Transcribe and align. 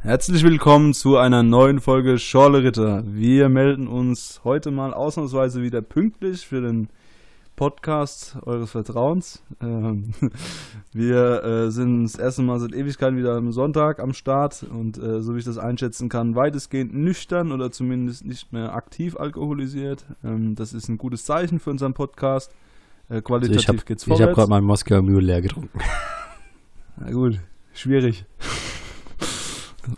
Herzlich 0.00 0.44
willkommen 0.44 0.94
zu 0.94 1.16
einer 1.16 1.42
neuen 1.42 1.80
Folge 1.80 2.18
Schorle 2.18 2.62
Ritter. 2.62 3.02
Wir 3.06 3.48
melden 3.48 3.88
uns 3.88 4.40
heute 4.44 4.70
mal 4.70 4.94
ausnahmsweise 4.94 5.60
wieder 5.62 5.82
pünktlich 5.82 6.46
für 6.46 6.60
den 6.60 6.88
Podcast 7.56 8.36
eures 8.42 8.70
Vertrauens. 8.70 9.42
Ähm, 9.60 10.12
wir 10.92 11.42
äh, 11.42 11.70
sind 11.72 12.04
das 12.04 12.14
erste 12.14 12.42
Mal 12.42 12.60
seit 12.60 12.72
Ewigkeiten 12.72 13.18
wieder 13.18 13.34
am 13.34 13.50
Sonntag 13.50 13.98
am 13.98 14.12
Start 14.14 14.62
und 14.62 14.96
äh, 14.98 15.20
so 15.20 15.34
wie 15.34 15.40
ich 15.40 15.44
das 15.44 15.58
einschätzen 15.58 16.08
kann, 16.08 16.36
weitestgehend 16.36 16.94
nüchtern 16.94 17.50
oder 17.50 17.72
zumindest 17.72 18.24
nicht 18.24 18.52
mehr 18.52 18.74
aktiv 18.74 19.16
alkoholisiert. 19.16 20.06
Ähm, 20.22 20.54
das 20.54 20.72
ist 20.72 20.88
ein 20.88 20.98
gutes 20.98 21.24
Zeichen 21.24 21.58
für 21.58 21.70
unseren 21.70 21.94
Podcast. 21.94 22.54
Äh, 23.08 23.20
qualitativ 23.20 23.56
Also 23.56 23.60
ich 23.60 23.68
habe 23.68 23.78
geht's 23.84 24.04
ich 24.04 24.10
hab 24.10 24.18
vorwärts. 24.18 24.36
gerade 24.36 24.50
meinen 24.50 24.64
Moskauer 24.64 25.02
Mühl 25.02 25.24
leer 25.24 25.42
getrunken. 25.42 25.80
Na 26.96 27.10
gut, 27.10 27.40
schwierig. 27.74 28.24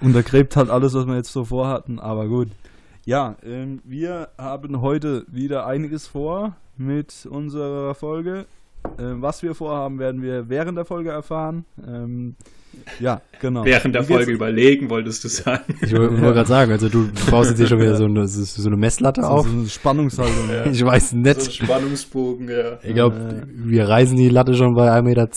Untergräbt 0.01 0.57
halt 0.57 0.71
alles, 0.71 0.95
was 0.95 1.07
wir 1.07 1.17
jetzt 1.17 1.33
so 1.33 1.45
vorhatten, 1.45 1.99
aber 1.99 2.27
gut. 2.29 2.49
Ja, 3.07 3.37
ähm, 3.45 3.81
wir 3.85 4.29
haben 4.39 4.81
heute 4.83 5.25
wieder 5.29 5.67
einiges 5.67 6.07
vor 6.07 6.57
mit 6.77 7.27
unserer 7.29 7.95
Folge. 7.95 8.47
Ähm, 8.99 9.21
was 9.21 9.43
wir 9.43 9.55
vorhaben, 9.55 9.99
werden 9.99 10.23
wir 10.23 10.49
während 10.49 10.79
der 10.79 10.85
Folge 10.87 11.11
erfahren. 11.11 11.65
Ähm, 11.87 12.35
ja, 12.99 13.21
genau. 13.41 13.65
Während 13.65 13.95
der 13.95 14.05
Folge 14.05 14.33
überlegen, 14.33 14.89
wolltest 14.89 15.25
du 15.25 15.29
sagen. 15.29 15.75
Ich 15.83 15.93
wollte 15.93 16.13
wollte 16.13 16.35
gerade 16.35 16.49
sagen, 16.49 16.73
also 16.73 16.89
du 16.89 17.09
baust 17.31 17.51
jetzt 17.51 17.59
hier 17.59 17.67
schon 17.67 17.81
wieder 17.81 17.97
so 17.97 18.05
eine, 18.05 18.27
so 18.27 18.43
so 18.45 18.69
eine 18.69 18.77
Messlatte 18.77 19.23
So 19.23 19.29
auf. 19.29 19.47
eine 19.47 19.67
Spannungshaltung. 19.69 20.49
ja. 20.51 20.67
Ich 20.67 20.83
weiß 20.85 21.11
So 21.11 21.17
ein 21.17 21.23
nicht. 21.23 21.53
Spannungsbogen, 21.53 22.49
ja. 22.49 22.79
Ich 22.83 22.95
glaube, 22.95 23.47
wir 23.55 23.89
reißen 23.89 24.17
die 24.17 24.29
Latte 24.29 24.55
schon 24.55 24.75
bei 24.75 24.91
1,10 24.91 25.03
Meter. 25.03 25.29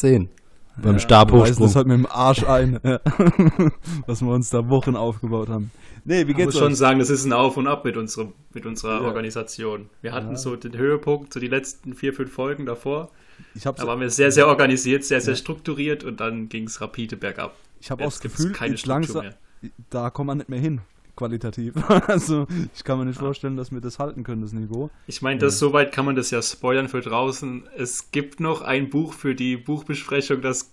Beim 0.77 0.94
reißen 0.94 1.00
Stabhochsprung. 1.02 1.68
das 1.68 1.76
halt 1.76 1.88
mit 1.88 1.98
dem 1.98 2.08
Arsch 2.08 2.44
ein, 2.44 2.80
ja. 2.84 3.00
was 4.07 4.21
wir 4.21 4.29
uns 4.32 4.49
da 4.49 4.68
Wochen 4.70 4.96
aufgebaut 4.96 5.49
haben. 5.49 5.71
Nee, 6.05 6.27
wie 6.27 6.32
Ich 6.32 6.38
muss 6.38 6.46
geht's 6.46 6.57
schon 6.57 6.71
euch? 6.74 6.77
sagen, 6.77 6.99
das 6.99 7.10
ist 7.10 7.26
ein 7.26 7.34
Auf 7.34 7.57
und 7.57 7.68
Ab 7.68 7.85
mit, 7.85 7.96
unserem, 7.96 8.34
mit 8.54 8.65
unserer 8.65 9.02
Ja. 9.02 9.07
Organisation. 9.07 9.90
Wir 10.02 10.12
hatten 10.13 10.32
Ja. 10.32 10.38
so 10.38 10.55
den 10.55 10.76
Höhepunkt, 10.77 11.32
so 11.34 11.40
die 11.40 11.48
letzten 11.48 11.93
vier, 11.93 12.13
fünf 12.13 12.32
Folgen 12.34 12.65
davor. 12.65 13.10
Ich 13.55 13.65
habe 13.65 13.80
Da 13.80 13.88
waren 13.88 13.99
wir 13.99 14.10
sehr, 14.10 14.32
sehr 14.32 14.48
organisiert, 14.48 15.04
sehr, 15.04 15.21
sehr 15.21 15.35
strukturiert 15.35 16.04
und 16.04 16.20
dann 16.20 16.49
ging 16.49 16.65
es 16.68 16.82
rapide 16.82 17.15
bergab. 17.18 17.55
ich 17.80 17.90
hab 17.91 17.99
auch 18.02 18.05
das 18.05 18.20
Gefühl, 18.20 18.52
keine 18.52 18.71
jetzt 18.71 18.82
Struktur 18.82 19.21
langsam, 19.24 19.37
mehr. 19.62 19.71
da 19.90 20.10
kommt 20.10 20.27
man 20.27 20.37
nicht 20.40 20.49
mehr 20.49 20.60
hin, 20.60 20.82
qualitativ. 21.15 21.73
Also 22.07 22.47
ich 22.75 22.83
kann 22.83 22.97
mir 22.99 23.05
nicht 23.05 23.19
vorstellen, 23.19 23.55
dass 23.57 23.71
wir 23.71 23.81
das 23.81 23.99
halten 23.99 24.23
können, 24.23 24.41
das 24.41 24.53
Niveau. 24.53 24.89
Ich 25.07 25.21
meine, 25.21 25.39
das 25.39 25.59
soweit 25.59 25.91
kann 25.91 26.05
man 26.05 26.15
das 26.15 26.31
ja 26.31 26.41
spoilern 26.41 26.87
für 26.89 27.01
draußen. 27.01 27.63
Es 27.77 28.11
gibt 28.11 28.39
noch 28.39 28.61
ein 28.61 28.89
Buch 28.89 29.13
für 29.13 29.35
die 29.35 29.57
Buchbesprechung, 29.57 30.41
das 30.41 30.71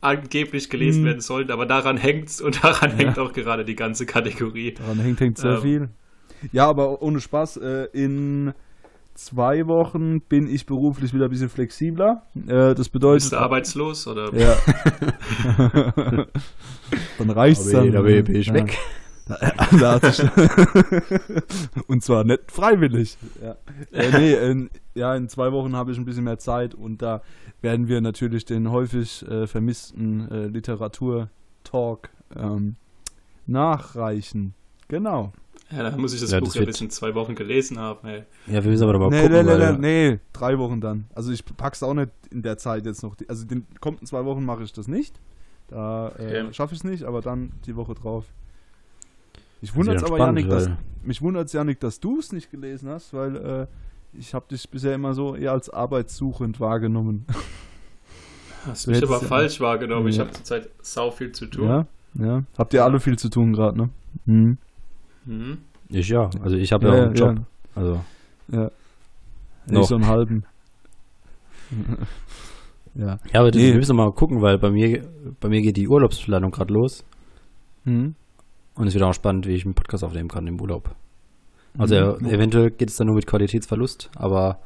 angeblich 0.00 0.68
gelesen 0.70 1.02
Mhm. 1.02 1.06
werden 1.06 1.20
sollte, 1.20 1.52
aber 1.52 1.64
daran 1.66 1.96
hängt's 1.96 2.40
und 2.40 2.62
daran 2.62 2.90
hängt 2.92 3.18
auch 3.18 3.32
gerade 3.32 3.64
die 3.64 3.74
ganze 3.76 4.04
Kategorie. 4.06 4.72
Daran 4.74 4.98
hängt, 5.00 5.20
hängt 5.20 5.38
sehr 5.38 5.56
Ähm. 5.56 5.62
viel. 5.62 5.88
Ja, 6.52 6.68
aber 6.68 7.00
ohne 7.00 7.20
Spaß, 7.20 7.56
äh, 7.58 7.84
in 7.92 8.52
zwei 9.14 9.66
Wochen 9.66 10.20
bin 10.20 10.46
ich 10.46 10.66
beruflich 10.66 11.14
wieder 11.14 11.24
ein 11.26 11.30
bisschen 11.30 11.48
flexibler. 11.48 12.26
Äh, 12.34 12.46
das 12.74 12.76
Bist 12.76 12.92
bedeutet... 12.92 13.32
du 13.32 13.36
arbeitslos 13.38 14.06
oder? 14.06 14.34
Ja. 14.34 14.56
dann 17.18 17.30
reicht's 17.30 17.70
Da 17.70 17.82
dann. 17.84 17.92
bin 17.92 18.06
ich- 18.06 18.16
da 18.16 18.22
bin 18.22 18.36
ich 18.36 18.46
Ja. 18.48 18.54
weg. 18.54 18.78
Da 19.80 20.00
und 21.86 22.02
zwar 22.02 22.24
nicht 22.24 22.50
freiwillig. 22.50 23.16
Ja, 23.42 23.56
äh, 23.92 24.10
nee, 24.18 24.34
in, 24.34 24.70
ja, 24.94 25.14
in 25.16 25.28
zwei 25.28 25.50
Wochen 25.52 25.74
habe 25.76 25.92
ich 25.92 25.98
ein 25.98 26.04
bisschen 26.04 26.24
mehr 26.24 26.38
Zeit 26.38 26.74
und 26.74 27.00
da 27.02 27.22
werden 27.62 27.88
wir 27.88 28.00
natürlich 28.00 28.44
den 28.44 28.70
häufig 28.70 29.26
äh, 29.28 29.46
vermissten 29.46 30.30
äh, 30.30 30.46
Literatur-Talk 30.48 32.10
ähm, 32.36 32.76
nachreichen. 33.46 34.54
Genau. 34.88 35.32
Ja, 35.70 35.82
dann 35.82 35.98
muss 36.00 36.12
ich 36.12 36.20
das 36.20 36.30
Ja, 36.30 36.40
Buch 36.40 36.48
das 36.48 36.54
ja 36.56 36.60
wird- 36.60 36.68
bis 36.72 36.80
in 36.82 36.90
zwei 36.90 37.14
Wochen 37.14 37.34
gelesen 37.34 37.78
haben. 37.78 38.06
Ey. 38.06 38.24
Ja, 38.46 38.62
wir 38.62 38.70
müssen 38.70 38.84
aber 38.86 38.98
mal 38.98 39.08
Nee, 39.08 39.22
gucken, 39.22 39.46
nee, 39.46 39.56
nee, 39.56 39.72
nee, 39.72 40.10
nee, 40.10 40.18
drei 40.32 40.58
Wochen 40.58 40.80
dann. 40.80 41.06
Also 41.14 41.32
ich 41.32 41.44
pack's 41.56 41.82
auch 41.82 41.94
nicht 41.94 42.10
in 42.30 42.42
der 42.42 42.58
Zeit 42.58 42.84
jetzt 42.84 43.02
noch. 43.02 43.16
Also 43.28 43.46
den 43.46 43.66
kommenden 43.80 44.06
zwei 44.06 44.24
Wochen 44.26 44.44
mache 44.44 44.62
ich 44.62 44.72
das 44.72 44.86
nicht. 44.86 45.18
Da 45.68 46.08
äh, 46.18 46.42
Okay. 46.42 46.52
schaffe 46.52 46.74
ich 46.74 46.80
es 46.80 46.84
nicht, 46.84 47.04
aber 47.04 47.22
dann 47.22 47.52
die 47.66 47.74
Woche 47.76 47.94
drauf. 47.94 48.26
Ich 49.64 49.70
ist 49.70 49.76
wundert 49.76 49.96
wieder 49.96 50.06
aber, 50.08 50.18
Janik, 50.18 50.48
dass, 50.50 50.68
mich 51.02 51.22
wundert 51.22 51.52
Janik, 51.52 51.80
dass 51.80 51.98
du 52.00 52.18
es 52.18 52.32
nicht 52.32 52.50
gelesen 52.50 52.88
hast, 52.90 53.14
weil 53.14 53.36
äh, 53.36 53.66
ich 54.18 54.34
habe 54.34 54.44
dich 54.50 54.68
bisher 54.68 54.94
immer 54.94 55.14
so 55.14 55.34
eher 55.34 55.52
als 55.52 55.70
arbeitssuchend 55.70 56.60
wahrgenommen. 56.60 57.24
Hast 58.66 58.86
Du 58.86 58.90
mich 58.90 59.02
aber 59.02 59.20
ja- 59.20 59.26
falsch 59.26 59.60
wahrgenommen. 59.60 60.08
Ich 60.08 60.16
Ja. 60.16 60.24
habe 60.24 60.32
zurzeit 60.34 60.68
sau 60.82 61.10
viel 61.10 61.32
zu 61.32 61.46
tun. 61.46 61.66
Ja, 61.68 61.86
ja. 62.14 62.42
Habt 62.58 62.74
ihr 62.74 62.84
alle 62.84 63.00
viel 63.00 63.18
zu 63.18 63.28
tun 63.30 63.52
gerade, 63.54 63.78
ne? 63.78 63.90
Mhm. 64.26 64.58
Mhm. 65.24 65.58
Ich 65.88 66.08
ja, 66.08 66.28
also 66.42 66.56
ich 66.56 66.72
habe 66.72 66.86
ja, 66.86 66.92
auch 66.92 67.02
einen 67.06 67.14
Job. 67.14 67.36
Also 67.74 68.00
Ja. 68.48 68.70
Noch. 69.66 69.78
Nicht 69.78 69.88
so 69.88 69.94
einen 69.94 70.06
halben. 70.06 70.44
ja. 72.94 73.18
ja, 73.32 73.40
aber 73.40 73.50
das, 73.50 73.60
Nee. 73.60 73.68
wir 73.72 73.76
müssen 73.76 73.96
mal 73.96 74.12
gucken, 74.12 74.42
weil 74.42 74.58
bei 74.58 74.70
mir 74.70 75.08
bei 75.40 75.48
mir 75.48 75.62
geht 75.62 75.76
die 75.78 75.88
Urlaubsplanung 75.88 76.50
gerade 76.50 76.72
los 76.72 77.02
Mhm. 77.86 78.14
Und 78.76 78.86
es 78.86 78.94
wird 78.94 79.02
auch 79.04 79.14
spannend, 79.14 79.46
wie 79.46 79.54
ich 79.54 79.64
einen 79.64 79.74
Podcast 79.74 80.04
aufnehmen 80.04 80.28
kann 80.28 80.46
im 80.46 80.60
Urlaub. 80.60 80.94
Also 81.78 82.16
Mhm. 82.20 82.26
äh, 82.26 82.32
eventuell 82.34 82.70
geht 82.70 82.90
es 82.90 82.96
dann 82.96 83.06
nur 83.08 83.16
mit 83.16 83.26
Qualitätsverlust, 83.26 84.10
aber 84.16 84.58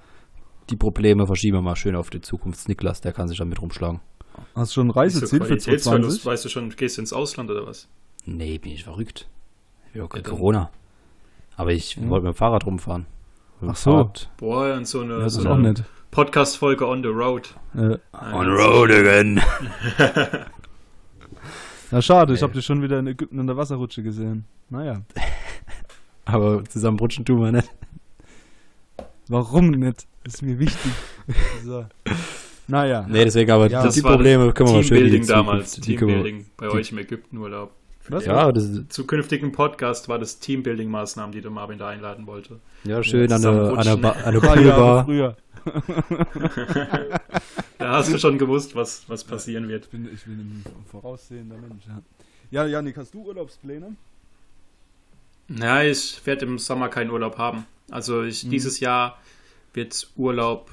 die 0.70 0.76
Probleme 0.76 1.26
verschieben 1.26 1.56
wir 1.58 1.62
mal 1.62 1.76
schön 1.76 1.96
auf 1.96 2.10
die 2.10 2.20
Zukunft. 2.20 2.68
Niklas, 2.68 3.00
der 3.00 3.12
kann 3.12 3.28
sich 3.28 3.38
damit 3.38 3.60
rumschlagen. 3.62 4.00
Hast 4.54 4.72
du 4.72 4.74
schon 4.80 4.88
ein 4.88 4.90
Reiseziel 4.90 5.40
für 5.40 5.46
Qualitätsverlust? 5.46 6.22
2020? 6.22 6.26
Weißt 6.26 6.44
du 6.44 6.48
schon, 6.48 6.70
gehst 6.70 6.96
du 6.98 7.02
ins 7.02 7.12
Ausland 7.12 7.50
oder 7.50 7.66
was? 7.66 7.88
Nee, 8.26 8.58
bin 8.58 8.72
ich 8.72 8.84
verrückt. 8.84 9.28
Ja, 9.94 10.02
Ja, 10.02 10.08
dann- 10.08 10.22
Corona. 10.22 10.70
Aber 11.56 11.72
ich 11.72 11.96
Ja. 11.96 12.08
wollte 12.08 12.26
mit 12.26 12.34
dem 12.34 12.36
Fahrrad 12.36 12.66
rumfahren. 12.66 13.06
Ach 13.66 13.74
so. 13.74 13.90
Fahrrad. 13.92 14.30
Boah, 14.36 14.74
und 14.74 14.86
so 14.86 15.00
eine, 15.00 15.18
Das 15.18 15.34
so 15.34 15.40
ist 15.40 15.46
auch 15.46 15.54
eine. 15.56 15.74
Podcast-Folge 16.10 16.86
on 16.86 17.02
the 17.02 17.08
road. 17.08 17.54
Äh, 17.74 17.98
On 18.12 18.46
road 18.48 18.90
again. 18.90 19.40
na 21.90 22.02
schade, 22.02 22.34
ich 22.34 22.42
habe 22.42 22.52
dich 22.52 22.64
schon 22.64 22.82
wieder 22.82 22.98
in 22.98 23.06
Ägypten 23.06 23.38
in 23.38 23.46
der 23.46 23.56
Wasserrutsche 23.56 24.02
gesehen. 24.02 24.44
Naja, 24.70 25.02
Aber 26.24 26.62
zusammen 26.64 26.98
rutschen 26.98 27.24
tun 27.24 27.40
wir 27.40 27.52
nicht. 27.52 27.68
warum 29.28 29.70
nicht? 29.70 30.06
Das 30.24 30.34
ist 30.34 30.42
mir 30.42 30.58
wichtig. 30.58 30.92
so. 31.64 31.86
Naja, 32.66 33.06
Nee, 33.08 33.24
deswegen 33.24 33.50
aber 33.50 33.70
Ja, 33.70 33.80
die, 33.80 33.86
das 33.86 33.94
die 33.94 34.04
war 34.04 34.12
Probleme 34.12 34.52
können 34.52 34.68
wir 34.68 34.74
mal 34.76 34.82
schön 34.84 34.98
Teambuilding 34.98 35.26
damals. 35.26 35.72
Die 35.80 35.96
können 35.96 36.10
wir- 36.10 36.22
Teambuilding 36.22 36.46
bei 36.58 36.68
euch 36.68 36.92
im 36.92 36.98
Ägyptenurlaub. 36.98 37.72
Was? 38.10 38.24
Ja, 38.24 38.50
das 38.52 38.64
ist, 38.64 38.92
Zukünftigen 38.92 39.52
Podcast 39.52 40.08
war 40.08 40.18
das 40.18 40.40
Teambuilding-Maßnahmen, 40.40 41.30
die 41.30 41.42
der 41.42 41.50
Marvin 41.50 41.76
da 41.78 41.88
einladen 41.88 42.26
wollte. 42.26 42.58
ja 42.84 43.02
schön 43.02 43.30
an 43.30 43.42
der, 43.42 43.50
an 43.52 43.84
der. 43.84 43.96
Ba- 43.96 44.16
an 44.24 44.32
der 44.32 44.40
Poolbar. 44.40 45.34
Da 47.78 47.92
hast 47.92 48.12
du 48.12 48.18
schon 48.18 48.38
gewusst, 48.38 48.74
was, 48.74 49.08
was 49.08 49.22
passieren 49.24 49.68
wird. 49.68 49.84
Ich 49.84 49.90
bin, 49.90 50.12
ich 50.12 50.24
bin 50.24 50.38
ein 50.40 50.64
voraussehender 50.90 51.56
Mensch. 51.56 51.84
Ja, 51.86 52.02
ja 52.50 52.66
Janik, 52.66 52.96
hast 52.96 53.14
du 53.14 53.22
Urlaubspläne? 53.24 53.94
Ja, 55.48 55.82
ich 55.82 56.20
werde 56.26 56.44
im 56.46 56.58
Sommer 56.58 56.88
keinen 56.88 57.10
Urlaub 57.10 57.38
haben. 57.38 57.66
Also 57.90 58.22
ich, 58.22 58.44
Mhm. 58.44 58.50
dieses 58.50 58.80
Jahr 58.80 59.18
wird 59.74 60.08
Urlaub 60.16 60.70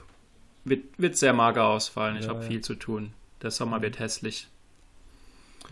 wird, 0.68 0.84
wird 0.98 1.16
sehr 1.16 1.32
mager 1.34 1.66
ausfallen. 1.66 2.18
Ich 2.18 2.24
Ja, 2.24 2.30
habe 2.30 2.42
ja. 2.42 2.48
viel 2.48 2.62
zu 2.62 2.74
tun. 2.74 3.14
Der 3.44 3.52
Sommer 3.52 3.82
wird 3.84 4.00
hässlich. 4.00 4.48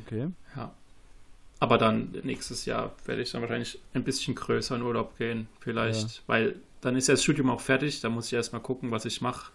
Okay. 0.05 0.27
Ja. 0.55 0.71
Aber 1.59 1.79
dann 1.79 2.11
nächstes 2.23 2.65
Jahr 2.65 2.93
werde 3.05 3.23
ich 3.23 3.31
dann 3.31 3.41
wahrscheinlich 3.41 3.79
ein 3.95 4.03
bisschen 4.03 4.35
größer 4.35 4.75
in 4.75 4.83
Urlaub 4.83 5.17
gehen. 5.17 5.47
Vielleicht, 5.61 6.21
weil 6.27 6.57
dann 6.83 6.95
ist 6.95 7.07
ja 7.07 7.13
das 7.13 7.23
Studium 7.23 7.49
auch 7.49 7.61
fertig. 7.61 8.01
Da 8.01 8.09
muss 8.09 8.27
ich 8.27 8.33
erstmal 8.33 8.61
gucken, 8.61 8.91
was 8.91 9.05
ich 9.05 9.21
mache. 9.21 9.51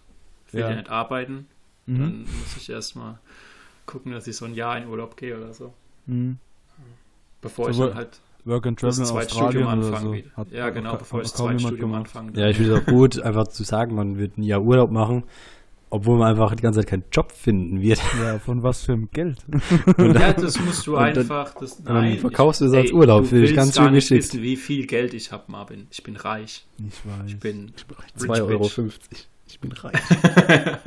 Ich 0.47 0.53
will 0.53 0.61
Ja. 0.61 0.69
ja 0.71 0.75
nicht 0.75 0.89
arbeiten. 0.89 1.47
Mhm. 1.85 1.99
Dann 1.99 2.19
muss 2.21 2.57
ich 2.57 2.69
erstmal 2.69 3.19
gucken, 3.85 4.11
dass 4.11 4.27
ich 4.27 4.35
so 4.37 4.45
ein 4.45 4.53
Jahr 4.55 4.77
in 4.77 4.87
Urlaub 4.87 5.15
gehe 5.17 5.37
oder 5.37 5.53
so. 5.53 5.73
Mhm. 6.05 6.37
Bevor 7.41 7.71
So 7.73 7.83
ich 7.83 7.89
dann 7.89 7.97
halt 7.97 8.19
Work 8.45 8.67
and 8.67 8.81
das 8.81 8.95
Travel 8.97 9.11
Zweitstudium 9.11 9.67
Australien 9.67 9.83
oder 9.89 9.97
anfange. 9.97 10.23
so. 10.23 10.37
Hat- 10.37 10.51
ja, 10.51 10.69
genau, 10.69 10.95
bevor 10.97 11.21
ich 11.21 11.27
das 11.29 11.35
Zweitstudium 11.37 11.79
gemacht. 11.91 12.01
anfange. 12.01 12.31
Ja, 12.39 12.47
ich 12.49 12.57
finde 12.57 12.73
es 12.75 12.81
auch 12.81 12.85
gut, 12.85 13.19
einfach 13.21 13.47
zu 13.47 13.63
sagen, 13.63 13.95
man 13.95 14.17
wird 14.17 14.37
ein 14.37 14.43
Jahr 14.43 14.61
Urlaub 14.61 14.91
machen, 14.91 15.23
obwohl 15.91 16.17
man 16.19 16.29
einfach 16.29 16.53
die 16.55 16.61
ganze 16.61 16.79
Zeit 16.81 16.87
keinen 16.89 17.03
Job 17.11 17.31
finden 17.31 17.81
wird. 17.81 17.99
Ja, 18.21 18.39
von 18.39 18.61
was 18.63 18.83
für 18.83 18.93
einem 18.93 19.09
Geld? 19.11 19.37
Ja, 19.97 20.33
das 20.33 20.59
musst 20.59 20.85
du 20.87 20.95
Und 20.97 21.03
dann- 21.03 21.17
einfach. 21.17 21.53
Das, 21.55 21.81
dann 21.83 21.93
nein, 21.95 22.17
verkaufst 22.19 22.61
du 22.61 22.65
es 22.65 22.73
als 22.73 22.91
Urlaub, 22.91 23.23
Du 23.23 23.29
finde 23.29 23.45
ich 23.45 23.49
willst 23.51 23.55
ganz 23.57 23.75
gar 23.75 23.85
schön 23.85 23.93
nicht 23.93 24.09
geschickt. 24.09 24.33
wissen, 24.33 24.41
wie 24.43 24.55
viel 24.55 24.85
Geld 24.85 25.13
ich 25.13 25.31
habe, 25.31 25.43
Marvin. 25.51 25.87
Ich 25.91 26.03
bin 26.03 26.15
reich. 26.15 26.65
Ich 26.77 27.05
weiß. 27.05 27.27
Ich 27.27 27.39
bin 27.39 27.71
2,50 28.17 28.41
Euro. 28.49 28.69
Ich 29.47 29.59
bin 29.59 29.71
reich. 29.71 29.93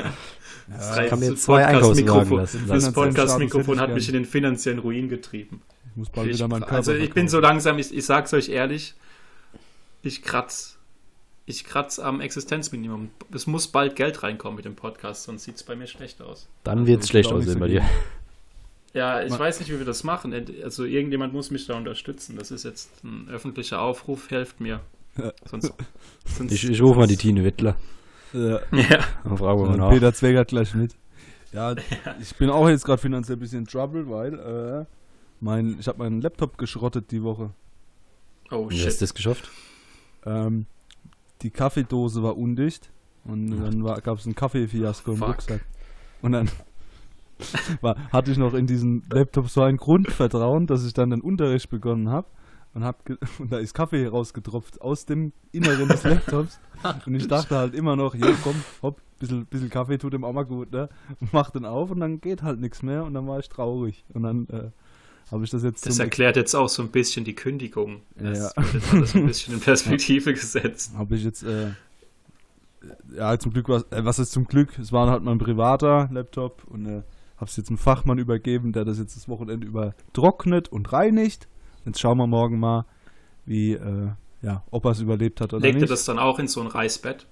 Das 0.68 0.96
Ich 0.96 1.08
kann 1.10 1.18
mir 1.18 1.30
das 1.32 1.42
zwei 1.42 1.66
Einkaufswagen 1.66 2.36
lassen. 2.36 2.64
Das 2.68 2.92
Podcast-Mikrofon 2.92 3.80
hat 3.80 3.92
mich 3.92 4.04
ich 4.04 4.08
in 4.10 4.14
den 4.14 4.24
finanziellen 4.24 4.78
Ruin 4.78 5.08
getrieben. 5.08 5.60
Ich 5.90 5.96
muss 5.96 6.08
bald 6.08 6.28
wieder 6.28 6.48
meinen 6.48 6.60
Körper 6.60 6.76
also 6.76 6.94
ich 6.94 7.12
bin 7.12 7.28
so 7.28 7.40
langsam, 7.40 7.78
ich, 7.78 7.94
ich 7.94 8.06
sag's 8.06 8.32
euch 8.32 8.48
ehrlich, 8.48 8.94
ich 10.02 10.22
kratz. 10.22 10.78
Ich 11.44 11.64
kratz 11.64 11.98
am 11.98 12.20
Existenzminimum. 12.20 13.10
Es 13.34 13.46
muss 13.46 13.66
bald 13.68 13.96
Geld 13.96 14.22
reinkommen 14.22 14.56
mit 14.56 14.64
dem 14.64 14.76
Podcast, 14.76 15.24
sonst 15.24 15.44
sieht's 15.44 15.62
bei 15.64 15.74
mir 15.74 15.86
schlecht 15.88 16.22
aus. 16.22 16.48
Dann 16.64 16.86
wird 16.86 17.02
es 17.02 17.08
schlecht 17.08 17.32
aussehen 17.32 17.54
so 17.54 17.58
bei 17.58 17.68
dir. 17.68 17.82
Ja, 18.94 19.22
ich 19.22 19.30
Man- 19.30 19.38
weiß 19.40 19.58
nicht, 19.60 19.72
wie 19.72 19.78
wir 19.78 19.86
das 19.86 20.04
machen. 20.04 20.32
Also 20.62 20.84
irgendjemand 20.84 21.32
muss 21.32 21.50
mich 21.50 21.66
da 21.66 21.76
unterstützen. 21.76 22.36
Das 22.36 22.50
ist 22.50 22.64
jetzt 22.64 23.02
ein 23.02 23.28
öffentlicher 23.28 23.80
Aufruf. 23.80 24.30
Helft 24.30 24.60
mir. 24.60 24.80
Ja. 25.16 25.32
Sonst, 25.46 25.72
sonst 26.26 26.52
Ich, 26.52 26.68
ich 26.68 26.80
rufe 26.80 26.98
mal 26.98 27.06
die 27.06 27.16
Tine 27.16 27.42
Wittler. 27.44 27.76
Ja. 28.32 28.60
Ja. 28.70 29.00
Und 29.24 29.38
frage 29.38 29.60
mal 29.62 29.68
Und 29.70 29.78
nach. 29.78 29.90
Peter 29.90 30.12
Zwegert 30.14 30.48
gleich 30.48 30.74
mit. 30.74 30.94
Ja, 31.54 31.74
ich 32.18 32.34
bin 32.36 32.48
auch 32.48 32.66
jetzt 32.66 32.82
gerade 32.86 32.96
finanziell 33.02 33.36
ein 33.36 33.40
bisschen 33.40 33.58
in 33.58 33.66
Trouble, 33.66 34.08
weil 34.08 34.38
äh, 34.38 34.86
mein, 35.40 35.76
ich 35.78 35.86
habe 35.86 35.98
meinen 35.98 36.22
Laptop 36.22 36.56
geschrottet 36.56 37.10
die 37.10 37.22
Woche. 37.22 37.50
Oh 38.50 38.70
Wie 38.70 38.76
hast 38.76 38.84
du 38.84 38.90
shit. 38.90 39.02
das 39.02 39.12
geschafft? 39.12 39.50
Ähm, 40.24 40.64
die 41.42 41.50
Kaffeedose 41.50 42.22
war 42.22 42.36
undicht 42.36 42.92
und 43.24 43.50
dann 43.50 43.82
gab 44.02 44.18
es 44.18 44.26
ein 44.26 44.34
Kaffeefiasko 44.34 45.12
im 45.12 45.18
Fuck. 45.18 45.28
Rucksack. 45.28 45.64
Und 46.22 46.32
dann 46.32 46.50
war, 47.80 47.96
hatte 48.12 48.30
ich 48.30 48.38
noch 48.38 48.54
in 48.54 48.66
diesem 48.66 49.02
Laptop 49.10 49.48
so 49.48 49.62
ein 49.62 49.76
Grundvertrauen, 49.76 50.66
dass 50.66 50.84
ich 50.84 50.92
dann 50.92 51.10
den 51.10 51.20
Unterricht 51.20 51.70
begonnen 51.70 52.08
habe. 52.08 52.28
Und, 52.74 52.84
hab 52.84 53.02
und 53.38 53.52
da 53.52 53.58
ist 53.58 53.74
Kaffee 53.74 54.06
rausgetropft 54.06 54.80
aus 54.80 55.04
dem 55.04 55.32
Inneren 55.52 55.88
des 55.88 56.04
Laptops. 56.04 56.58
Und 57.06 57.14
ich 57.14 57.28
dachte 57.28 57.54
halt 57.54 57.74
immer 57.74 57.94
noch, 57.94 58.14
ja 58.14 58.26
komm, 58.42 58.56
hopp, 58.82 59.00
bisschen, 59.20 59.46
bisschen 59.46 59.70
Kaffee 59.70 59.98
tut 59.98 60.14
dem 60.14 60.24
auch 60.24 60.32
mal 60.32 60.44
gut, 60.44 60.72
ne? 60.72 60.88
Und 61.20 61.32
mach 61.32 61.50
den 61.50 61.64
auf 61.64 61.92
und 61.92 62.00
dann 62.00 62.20
geht 62.20 62.42
halt 62.42 62.58
nichts 62.58 62.82
mehr 62.82 63.04
und 63.04 63.14
dann 63.14 63.28
war 63.28 63.38
ich 63.38 63.48
traurig. 63.48 64.04
Und 64.14 64.24
dann 64.24 64.48
äh, 64.48 64.70
habe 65.32 65.42
ich 65.44 65.50
das 65.50 65.64
jetzt 65.64 65.84
Das 65.86 65.98
erklärt 65.98 66.36
jetzt 66.36 66.54
auch 66.54 66.68
so 66.68 66.82
ein 66.82 66.90
bisschen 66.90 67.24
die 67.24 67.34
Kündigung. 67.34 68.02
Das 68.16 68.38
Ja. 68.56 68.62
wird 68.62 68.74
jetzt 68.74 68.92
alles 68.94 69.14
ein 69.16 69.26
bisschen 69.26 69.54
in 69.54 69.60
Perspektive 69.64 70.32
gesetzt. 70.34 70.92
Habe 70.96 71.16
ich 71.16 71.24
jetzt, 71.24 71.42
äh, 71.42 71.70
ja, 73.16 73.38
zum 73.38 73.52
Glück 73.52 73.68
war 73.68 73.80
äh, 73.90 74.04
was 74.04 74.18
ist 74.18 74.32
zum 74.32 74.44
Glück? 74.46 74.78
Es 74.78 74.92
war 74.92 75.08
halt 75.10 75.22
mein 75.22 75.38
privater 75.38 76.08
Laptop 76.12 76.64
und 76.68 76.86
äh, 76.86 77.02
habe 77.36 77.46
es 77.50 77.56
jetzt 77.56 77.68
einem 77.68 77.78
Fachmann 77.78 78.18
übergeben, 78.18 78.72
der 78.72 78.84
das 78.84 78.98
jetzt 78.98 79.16
das 79.16 79.28
Wochenende 79.28 79.66
über 79.66 79.94
trocknet 80.12 80.68
und 80.68 80.92
reinigt. 80.92 81.48
Jetzt 81.84 81.98
schauen 82.00 82.18
wir 82.18 82.26
morgen 82.28 82.60
mal, 82.60 82.84
wie, 83.44 83.72
äh, 83.72 84.10
ja, 84.42 84.62
ob 84.70 84.84
er 84.84 84.92
es 84.92 85.00
überlebt 85.00 85.40
hat 85.40 85.52
oder 85.52 85.62
Legt 85.62 85.80
nicht. 85.80 85.90
das 85.90 86.04
dann 86.04 86.18
auch 86.18 86.38
in 86.38 86.46
so 86.48 86.60
ein 86.60 86.66
Reisbett? 86.68 87.26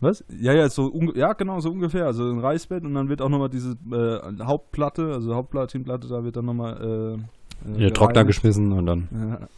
Was? 0.00 0.24
Ja, 0.28 0.52
ja, 0.52 0.68
so 0.68 0.92
ja, 1.14 1.32
genau, 1.32 1.60
so 1.60 1.70
ungefähr. 1.70 2.06
Also 2.06 2.30
ein 2.30 2.40
Reisbett 2.40 2.84
und 2.84 2.94
dann 2.94 3.08
wird 3.08 3.22
auch 3.22 3.28
nochmal 3.28 3.48
diese 3.48 3.76
äh, 3.90 4.42
Hauptplatte, 4.42 5.12
also 5.12 5.34
Hauptplatinplatte, 5.34 6.08
da 6.08 6.24
wird 6.24 6.36
dann 6.36 6.44
nochmal 6.44 7.18
äh, 7.64 7.68
In 7.68 7.78
den 7.78 7.94
Trockner 7.94 8.24
geschmissen 8.24 8.72
und 8.72 8.86
dann, 8.86 9.08
Ja. 9.12 9.48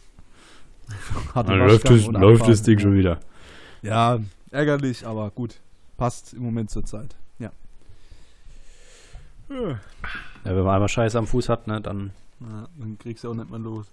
Dann 1.43 1.59
läuft, 1.59 1.89
und 1.91 2.13
läuft 2.13 2.47
das 2.47 2.61
Ding 2.61 2.77
ja. 2.77 2.83
schon 2.83 2.93
wieder. 2.95 3.19
Ja, 3.81 4.19
ärgerlich, 4.51 5.05
aber 5.05 5.29
gut. 5.31 5.59
Passt 5.97 6.33
im 6.33 6.43
Moment 6.43 6.69
zur 6.69 6.85
Zeit. 6.85 7.17
Ja. 7.39 7.51
Ja, 9.49 9.77
wenn 10.45 10.63
man 10.63 10.75
einmal 10.75 10.87
Scheiße 10.87 11.17
am 11.17 11.27
Fuß 11.27 11.49
hat, 11.49 11.67
ne, 11.67 11.81
dann 11.81 12.11
Ja, 12.39 12.67
dann 12.77 12.97
kriegst 12.99 13.23
du 13.23 13.31
auch 13.31 13.33
nicht 13.33 13.49
mehr 13.49 13.59
los. 13.59 13.87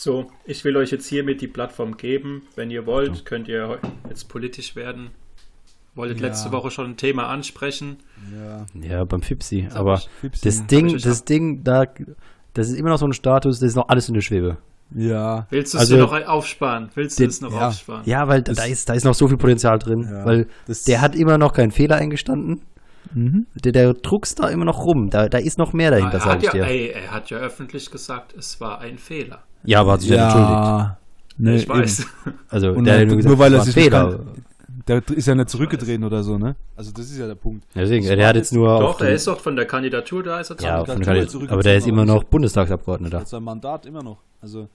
So, 0.00 0.30
ich 0.44 0.62
will 0.64 0.76
euch 0.76 0.92
jetzt 0.92 1.08
hiermit 1.08 1.40
die 1.40 1.48
Plattform 1.48 1.96
geben. 1.96 2.42
Wenn 2.54 2.70
ihr 2.70 2.86
wollt, 2.86 3.24
könnt 3.24 3.48
ihr 3.48 3.80
jetzt 4.08 4.28
politisch 4.28 4.76
werden. 4.76 5.10
Wolltet 5.96 6.20
Ja. 6.20 6.28
letzte 6.28 6.52
Woche 6.52 6.70
schon 6.70 6.90
ein 6.90 6.96
Thema 6.96 7.26
ansprechen. 7.26 7.96
Ja. 8.32 8.66
ja, 8.80 9.04
beim 9.04 9.22
Fipsi. 9.22 9.66
Aber 9.74 10.00
Fipsi. 10.20 10.44
das 10.44 10.66
Ding, 10.68 10.96
das 10.98 11.24
Ding, 11.24 11.64
da, 11.64 11.84
das 12.54 12.68
ist 12.68 12.78
immer 12.78 12.90
noch 12.90 12.98
so 12.98 13.06
ein 13.08 13.12
Status, 13.12 13.58
das 13.58 13.70
ist 13.70 13.74
noch 13.74 13.88
alles 13.88 14.06
in 14.06 14.14
der 14.14 14.20
Schwebe. 14.20 14.58
Ja. 14.94 15.48
Willst 15.50 15.74
du 15.74 15.78
es 15.78 15.80
Also- 15.80 15.96
dir 15.96 16.02
noch 16.02 16.28
aufsparen? 16.28 16.90
Willst 16.94 17.18
du 17.18 17.24
Den- 17.24 17.30
es 17.30 17.40
noch 17.40 17.52
ja. 17.52 17.66
aufsparen? 17.66 18.02
Ja, 18.06 18.28
weil 18.28 18.42
da- 18.42 18.52
Das- 18.52 18.58
da 18.58 18.70
ist, 18.70 18.88
da 18.88 18.94
ist 18.94 19.02
noch 19.04 19.14
so 19.14 19.26
viel 19.26 19.36
Potenzial 19.36 19.80
drin, 19.80 20.02
Ja. 20.08 20.24
weil 20.24 20.46
Das- 20.68 20.84
der 20.84 21.00
hat 21.00 21.16
immer 21.16 21.38
noch 21.38 21.52
keinen 21.52 21.72
Fehler 21.72 21.96
eingestanden. 21.96 22.62
Mhm. 23.14 23.46
Der, 23.64 23.72
der 23.72 23.94
druckst 23.94 24.38
da 24.38 24.48
immer 24.48 24.64
noch 24.64 24.84
rum. 24.84 25.10
Da, 25.10 25.28
da 25.28 25.38
ist 25.38 25.58
noch 25.58 25.72
mehr 25.72 25.90
dahinter, 25.90 26.18
er, 26.18 26.20
sag 26.20 26.38
ich 26.38 26.44
ja, 26.44 26.52
dir. 26.52 26.64
ey, 26.66 26.88
er 26.90 27.10
hat 27.10 27.30
ja 27.30 27.38
öffentlich 27.38 27.90
gesagt, 27.90 28.32
es 28.38 28.60
war 28.60 28.80
ein 28.80 28.98
Fehler. 28.98 29.42
Ja, 29.64 29.80
aber 29.80 29.92
hat 29.92 30.00
sich 30.00 30.10
ja, 30.10 30.24
entschuldigt. 30.24 30.98
Nee, 31.40 31.56
ich 31.56 31.68
weiß. 31.68 32.06
Also, 32.48 32.70
Und 32.72 32.84
der 32.84 33.00
hat 33.00 33.06
nur, 33.06 33.16
gesagt, 33.16 33.30
nur 33.30 33.38
weil 33.38 33.54
er 33.54 33.60
sich 33.62 33.74
Fehler. 33.74 34.20
Der 34.86 35.02
ist 35.10 35.26
ja 35.26 35.34
nicht 35.34 35.50
zurückgedreht 35.50 36.02
oder 36.02 36.22
so, 36.22 36.38
ne? 36.38 36.56
Also 36.74 36.90
das 36.92 37.10
ist 37.10 37.18
ja 37.18 37.26
der 37.26 37.34
Punkt. 37.34 37.66
Deswegen, 37.74 38.06
der 38.06 38.26
hat 38.26 38.36
jetzt 38.36 38.52
nur. 38.54 38.80
Doch, 38.80 39.00
er 39.02 39.12
ist 39.12 39.26
doch 39.26 39.38
von 39.38 39.54
der 39.54 39.66
Kandidatur, 39.66 40.22
da 40.22 40.40
ist 40.40 40.48
er 40.50 40.56
ja, 40.60 40.78
von 40.78 40.86
Kandidatur 40.86 40.86
der 40.86 41.04
Kandidat- 41.06 41.30
zurückgezogen, 41.30 41.52
aber 41.52 41.62
der 41.62 41.76
ist 41.76 41.86
immer 41.86 42.04
noch 42.06 42.24
Bundestagsabgeordneter. 42.24 43.20
Hat 43.20 43.28
sein 43.28 43.42
Mandat 43.42 43.84
immer 43.84 44.02
noch. 44.02 44.16
Also 44.40 44.68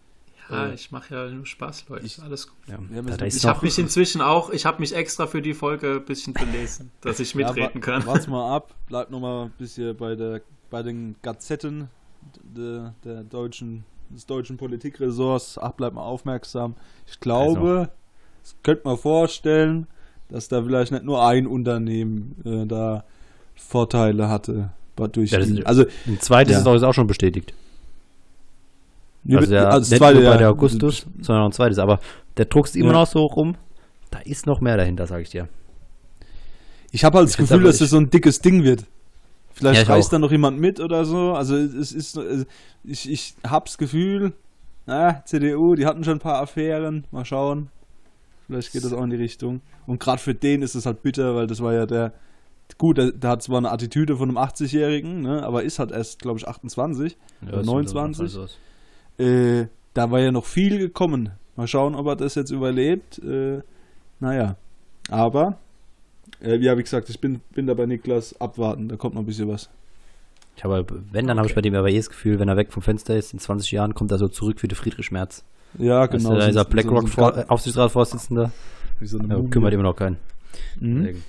Ja, 0.52 0.72
ich 0.72 0.92
mache 0.92 1.16
ja 1.16 1.28
nur 1.30 1.46
Spaß, 1.48 1.86
Leute. 1.90 2.06
Ich- 2.06 2.22
Alles 2.22 2.48
gut. 2.48 2.58
Ja, 2.68 3.26
Ich 3.26 3.44
habe 3.46 3.66
mich 3.66 3.80
inzwischen 3.80 4.22
auch, 4.22 4.52
ich 4.52 4.66
habe 4.68 4.80
mich 4.82 4.96
extra 4.96 5.26
für 5.26 5.42
die 5.42 5.56
Folge 5.56 5.94
ein 5.94 6.06
bisschen 6.06 6.34
belesen, 6.34 6.92
dass 7.02 7.20
ich 7.20 7.34
mitreden 7.34 7.72
ja, 7.76 7.80
kann. 7.80 8.06
Warte 8.06 8.30
mal 8.30 8.56
ab, 8.56 8.76
bleib 8.88 9.10
noch 9.10 9.20
mal 9.20 9.46
ein 9.46 9.54
bisschen 9.58 9.98
bei 9.98 10.16
der 10.16 10.42
bei 10.70 10.84
den 10.84 11.16
Gazetten 11.24 11.88
der, 12.56 12.94
der 13.04 13.24
deutschen 13.24 13.84
des 14.14 14.26
deutschen 14.26 14.58
Politikressorts. 14.58 15.58
Ach, 15.62 15.72
bleib 15.72 15.94
mal 15.94 16.02
aufmerksam. 16.04 16.76
Ich 17.08 17.20
glaube, 17.20 17.90
das 18.44 18.56
könnte 18.64 18.82
man 18.86 18.98
vorstellen, 18.98 19.88
dass 20.30 20.48
da 20.48 20.62
vielleicht 20.64 20.92
nicht 20.92 21.04
nur 21.04 21.26
ein 21.26 21.48
Unternehmen 21.48 22.36
äh, 22.46 22.66
da 22.66 23.04
Vorteile 23.56 24.30
hatte. 24.30 24.72
Durch 24.96 25.32
Ja, 25.32 25.40
das 25.40 25.50
ist- 25.50 25.66
also 25.66 25.86
ein 26.08 26.20
zweites 26.20 26.54
Ja. 26.54 26.60
ist 26.60 26.68
auch, 26.68 26.76
ist 26.76 26.84
auch 26.84 26.94
schon 26.94 27.08
bestätigt. 27.08 27.54
Also, 29.30 29.50
der, 29.52 29.68
also 29.72 29.80
nicht 29.80 29.92
das 29.94 29.98
zweite, 30.00 30.16
nur 30.20 30.24
bei 30.26 30.32
ja. 30.32 30.38
der 30.38 30.50
Augustus, 30.50 31.06
sondern 31.22 31.44
auch 31.44 31.50
ein 31.50 31.54
zweites. 31.54 31.80
Aber 31.80 32.00
der 32.38 32.46
druckst 32.46 32.76
immer 32.76 32.88
Ja. 32.88 32.94
noch 32.94 33.08
so 33.08 33.26
rum. 33.26 33.56
Da 34.12 34.20
ist 34.20 34.46
noch 34.46 34.60
mehr 34.62 34.78
dahinter, 34.78 35.08
sag 35.08 35.22
ich 35.22 35.30
dir. 35.30 35.48
Ich 36.92 37.04
habe 37.04 37.18
halt 37.18 37.26
das 37.26 37.32
Ich 37.32 37.38
find's 37.38 37.50
Gefühl, 37.52 37.66
dass 37.66 37.80
das 37.80 37.90
so 37.90 37.98
ein 37.98 38.10
dickes 38.10 38.42
Ding 38.42 38.64
wird. 38.64 38.86
Vielleicht 39.54 39.88
Ja, 39.88 39.96
auch. 39.96 40.10
da 40.10 40.20
noch 40.20 40.32
jemand 40.32 40.60
mit 40.60 40.80
oder 40.80 41.06
so. 41.06 41.34
Also 41.34 41.56
es 41.56 41.92
ist, 41.92 42.18
äh, 42.18 42.46
ich, 42.84 43.10
ich 43.10 43.36
hab's 43.48 43.78
Gefühl, 43.78 44.34
na, 44.86 45.24
CDU, 45.26 45.76
die 45.76 45.86
hatten 45.86 46.04
schon 46.04 46.14
ein 46.18 46.20
paar 46.20 46.42
Affären. 46.42 47.06
Mal 47.12 47.26
schauen. 47.26 47.70
Vielleicht 48.48 48.74
geht 48.74 48.84
das 48.84 48.94
auch 48.94 49.04
in 49.04 49.10
die 49.10 49.16
Richtung. 49.16 49.62
Und 49.88 50.00
gerade 50.00 50.22
für 50.22 50.34
den 50.36 50.62
ist 50.62 50.76
es 50.76 50.86
halt 50.86 51.02
bitter, 51.02 51.36
weil 51.36 51.48
das 51.48 51.62
war 51.62 51.74
ja 51.74 51.86
der, 51.86 52.14
gut, 52.78 52.98
der, 52.98 53.12
der 53.12 53.30
hat 53.32 53.44
zwar 53.44 53.58
eine 53.60 53.72
Attitüde 53.72 54.18
von 54.18 54.30
einem 54.30 54.38
80-Jährigen, 54.38 55.22
ne, 55.22 55.44
aber 55.44 55.64
ist 55.64 55.80
halt 55.80 55.92
erst, 55.92 56.20
glaube 56.22 56.40
ich, 56.40 56.48
28. 56.48 57.16
Ja, 57.42 57.48
Oder 57.48 57.58
das 57.58 57.66
29? 57.66 58.32
sieht 58.32 58.40
aus. 58.42 58.58
Äh, 59.18 59.68
da 59.94 60.12
war 60.12 60.20
ja 60.20 60.32
noch 60.32 60.46
viel 60.46 60.78
gekommen. 60.80 61.30
Mal 61.56 61.68
schauen, 61.68 61.96
ob 61.96 62.08
er 62.08 62.16
das 62.16 62.36
jetzt 62.36 62.50
überlebt. 62.52 63.20
Äh, 63.20 63.62
naja. 64.20 64.58
Aber, 65.10 65.60
äh, 66.44 66.60
wie 66.60 66.70
habe 66.70 66.80
ich 66.82 66.86
gesagt, 66.86 67.10
ich 67.10 67.20
bin, 67.20 67.42
bin 67.54 67.66
da 67.68 67.74
bei 67.74 67.86
Niklas 67.86 68.40
abwarten. 68.40 68.90
Da 68.90 68.96
kommt 68.98 69.16
noch 69.16 69.22
ein 69.22 69.26
bisschen 69.26 69.48
was. 69.50 69.70
Ich 70.56 70.64
habe, 70.64 70.86
wenn, 71.12 71.26
dann 71.28 71.38
habe 71.38 71.48
ich 71.48 71.56
bei 71.56 71.62
dem 71.62 71.74
aber 71.74 71.90
eh 71.90 71.98
das 71.98 72.10
Gefühl, 72.10 72.38
wenn 72.40 72.48
er 72.48 72.58
weg 72.58 72.72
vom 72.72 72.84
Fenster 72.84 73.16
ist, 73.16 73.34
in 73.34 73.40
20 73.40 73.72
Jahren 73.72 73.96
kommt 73.96 74.12
er 74.12 74.20
so 74.20 74.28
zurück 74.28 74.62
wie 74.62 74.68
der 74.68 74.78
Friedrich 74.78 75.12
Merz. 75.12 75.44
Ja, 75.80 76.06
Genau, 76.06 76.34
also, 76.34 76.46
dieser 76.48 76.64
so- 76.64 76.70
BlackRock 76.70 77.02
so- 77.02 77.08
so- 77.08 77.14
vor, 77.14 77.46
Aufsichtsratsvorsitzender, 77.48 78.52
wie 79.00 79.08
so 79.08 79.18
eine 79.18 79.36
ja, 79.36 79.42
kümmert 79.50 79.74
immer 79.74 79.82
noch 79.84 79.96
keinen. 79.96 80.18
Mhm. 80.80 81.24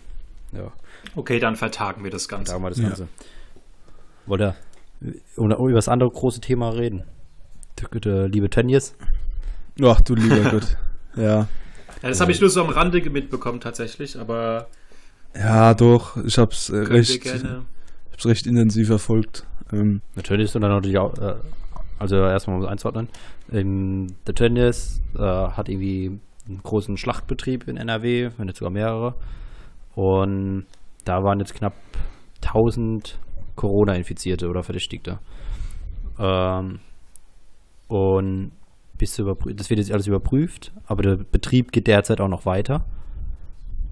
Ja, 0.53 0.71
Okay, 1.17 1.39
dann 1.39 1.57
vertagen 1.57 2.05
wir 2.05 2.11
das 2.11 2.29
Ganze. 2.29 2.53
sagen 2.53 2.63
wir 2.63 2.69
das 2.71 2.79
Ja. 2.79 2.89
Ganze. 2.89 3.09
Wollt 4.27 4.41
ihr 4.43 4.55
oder 5.37 5.59
über 5.59 5.73
das 5.73 5.89
andere 5.89 6.11
große 6.11 6.41
Thema 6.41 6.71
reden? 6.71 7.05
Der, 7.81 8.01
der 8.01 8.29
liebe 8.29 8.49
Tönnies. 8.51 8.95
Ach 9.83 10.01
du 10.03 10.15
lieber 10.15 10.37
Gott. 10.51 10.77
Ja. 11.17 11.23
Ja, 12.03 12.09
das 12.11 12.21
habe 12.21 12.33
ich 12.33 12.41
nur 12.41 12.51
so 12.51 12.63
am 12.63 12.69
Rande 12.71 13.01
mitbekommen 13.11 13.61
tatsächlich, 13.61 14.19
aber 14.19 14.69
Ja, 15.35 15.75
doch. 15.75 16.17
Ich 16.25 16.39
hab's 16.39 16.71
äh, 16.71 16.77
recht, 16.77 17.23
gerne. 17.23 17.65
hab's 18.13 18.27
recht 18.27 18.47
intensiv 18.47 18.87
verfolgt. 18.87 19.47
Ähm, 19.73 20.01
Der 20.17 20.23
Tönnies 20.23 20.55
und 20.55 20.63
dann 20.63 20.71
natürlich 20.71 20.99
auch, 20.99 21.17
äh, 21.19 21.35
also 21.99 22.17
erstmal 22.17 22.61
um 22.61 22.67
einzuordnen. 22.67 23.09
Ähm, 23.53 24.15
der 24.27 24.35
Tönnies 24.35 25.01
äh, 25.17 25.21
hat 25.21 25.69
irgendwie 25.69 26.19
einen 26.47 26.63
großen 26.63 26.97
Schlachtbetrieb 26.97 27.69
in 27.69 27.77
NRW, 27.77 28.31
wenn 28.37 28.47
nicht 28.47 28.59
sogar 28.59 28.71
mehrere. 28.71 29.15
Und 29.95 30.67
da 31.05 31.25
waren 31.25 31.41
jetzt 31.41 31.55
knapp 31.55 31.75
1000 32.43 33.19
Corona-Infizierte 33.57 34.49
oder 34.49 34.63
Verdächtigte. 34.63 35.19
Ähm, 36.19 36.81
und 37.89 38.53
bis 38.97 39.17
das 39.17 39.71
wird 39.71 39.79
jetzt 39.79 39.93
alles 39.93 40.07
überprüft, 40.07 40.73
aber 40.87 41.03
der 41.03 41.17
Betrieb 41.17 41.73
geht 41.73 41.87
derzeit 41.87 42.21
auch 42.21 42.29
noch 42.29 42.47
weiter. 42.47 42.85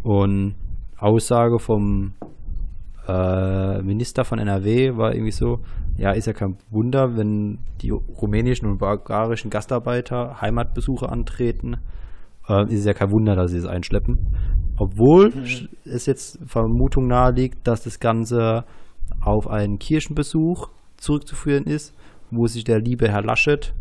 Und 0.02 0.54
Aussage 0.98 1.58
vom 1.58 2.14
äh, 3.08 3.82
Minister 3.82 4.24
von 4.24 4.38
NRW 4.38 4.96
war 4.96 5.12
irgendwie 5.12 5.32
so, 5.32 5.58
ja, 5.96 6.12
ist 6.12 6.26
ja 6.26 6.32
kein 6.32 6.56
Wunder, 6.70 7.16
wenn 7.16 7.58
die 7.80 7.90
rumänischen 7.90 8.68
und 8.68 8.78
bulgarischen 8.78 9.50
Gastarbeiter 9.50 10.40
Heimatbesuche 10.40 11.08
antreten, 11.08 11.78
äh, 12.48 12.64
ist 12.72 12.80
es 12.80 12.84
ja 12.86 12.92
kein 12.94 13.10
Wunder, 13.10 13.34
dass 13.34 13.50
sie 13.50 13.58
es 13.58 13.66
einschleppen. 13.66 14.18
Obwohl 14.78 15.26
sch- 15.44 15.68
es 15.84 16.06
jetzt 16.06 16.38
Vermutung 16.46 17.06
naheliegt, 17.08 17.66
dass 17.66 17.82
das 17.82 18.00
Ganze 18.00 18.64
auf 19.20 19.48
einen 19.48 19.78
Kirchenbesuch 19.78 20.68
zurückzuführen 20.96 21.64
ist, 21.64 21.94
wo 22.30 22.46
sich 22.46 22.64
der 22.64 22.80
liebe 22.80 23.08
Herr 23.08 23.22
Laschet 23.22 23.74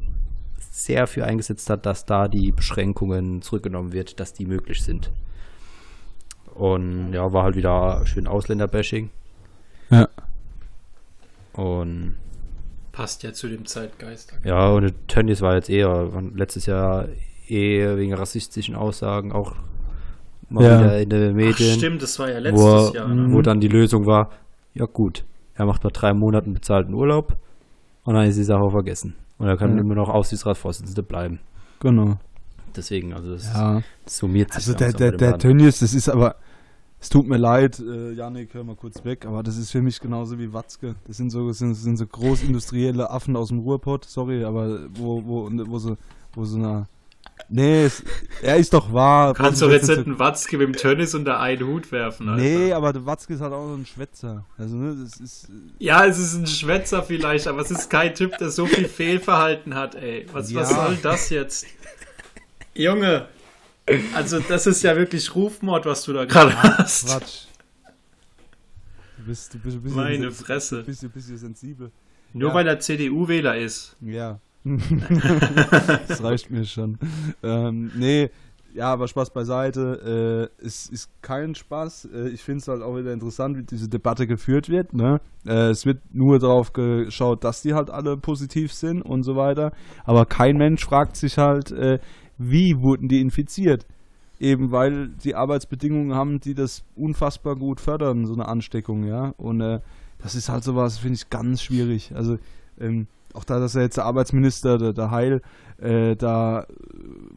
sehr 0.57 1.05
für 1.07 1.23
eingesetzt 1.25 1.69
hat, 1.69 1.85
dass 1.85 2.05
da 2.05 2.27
die 2.27 2.51
Beschränkungen 2.51 3.41
zurückgenommen 3.41 3.93
wird, 3.93 4.19
dass 4.19 4.33
die 4.33 4.45
möglich 4.45 4.81
sind. 4.81 5.11
Und 6.61 7.11
ja, 7.13 7.33
war 7.33 7.41
halt 7.43 7.55
wieder 7.55 8.05
schön 8.05 8.27
Ausländerbashing. 8.27 9.09
ja. 9.89 10.07
Und 11.53 12.15
Passt 12.91 13.23
ja 13.23 13.33
zu 13.33 13.47
dem 13.47 13.65
Zeitgeist. 13.65 14.33
ja, 14.43 14.69
und 14.69 14.93
Tönnies 15.07 15.41
war 15.41 15.55
jetzt 15.55 15.69
eher 15.69 16.09
letztes 16.35 16.65
Jahr 16.67 17.07
eher 17.47 17.97
wegen 17.97 18.13
rassistischen 18.13 18.75
Aussagen 18.75 19.31
auch 19.31 19.55
mal 20.49 20.63
Ja. 20.63 20.79
wieder 20.79 20.99
in 21.01 21.09
den 21.09 21.29
Ach, 21.31 21.35
Medien, 21.35 21.77
stimmt, 21.77 22.01
das 22.03 22.19
war 22.19 22.29
ja 22.29 22.37
wo, 22.37 22.41
letztes 22.43 22.89
er- 22.89 22.93
Jahr. 22.93 23.07
Ne? 23.07 23.33
wo 23.33 23.41
dann 23.41 23.59
die 23.59 23.67
Lösung 23.69 24.05
war, 24.05 24.29
ja 24.75 24.85
gut, 24.85 25.23
er 25.55 25.65
macht 25.65 25.83
nach 25.83 25.91
drei 25.91 26.13
Monaten 26.13 26.53
bezahlten 26.53 26.93
Urlaub 26.93 27.37
und 28.03 28.13
dann 28.13 28.25
ist 28.27 28.37
die 28.37 28.43
Sache 28.43 28.61
auch 28.61 28.71
vergessen. 28.71 29.15
Und 29.37 29.47
er 29.47 29.57
kann 29.57 29.75
Ja. 29.75 29.81
immer 29.81 29.95
noch 29.95 30.09
Aufsichtsratsvorsitzender 30.09 31.01
bleiben. 31.01 31.39
Genau. 31.79 32.17
Deswegen, 32.75 33.13
also 33.13 33.33
es 33.33 33.51
Ja. 33.53 33.81
summiert 34.05 34.49
sich 34.53 34.57
Also 34.67 34.73
der, 34.75 34.93
der, 34.93 35.11
der. 35.13 35.37
Tönnies, 35.39 35.79
das 35.79 35.93
ist 35.93 36.07
aber, 36.09 36.35
es 37.01 37.09
tut 37.09 37.27
mir 37.27 37.37
leid, 37.37 37.79
äh, 37.79 38.11
Janik, 38.13 38.53
hör 38.53 38.63
mal 38.63 38.75
kurz 38.75 39.03
weg, 39.03 39.25
aber 39.25 39.41
das 39.43 39.57
ist 39.57 39.71
für 39.71 39.81
mich 39.81 39.99
genauso 39.99 40.37
wie 40.39 40.53
Watzke. 40.53 40.95
Das 41.07 41.17
sind 41.17 41.31
so, 41.31 41.47
das 41.47 41.57
sind, 41.57 41.71
das 41.71 41.81
sind 41.81 41.97
so 41.97 42.05
großindustrielle 42.05 43.09
Affen 43.09 43.35
aus 43.35 43.49
dem 43.49 43.59
Ruhrpott, 43.59 44.05
sorry, 44.05 44.43
aber 44.43 44.81
wo, 44.93 45.23
wo, 45.25 45.49
wo 45.51 45.79
so, 45.79 45.97
wo 46.35 46.45
so 46.45 46.57
eine, 46.57 46.85
nee, 47.49 47.85
es, 47.85 48.03
er 48.43 48.57
ist 48.57 48.71
doch 48.73 48.93
wahr. 48.93 49.33
Du 49.33 49.41
kannst 49.41 49.61
Was 49.61 49.67
doch 49.67 49.75
ist 49.75 49.87
jetzt 49.87 49.97
nicht 49.97 50.07
einen 50.07 50.19
Watzke 50.19 50.57
mit 50.59 50.67
dem 50.67 50.75
Tönnis 50.75 51.15
unter 51.15 51.39
einen 51.39 51.65
Hut 51.67 51.91
werfen. 51.91 52.29
Alter. 52.29 52.41
Nee, 52.43 52.71
aber 52.71 52.93
der 52.93 53.05
Watzke 53.05 53.33
ist 53.33 53.41
halt 53.41 53.51
auch 53.53 53.67
so 53.67 53.73
ein 53.73 53.85
Schwätzer. 53.87 54.45
Also, 54.57 54.75
ne, 54.75 54.95
das 55.03 55.19
ist, 55.19 55.49
Ja, 55.79 56.05
es 56.05 56.19
ist 56.19 56.35
ein 56.35 56.45
Schwätzer 56.45 57.01
vielleicht, 57.01 57.47
aber 57.47 57.61
es 57.61 57.71
ist 57.71 57.89
kein 57.89 58.13
Typ, 58.13 58.37
der 58.37 58.51
so 58.51 58.67
viel 58.67 58.87
Fehlverhalten 58.87 59.73
hat, 59.73 59.95
ey. 59.95 60.27
Was, 60.31 60.53
was 60.53 60.69
Ja. 60.69 60.85
soll 60.85 60.97
das 61.01 61.29
jetzt? 61.31 61.65
Junge, 62.73 63.27
also 64.13 64.39
das 64.39 64.67
ist 64.67 64.83
ja 64.83 64.95
wirklich 64.95 65.33
Rufmord, 65.35 65.85
was 65.85 66.03
du 66.03 66.13
da 66.13 66.25
gerade 66.25 66.55
hast. 66.61 67.07
Quatsch. 67.07 67.45
Du 69.17 69.23
bist, 69.25 69.53
du 69.53 69.59
bist 69.59 69.77
ein 69.77 69.81
bisschen, 69.83 69.97
Meine 69.97 70.31
Fresse. 70.31 70.77
Du 70.79 70.83
bist 70.85 71.03
ein 71.03 71.09
bisschen 71.09 71.37
sensibel. 71.37 71.91
Nur 72.33 72.49
Ja. 72.49 72.55
weil 72.55 72.67
er 72.67 72.79
CDU-Wähler 72.79 73.57
ist. 73.57 73.95
Ja. 74.01 74.39
das 76.07 76.23
reicht 76.23 76.49
mir 76.51 76.65
schon. 76.65 76.97
Ähm, 77.43 77.91
nee, 77.95 78.29
ja, 78.73 78.93
aber 78.93 79.07
Spaß 79.07 79.31
beiseite. 79.31 80.49
Äh, 80.61 80.65
es 80.65 80.87
ist 80.87 81.09
kein 81.21 81.55
Spaß. 81.55 82.07
Äh, 82.13 82.29
ich 82.29 82.41
finde 82.41 82.59
es 82.61 82.67
halt 82.67 82.81
auch 82.81 82.95
wieder 82.95 83.11
interessant, 83.11 83.57
wie 83.57 83.63
diese 83.63 83.89
Debatte 83.89 84.27
geführt 84.27 84.69
wird. 84.69 84.93
Ne? 84.93 85.19
Äh, 85.45 85.69
es 85.69 85.85
wird 85.85 85.99
nur 86.13 86.39
darauf 86.39 86.71
geschaut, 86.73 87.43
dass 87.43 87.61
die 87.61 87.73
halt 87.73 87.89
alle 87.89 88.17
positiv 88.17 88.71
sind 88.73 89.01
und 89.01 89.23
so 89.23 89.35
weiter. 89.35 89.73
Aber 90.05 90.25
kein 90.25 90.57
Mensch 90.57 90.85
fragt 90.85 91.15
sich 91.17 91.37
halt, 91.37 91.71
äh, 91.71 91.99
wie 92.41 92.81
wurden 92.81 93.07
die 93.07 93.21
infiziert? 93.21 93.85
Eben 94.39 94.71
weil 94.71 95.09
die 95.09 95.35
Arbeitsbedingungen 95.35 96.15
haben, 96.15 96.39
die 96.39 96.55
das 96.55 96.83
unfassbar 96.95 97.55
gut 97.55 97.79
fördern, 97.79 98.25
so 98.25 98.33
eine 98.33 98.47
Ansteckung, 98.47 99.03
ja. 99.03 99.33
Und 99.37 99.61
äh, 99.61 99.79
das 100.17 100.35
ist 100.35 100.49
halt 100.49 100.63
sowas, 100.63 100.97
finde 100.97 101.15
ich, 101.15 101.29
ganz 101.29 101.61
schwierig. 101.61 102.13
Also, 102.15 102.37
ähm, 102.79 103.07
auch 103.33 103.43
da, 103.43 103.59
dass 103.59 103.75
er 103.75 103.83
jetzt 103.83 103.97
der 103.97 104.05
Arbeitsminister, 104.05 104.77
der, 104.77 104.93
der 104.93 105.11
Heil, 105.11 105.41
äh, 105.77 106.15
da 106.15 106.61
äh, 106.61 106.65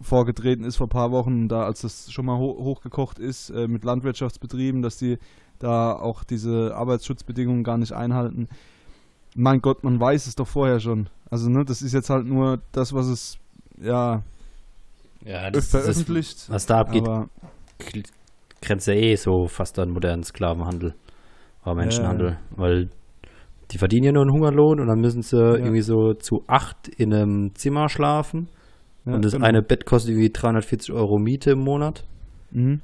vorgetreten 0.01 0.65
ist 0.65 0.77
vor 0.77 0.87
ein 0.87 0.91
paar 0.91 1.11
Wochen, 1.11 1.49
da 1.49 1.65
als 1.65 1.83
das 1.83 2.11
schon 2.11 2.27
mal 2.27 2.39
ho 2.39 2.57
hochgekocht 2.59 3.19
ist 3.19 3.51
äh, 3.51 3.69
mit 3.69 3.85
Landwirtschaftsbetrieben, 3.85 4.83
dass 4.83 4.97
die 4.97 5.19
da 5.59 5.93
auch 5.93 6.25
diese 6.25 6.75
Arbeitsschutzbedingungen 6.75 7.65
gar 7.65 7.79
nicht 7.79 7.93
einhalten. 7.93 8.49
Mein 9.37 9.61
Gott, 9.61 9.85
man 9.85 10.01
weiß 10.01 10.27
es 10.27 10.37
doch 10.37 10.49
vorher 10.49 10.81
schon. 10.81 11.09
Also, 11.31 11.51
ne, 11.51 11.65
das 11.65 11.83
ist 11.83 11.93
jetzt 11.93 12.11
halt 12.11 12.27
nur 12.27 12.61
das, 12.73 12.93
was 12.93 13.07
es, 13.07 13.39
ja, 13.81 14.23
ja, 15.25 15.51
veröffentlicht. 15.53 16.49
was 16.49 16.67
da 16.67 16.81
abgeht, 16.81 17.05
grenzt 18.61 18.87
ja 18.87 18.95
eh 18.95 19.15
so 19.17 19.47
fast 19.47 19.79
an 19.79 19.91
modernen 19.91 20.23
Sklavenhandel 20.23 20.95
oder 21.65 21.75
Menschenhandel, 21.75 22.39
weil 22.57 22.89
die 23.71 23.79
verdienen 23.79 24.05
ja 24.05 24.13
nur 24.13 24.23
einen 24.23 24.33
Hungerlohn 24.33 24.81
und 24.81 24.87
dann 24.89 25.01
müssen 25.01 25.23
sie 25.23 25.37
irgendwie 25.39 25.81
so 25.81 26.15
zu 26.15 26.45
acht 26.47 26.89
in 26.89 27.13
einem 27.15 27.55
Zimmer 27.55 27.89
schlafen 27.89 28.49
ja, 29.07 29.15
und 29.15 29.25
das 29.25 29.33
genau. 29.33 29.47
eine 29.47 29.63
Bett 29.63 29.87
kostet 29.87 30.11
irgendwie 30.13 30.31
340 30.31 30.93
Euro 30.93 31.19
Miete 31.19 31.53
im 31.53 31.61
Monat, 31.61 32.05
Mhm. 32.51 32.83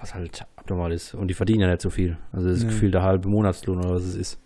was 0.00 0.14
halt 0.14 0.44
abnormal 0.56 0.92
ist 0.92 1.14
und 1.14 1.28
die 1.28 1.34
verdienen 1.34 1.60
ja 1.60 1.68
nicht 1.68 1.82
so 1.82 1.90
viel, 1.90 2.16
also 2.32 2.48
das 2.48 2.58
ist 2.58 2.68
gefühlt 2.68 2.94
der 2.94 3.02
halbe 3.02 3.28
Monatslohn 3.28 3.78
oder 3.78 3.94
was 3.94 4.02
es 4.04 4.16
ist. 4.16 4.38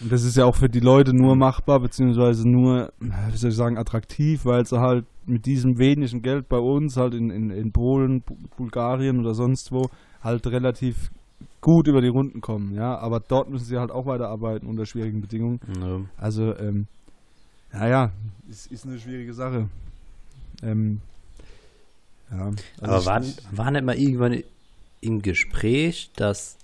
Und 0.00 0.12
das 0.12 0.24
ist 0.24 0.36
ja 0.36 0.44
auch 0.44 0.56
für 0.56 0.68
die 0.68 0.80
Leute 0.80 1.12
nur 1.14 1.36
machbar, 1.36 1.80
beziehungsweise 1.80 2.46
nur, 2.46 2.92
wie 3.00 3.36
soll 3.36 3.50
ich 3.50 3.56
sagen, 3.56 3.78
attraktiv, 3.78 4.44
weil 4.44 4.64
sie 4.66 4.78
halt 4.78 5.06
mit 5.26 5.46
diesem 5.46 5.78
wenigen 5.78 6.22
Geld 6.22 6.48
bei 6.48 6.58
uns, 6.58 6.96
halt 6.96 7.14
in, 7.14 7.30
in, 7.30 7.50
in 7.50 7.72
Polen, 7.72 8.20
Bu- 8.22 8.36
Bulgarien 8.56 9.18
oder 9.20 9.34
sonst 9.34 9.72
wo, 9.72 9.88
halt 10.22 10.46
relativ 10.46 11.10
gut 11.60 11.88
über 11.88 12.00
die 12.00 12.08
Runden 12.08 12.40
kommen, 12.40 12.74
ja. 12.74 12.96
Aber 12.98 13.20
dort 13.20 13.50
müssen 13.50 13.64
sie 13.64 13.76
halt 13.78 13.90
auch 13.90 14.06
weiterarbeiten 14.06 14.68
unter 14.68 14.86
schwierigen 14.86 15.20
Bedingungen. 15.20 15.60
Ja. 15.80 16.00
Also, 16.16 16.56
ähm, 16.56 16.86
naja, 17.72 18.12
ist, 18.48 18.70
ist 18.70 18.86
eine 18.86 18.98
schwierige 19.00 19.34
Sache. 19.34 19.68
Ähm, 20.62 21.00
ja, 22.30 22.46
also 22.46 22.56
Aber 22.80 22.98
ich- 23.00 23.06
war, 23.06 23.20
ich- 23.22 23.36
war 23.58 23.70
nicht 23.70 23.84
mal 23.84 23.96
irgendwann 23.98 24.42
im 25.00 25.22
Gespräch, 25.22 26.10
dass 26.16 26.56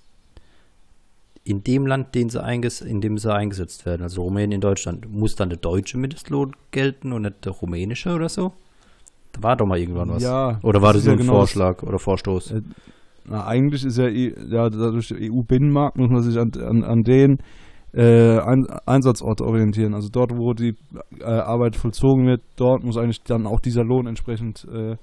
in 1.44 1.62
dem 1.64 1.86
Land, 1.86 2.14
den 2.14 2.28
sie 2.28 2.40
in 2.86 3.00
dem 3.00 3.18
sie 3.18 3.32
eingesetzt 3.32 3.84
werden, 3.84 4.02
also 4.02 4.22
Rumänien, 4.22 4.60
Deutschland, 4.60 5.10
muss 5.12 5.34
dann 5.34 5.48
der 5.48 5.58
deutsche 5.58 5.98
Mindestlohn 5.98 6.52
gelten 6.70 7.12
und 7.12 7.22
nicht 7.22 7.44
der 7.44 7.52
rumänische 7.52 8.14
oder 8.14 8.28
so? 8.28 8.52
Da 9.32 9.42
war 9.42 9.56
doch 9.56 9.66
mal 9.66 9.78
irgendwann 9.78 10.10
was. 10.10 10.22
Ja, 10.22 10.60
oder 10.62 10.82
war 10.82 10.92
das 10.92 11.04
das 11.04 11.12
ein 11.12 11.18
genau 11.18 11.34
Vorschlag 11.34 11.82
oder 11.82 11.98
Vorstoß? 11.98 12.52
Äh, 12.52 12.62
Na, 13.24 13.46
eigentlich 13.46 13.84
ist 13.84 13.98
ja, 13.98 14.08
ja 14.08 14.68
dadurch 14.68 15.08
der 15.08 15.18
EU-Binnenmarkt 15.20 15.96
muss 15.96 16.10
man 16.10 16.22
sich 16.22 16.38
an, 16.38 16.52
an, 16.60 16.84
an 16.84 17.02
den 17.02 17.38
äh, 17.94 18.38
Ein 18.38 18.66
Einsatzorte 18.86 19.44
orientieren. 19.44 19.94
Also 19.94 20.08
dort, 20.10 20.32
wo 20.36 20.54
die 20.54 20.74
äh, 21.20 21.24
Arbeit 21.24 21.76
vollzogen 21.76 22.26
wird, 22.26 22.42
dort 22.56 22.84
muss 22.84 22.96
eigentlich 22.96 23.22
dann 23.22 23.46
auch 23.46 23.60
dieser 23.60 23.84
Lohn 23.84 24.06
entsprechend 24.06 24.66
äh, 24.72 24.96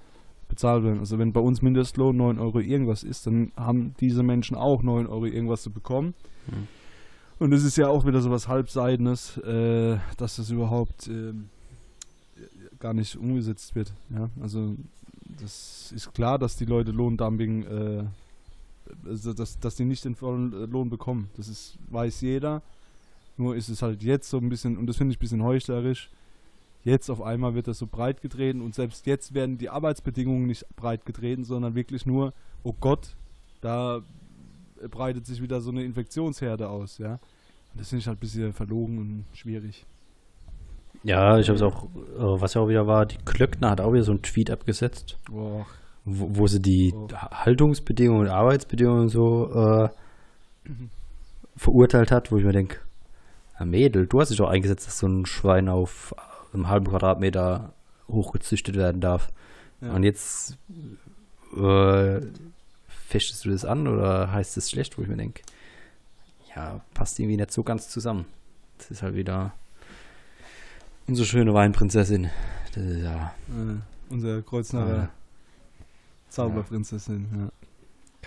bezahlt 0.50 0.84
werden. 0.84 1.00
Also 1.00 1.18
wenn 1.18 1.32
bei 1.32 1.40
uns 1.40 1.62
Mindestlohn 1.62 2.18
9 2.18 2.40
Euro 2.40 2.60
irgendwas 2.60 3.04
ist, 3.04 3.26
dann 3.28 3.54
haben 3.56 3.96
diese 4.02 4.24
Menschen 4.24 4.58
auch 4.58 4.84
9 4.84 5.08
Euro 5.08 5.26
irgendwas 5.26 5.62
zu 5.62 5.72
bekommen. 5.72 6.14
Hm. 6.48 6.68
Und 7.40 7.54
es 7.54 7.64
ist 7.64 7.78
ja 7.78 7.88
auch 7.88 8.06
wieder 8.06 8.20
so 8.22 8.30
was 8.30 8.50
Halbseidenes, 8.50 9.38
äh, 9.38 9.98
dass 10.18 10.36
das 10.36 10.50
überhaupt 10.50 11.08
ähm, 11.08 11.50
gar 12.80 12.94
nicht 12.94 13.16
umgesetzt 13.16 13.76
wird. 13.76 13.94
Ja? 14.10 14.30
Also 14.42 14.76
das 15.40 15.94
ist 15.96 16.14
klar, 16.14 16.38
dass 16.38 16.58
die 16.58 16.66
Leute 16.66 16.92
Lohndumping, 16.92 17.64
äh, 17.64 18.04
also 19.06 19.34
dass, 19.34 19.58
dass 19.60 19.76
die 19.76 19.86
nicht 19.86 20.04
den 20.04 20.16
vollen 20.16 20.52
äh, 20.52 20.66
Lohn 20.66 20.90
bekommen. 20.90 21.30
Das 21.38 21.48
ist, 21.48 21.78
weiß 21.90 22.22
jeder. 22.22 22.62
Nur 23.38 23.56
ist 23.56 23.70
es 23.70 23.82
halt 23.82 24.04
jetzt 24.04 24.30
so 24.30 24.38
ein 24.38 24.50
bisschen, 24.50 24.78
und 24.78 24.88
das 24.88 24.98
finde 24.98 25.14
ich 25.14 25.18
ein 25.18 25.22
bisschen 25.22 25.44
heuchlerisch, 25.44 26.10
jetzt 26.84 27.10
auf 27.10 27.22
einmal 27.22 27.56
wird 27.56 27.68
das 27.68 27.78
so 27.78 27.88
breit 27.88 28.22
getreten 28.22 28.62
und 28.62 28.74
selbst 28.76 29.06
jetzt 29.06 29.34
werden 29.34 29.58
die 29.58 29.70
Arbeitsbedingungen 29.70 30.48
nicht 30.48 30.66
breit 30.76 31.06
getreten, 31.06 31.44
sondern 31.44 31.76
wirklich 31.76 32.06
nur, 32.06 32.34
oh 32.64 32.74
Gott, 32.80 33.16
da 33.62 34.02
breitet 34.90 35.26
sich 35.26 35.42
wieder 35.42 35.60
so 35.62 35.72
eine 35.72 35.84
Infektionsherde 35.84 36.70
aus, 36.70 36.98
ja. 36.98 37.14
Und 37.14 37.82
das 37.82 37.90
finde 37.90 38.02
ich 38.02 38.08
halt 38.08 38.18
ein 38.18 38.22
bisschen 38.22 38.54
verlogen 38.54 38.98
und 38.98 39.26
schwierig. 39.34 39.86
Ja, 41.04 41.38
ich 41.38 41.48
habe 41.48 41.56
es 41.56 41.62
auch, 41.62 41.84
äh, 41.86 42.42
was 42.42 42.54
ja 42.56 42.62
auch 42.62 42.68
wieder 42.68 42.88
war, 42.88 43.06
die 43.06 43.18
Klöckner 43.18 43.70
hat 43.72 43.82
auch 43.82 43.94
wieder 43.94 44.04
so 44.04 44.12
einen 44.12 44.22
Tweet 44.22 44.52
abgesetzt, 44.52 45.18
wo, 45.30 45.66
wo 46.06 46.48
sie 46.48 46.62
die 46.62 46.94
Oh. 46.96 47.08
Haltungsbedingungen 47.14 48.22
und 48.22 48.30
Arbeitsbedingungen 48.30 49.10
so 49.10 49.52
äh, 49.54 49.90
verurteilt 51.56 52.12
hat, 52.12 52.32
wo 52.32 52.38
ich 52.38 52.44
mir 52.44 52.52
denke, 52.52 52.78
ja, 53.60 53.66
Mädel, 53.66 54.08
du 54.08 54.20
hast 54.20 54.30
dich 54.30 54.38
doch 54.38 54.50
eingesetzt, 54.50 54.88
dass 54.88 55.00
so 55.00 55.08
ein 55.08 55.26
Schwein 55.26 55.70
auf 55.70 56.14
einem 56.54 56.68
halben 56.68 56.88
Quadratmeter 56.88 57.74
hochgezüchtet 58.08 58.76
werden 58.76 59.02
darf. 59.02 59.32
Ja. 59.82 59.94
Und 59.94 60.04
jetzt 60.04 60.58
äh, 61.56 62.22
fechtest 62.88 63.46
du 63.46 63.50
das 63.50 63.66
an 63.66 63.88
oder 63.88 64.32
heißt 64.32 64.58
es 64.58 64.70
schlecht, 64.70 64.98
wo 64.98 65.02
ich 65.02 65.08
mir 65.08 65.18
denke, 65.18 65.42
ja, 66.56 66.82
passt 66.94 67.20
irgendwie 67.20 67.38
nicht 67.38 67.52
so 67.52 67.64
ganz 67.64 67.90
zusammen. 67.90 68.26
Das 68.78 68.92
ist 68.92 69.02
halt 69.02 69.16
wieder 69.16 69.54
unsere 71.08 71.26
schöne 71.26 71.54
Weinprinzessin. 71.54 72.30
Das 72.74 72.84
ist 72.84 73.04
ja. 73.04 73.34
Äh, 73.50 74.12
unser 74.12 74.42
Kreuznacher 74.42 75.04
äh, 75.04 75.08
Zauberprinzessin, 76.30 77.52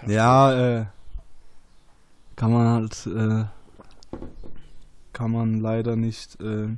ja. 0.05 0.09
Ja, 0.09 0.81
äh, 0.81 0.87
kann 2.35 2.53
man 2.53 2.67
halt, 2.67 3.07
äh, 3.07 3.45
kann 5.13 5.31
man 5.31 5.61
leider 5.61 5.95
nicht, 5.95 6.41
äh, 6.41 6.69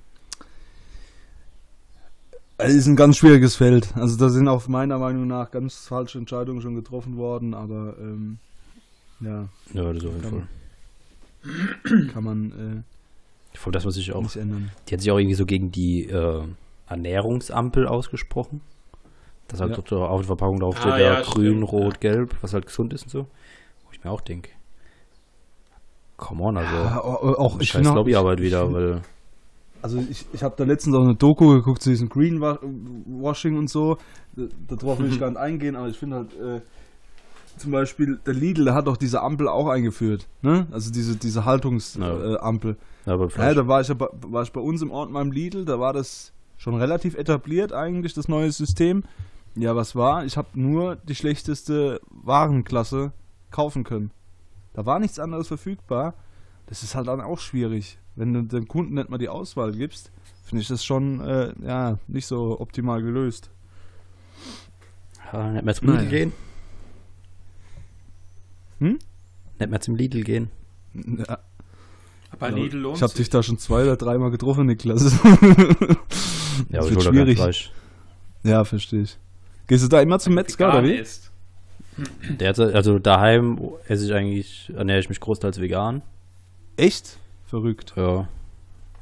ist 2.58 2.86
ein 2.86 2.96
ganz 2.96 3.16
schwieriges 3.16 3.56
Feld. 3.56 3.88
Also 3.96 4.16
da 4.16 4.28
sind 4.28 4.46
auch 4.48 4.66
meiner 4.68 4.98
Meinung 4.98 5.26
nach 5.26 5.50
ganz 5.50 5.86
falsche 5.86 6.18
Entscheidungen 6.18 6.60
schon 6.62 6.74
getroffen 6.74 7.16
worden, 7.16 7.54
aber 7.54 7.94
ähm, 7.98 8.38
ja, 9.20 9.48
ja, 9.72 9.92
das 9.92 10.02
ist 10.02 10.06
auf 10.08 10.14
jeden 10.14 10.22
Kann- 10.22 10.48
Fall. 11.90 12.06
kann 12.12 12.24
man 12.24 12.84
Voll, 13.54 13.72
dass 13.72 13.84
man 13.84 13.92
sich 13.92 14.08
äh, 14.08 14.12
auch 14.12 14.22
nicht 14.22 14.36
ändern. 14.36 14.70
Die 14.88 14.94
hat 14.94 15.00
sich 15.00 15.10
auch 15.10 15.18
irgendwie 15.18 15.34
so 15.36 15.46
gegen 15.46 15.70
die 15.70 16.04
äh, 16.08 16.42
Ernährungsampel 16.88 17.86
ausgesprochen. 17.86 18.60
Dass 19.48 19.60
halt 19.60 19.70
Ja. 19.70 19.76
dort 19.76 19.92
auf 19.92 20.20
der 20.20 20.26
Verpackung 20.26 20.58
draufsteht, 20.60 20.92
Ah, 20.92 20.98
ja, 20.98 21.14
ja, 21.14 21.20
grün, 21.22 21.46
stimmt, 21.58 21.72
rot, 21.72 22.00
gelb, 22.00 22.34
was 22.40 22.54
halt 22.54 22.66
gesund 22.66 22.92
ist 22.94 23.02
und 23.04 23.10
so. 23.10 23.20
Wo 23.84 23.92
ich 23.92 24.02
mir 24.02 24.10
auch 24.10 24.20
denke. 24.22 24.50
come 26.16 26.42
on, 26.42 26.56
also. 26.56 26.74
Ja, 26.74 27.00
auch, 27.00 27.22
auch 27.38 27.60
ich 27.60 27.68
scheiß 27.70 27.84
Lobbyarbeit 27.84 28.40
ich- 28.40 28.46
wieder, 28.46 28.72
weil. 28.72 29.02
Also 29.84 29.98
ich, 29.98 30.24
ich 30.32 30.42
habe 30.42 30.54
da 30.56 30.64
letztens 30.64 30.96
auch 30.96 31.02
eine 31.04 31.14
Doku 31.14 31.48
geguckt 31.56 31.82
zu 31.82 31.90
diesem 31.90 32.08
Greenwashing 32.08 33.58
und 33.58 33.68
so. 33.68 33.98
Da- 34.34 34.76
Darauf 34.76 34.98
will 34.98 35.12
ich 35.12 35.20
gar 35.20 35.28
nicht 35.30 35.38
eingehen, 35.48 35.76
aber 35.76 35.88
ich 35.88 35.98
finde 35.98 36.16
halt, 36.16 36.32
äh, 36.40 36.60
zum 37.58 37.70
Beispiel 37.70 38.18
der 38.26 38.32
Lidl, 38.34 38.64
der 38.64 38.74
hat 38.74 38.86
doch 38.86 38.96
diese 38.96 39.20
Ampel 39.22 39.46
auch 39.46 39.68
eingeführt. 39.68 40.26
Ne? 40.42 40.66
Also 40.70 40.90
diese, 40.90 41.16
diese 41.16 41.44
Haltungsampel. 41.44 42.30
Ja. 42.30 42.34
Äh. 42.34 42.38
Ja, 43.06 43.48
ja, 43.48 43.54
da 43.54 43.68
war 43.68 43.80
ich, 43.82 43.88
ja 43.88 43.94
bei, 43.94 44.06
war 44.26 44.42
ich 44.42 44.52
bei 44.52 44.60
uns 44.60 44.80
im 44.80 44.90
Ort 44.90 45.10
meinem 45.10 45.30
Lidl, 45.32 45.64
da 45.66 45.78
war 45.78 45.92
das 45.92 46.32
schon 46.56 46.74
relativ 46.74 47.14
etabliert 47.14 47.72
eigentlich, 47.74 48.14
das 48.14 48.26
neue 48.26 48.50
System. 48.50 49.02
Ja, 49.54 49.76
was 49.76 49.94
war? 49.94 50.24
Ich 50.24 50.36
habe 50.38 50.48
nur 50.54 50.96
die 50.96 51.14
schlechteste 51.14 52.00
Warenklasse 52.10 53.12
kaufen 53.50 53.84
können. 53.84 54.10
Da 54.72 54.84
war 54.86 54.98
nichts 54.98 55.18
anderes 55.20 55.46
verfügbar. 55.46 56.14
Das 56.66 56.82
ist 56.82 56.94
halt 56.94 57.08
dann 57.08 57.20
auch 57.20 57.38
schwierig. 57.38 57.98
Wenn 58.16 58.32
du 58.32 58.42
dem 58.42 58.68
Kunden 58.68 58.94
nicht 58.94 59.08
mal 59.10 59.18
die 59.18 59.28
Auswahl 59.28 59.72
gibst, 59.72 60.10
finde 60.44 60.62
ich 60.62 60.68
das 60.68 60.84
schon 60.84 61.20
äh, 61.20 61.52
ja, 61.62 61.98
nicht 62.06 62.26
so 62.26 62.58
optimal 62.60 63.02
gelöst. 63.02 63.50
Ja, 65.32 65.50
nicht 65.50 65.64
mehr 65.64 65.74
zum 65.74 65.88
Lidl 65.88 65.98
Naja. 65.98 66.10
gehen. 66.10 66.32
Hm? 68.78 68.98
Nicht 69.58 69.70
mehr 69.70 69.80
zum 69.80 69.96
Lidl 69.96 70.22
gehen. 70.22 70.50
Ja, 70.94 71.38
Bei 72.38 72.50
Lidl 72.50 72.78
lohnt 72.78 72.96
ich 72.96 73.02
habe 73.02 73.14
dich 73.14 73.30
da 73.30 73.42
schon 73.42 73.58
zwei 73.58 73.82
oder 73.82 73.96
dreimal 73.96 74.30
getroffen, 74.30 74.66
Niklas. 74.66 75.02
Ja, 75.22 75.36
Das 76.70 76.86
aber 76.86 76.90
wird 76.90 76.90
ich 76.90 76.96
hol 76.96 76.96
da 76.96 77.02
kein 77.02 77.12
schwierig. 77.14 77.36
Fleisch. 77.38 77.72
ja, 78.44 78.64
verstehe 78.64 79.02
ich. 79.02 79.18
Gehst 79.66 79.82
du 79.84 79.88
da 79.88 80.00
immer 80.00 80.18
zum 80.18 80.34
Metzger 80.34 80.68
oder 80.68 80.84
wie? 80.84 80.94
ist. 80.94 81.30
Derzeit, 82.28 82.74
also 82.74 82.98
daheim 82.98 83.60
esse 83.88 84.04
ich 84.06 84.12
eigentlich, 84.12 84.72
ernähre 84.76 84.98
ich 85.00 85.08
mich 85.08 85.20
großteils 85.20 85.60
vegan. 85.60 86.02
Echt? 86.76 87.18
Verrückt. 87.46 87.92
Ja. 87.96 88.28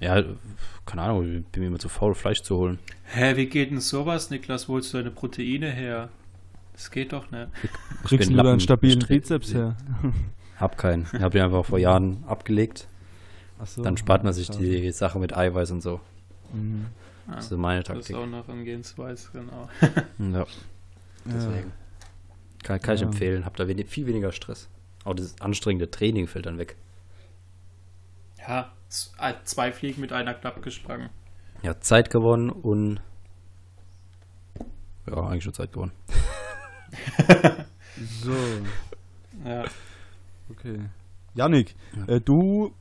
Ja, 0.01 0.23
keine 0.85 1.03
Ahnung, 1.03 1.23
ich 1.39 1.45
bin 1.47 1.63
mir 1.63 1.69
immer 1.69 1.79
zu 1.79 1.89
faul, 1.89 2.15
Fleisch 2.15 2.43
zu 2.43 2.57
holen. 2.57 2.79
Hä, 3.05 3.37
wie 3.37 3.47
geht 3.47 3.71
denn 3.71 3.81
sowas, 3.81 4.31
Niklas? 4.31 4.69
Wo 4.69 4.75
holst 4.75 4.93
du 4.93 4.99
deine 4.99 5.13
Proteine 5.13 5.71
her? 5.71 6.09
Das 6.73 6.91
geht 6.91 7.13
doch 7.13 7.31
nicht. 7.31 7.47
Kriegst 8.05 8.29
bin 8.29 8.37
du 8.37 8.43
einen 8.49 8.59
stabilen 8.61 9.01
Ich 9.03 9.07
Bizeps 9.07 9.55
her? 9.55 9.77
Hab 10.59 10.77
keinen. 10.77 11.07
Ich 11.13 11.21
habe 11.21 11.39
ihn 11.39 11.45
einfach 11.45 11.65
vor 11.65 11.79
Jahren 11.79 12.25
abgelegt. 12.27 12.89
Achso. 13.61 13.83
Dann 13.83 13.97
spart 13.97 14.25
man 14.25 14.33
sich 14.33 14.51
die 14.51 14.91
Sache 14.91 15.19
mit 15.21 15.37
Eiweiß 15.37 15.71
und 15.71 15.83
so. 15.83 16.01
Mhm. 16.53 16.87
Ah, 17.29 17.37
Das 17.37 17.53
ist 17.53 17.57
meine 17.59 17.83
das 17.85 17.91
ist 17.91 17.95
Taktik. 18.09 18.17
auch 18.17 18.23
eine 18.25 18.37
Herangehensweise, 18.45 19.29
genau. 19.33 19.69
Ja, 20.19 20.39
Ja. 20.41 20.47
deswegen. 21.27 21.73
Kann, 22.65 22.81
kann 22.81 22.95
ich 22.97 23.03
Ja. 23.03 23.07
empfehlen. 23.07 23.45
Hab 23.45 23.57
da 23.57 23.69
wenig, 23.69 23.87
viel 23.89 24.07
weniger 24.09 24.33
Stress. 24.33 24.69
Auch 25.05 25.15
das 25.15 25.41
anstrengende 25.41 25.89
Training 25.91 26.27
fällt 26.27 26.47
dann 26.47 26.59
weg. 26.59 26.75
Ja, 28.47 28.73
äh, 29.19 29.35
zwei 29.45 29.73
Fliegen 29.73 30.01
mit 30.01 30.13
einer 30.13 30.35
Klappe 30.35 30.61
gesprungen. 30.61 31.09
Ja, 31.63 31.81
Zeit 31.81 32.11
gewonnen 32.11 32.51
und 32.51 33.01
ja, 35.09 35.17
eigentlich 35.27 35.45
schon 35.45 35.55
Zeit 35.55 35.73
gewonnen. 35.73 35.93
So, 38.23 38.33
Ja. 39.45 39.65
okay. 40.51 40.79
Yannick, 41.35 41.75
Ja. 41.97 42.07
äh, 42.17 42.21
du 42.21 42.73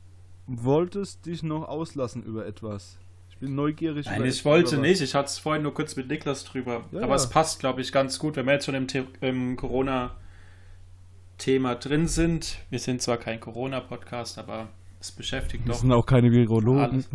wolltest 0.48 1.26
dich 1.26 1.44
noch 1.44 1.68
auslassen 1.68 2.24
über 2.24 2.46
etwas. 2.48 2.98
Ich 3.30 3.38
bin 3.38 3.56
neugierig. 3.56 4.06
Nein, 4.06 4.24
ich 4.26 4.44
wollte 4.46 4.78
nicht. 4.78 5.02
Ich 5.02 5.14
hatte 5.16 5.26
es 5.28 5.38
vorhin 5.38 5.64
nur 5.64 5.74
kurz 5.74 5.96
mit 5.98 6.08
Niklas 6.08 6.44
drüber. 6.46 6.84
Ja, 6.92 7.00
Aber 7.02 7.10
ja. 7.10 7.16
es 7.16 7.30
passt, 7.30 7.60
glaube 7.60 7.82
ich, 7.82 7.92
ganz 7.92 8.20
gut, 8.20 8.36
wenn 8.38 8.46
wir 8.46 8.54
jetzt 8.54 8.66
schon 8.66 8.76
im, 8.76 8.88
The 8.90 9.06
im 9.22 9.56
Corona-Thema 9.58 11.76
drin 11.76 12.08
sind. 12.08 12.60
Wir 12.70 12.80
sind 12.80 13.02
zwar 13.02 13.18
kein 13.18 13.40
Corona-Podcast, 13.40 14.38
aber 14.40 14.70
es 15.02 15.12
beschäftigt 15.12 15.66
Wir 15.66 15.74
doch 15.74 15.80
sind 15.80 15.92
auch 15.92 16.06
keine 16.06 16.32
Virologen. 16.32 16.80
alles. 16.80 17.10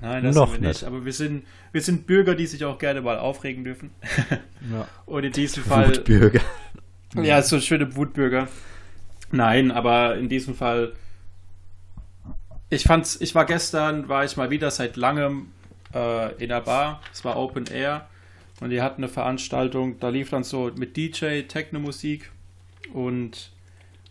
Nein, 0.00 0.24
das 0.24 0.34
Noch 0.34 0.50
sind 0.52 0.62
wir 0.62 0.68
nicht. 0.68 0.80
nicht. 0.82 0.88
Aber 0.88 1.04
wir 1.04 1.12
sind, 1.12 1.44
wir 1.70 1.80
sind 1.80 2.06
Bürger, 2.08 2.34
die 2.34 2.46
sich 2.46 2.64
auch 2.64 2.78
gerne 2.78 3.02
mal 3.02 3.18
aufregen 3.18 3.62
dürfen. 3.62 3.90
Ja. 4.72 4.88
Und 5.06 5.22
in 5.24 5.32
diesem 5.32 5.62
Fall. 5.62 5.90
Wutbürger. 5.90 6.40
Ja, 7.14 7.40
so 7.42 7.60
schöne 7.60 7.94
Wutbürger. 7.94 8.48
Nein, 9.30 9.70
aber 9.70 10.16
in 10.16 10.28
diesem 10.28 10.54
Fall. 10.54 10.94
Ich 12.68 12.84
fand's, 12.84 13.20
ich 13.20 13.34
war 13.34 13.44
gestern, 13.44 14.08
war 14.08 14.24
ich 14.24 14.36
mal 14.36 14.50
wieder 14.50 14.70
seit 14.70 14.96
langem 14.96 15.48
äh, 15.94 16.34
in 16.42 16.48
der 16.48 16.62
Bar. 16.62 17.00
Es 17.12 17.24
war 17.24 17.36
Open 17.36 17.66
Air 17.66 18.08
und 18.60 18.70
die 18.70 18.80
hatten 18.80 19.02
eine 19.04 19.12
Veranstaltung. 19.12 20.00
Da 20.00 20.08
lief 20.08 20.30
dann 20.30 20.42
so 20.42 20.70
mit 20.76 20.96
DJ 20.96 21.42
Techno-Musik 21.42 22.32
und 22.92 23.50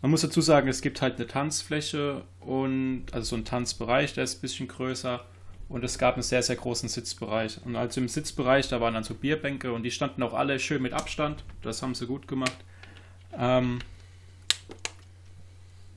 man 0.02 0.12
muss 0.12 0.22
dazu 0.22 0.42
sagen, 0.42 0.68
es 0.68 0.82
gibt 0.82 1.02
halt 1.02 1.18
eine 1.18 1.28
Tanzfläche 1.28 2.24
und 2.40 3.06
also 3.12 3.30
so 3.30 3.36
ein 3.36 3.46
Tanzbereich, 3.46 4.14
der 4.14 4.24
ist 4.24 4.40
ein 4.40 4.42
bisschen 4.42 4.68
größer 4.68 5.24
und 5.70 5.84
es 5.84 5.98
gab 5.98 6.16
einen 6.16 6.24
sehr, 6.24 6.44
sehr 6.44 6.56
großen 6.56 6.90
Sitzbereich. 6.90 7.60
Und 7.64 7.76
also 7.76 8.02
im 8.02 8.08
Sitzbereich, 8.08 8.68
da 8.68 8.82
waren 8.82 8.94
dann 8.94 9.04
so 9.04 9.14
Bierbänke 9.14 9.72
und 9.72 9.84
die 9.84 9.92
standen 9.92 10.22
auch 10.24 10.34
alle 10.34 10.60
schön 10.60 10.82
mit 10.82 10.92
Abstand. 10.92 11.46
Das 11.62 11.82
haben 11.82 11.96
sie 11.96 12.08
gut 12.08 12.28
gemacht. 12.28 12.58
Ähm, 13.38 13.80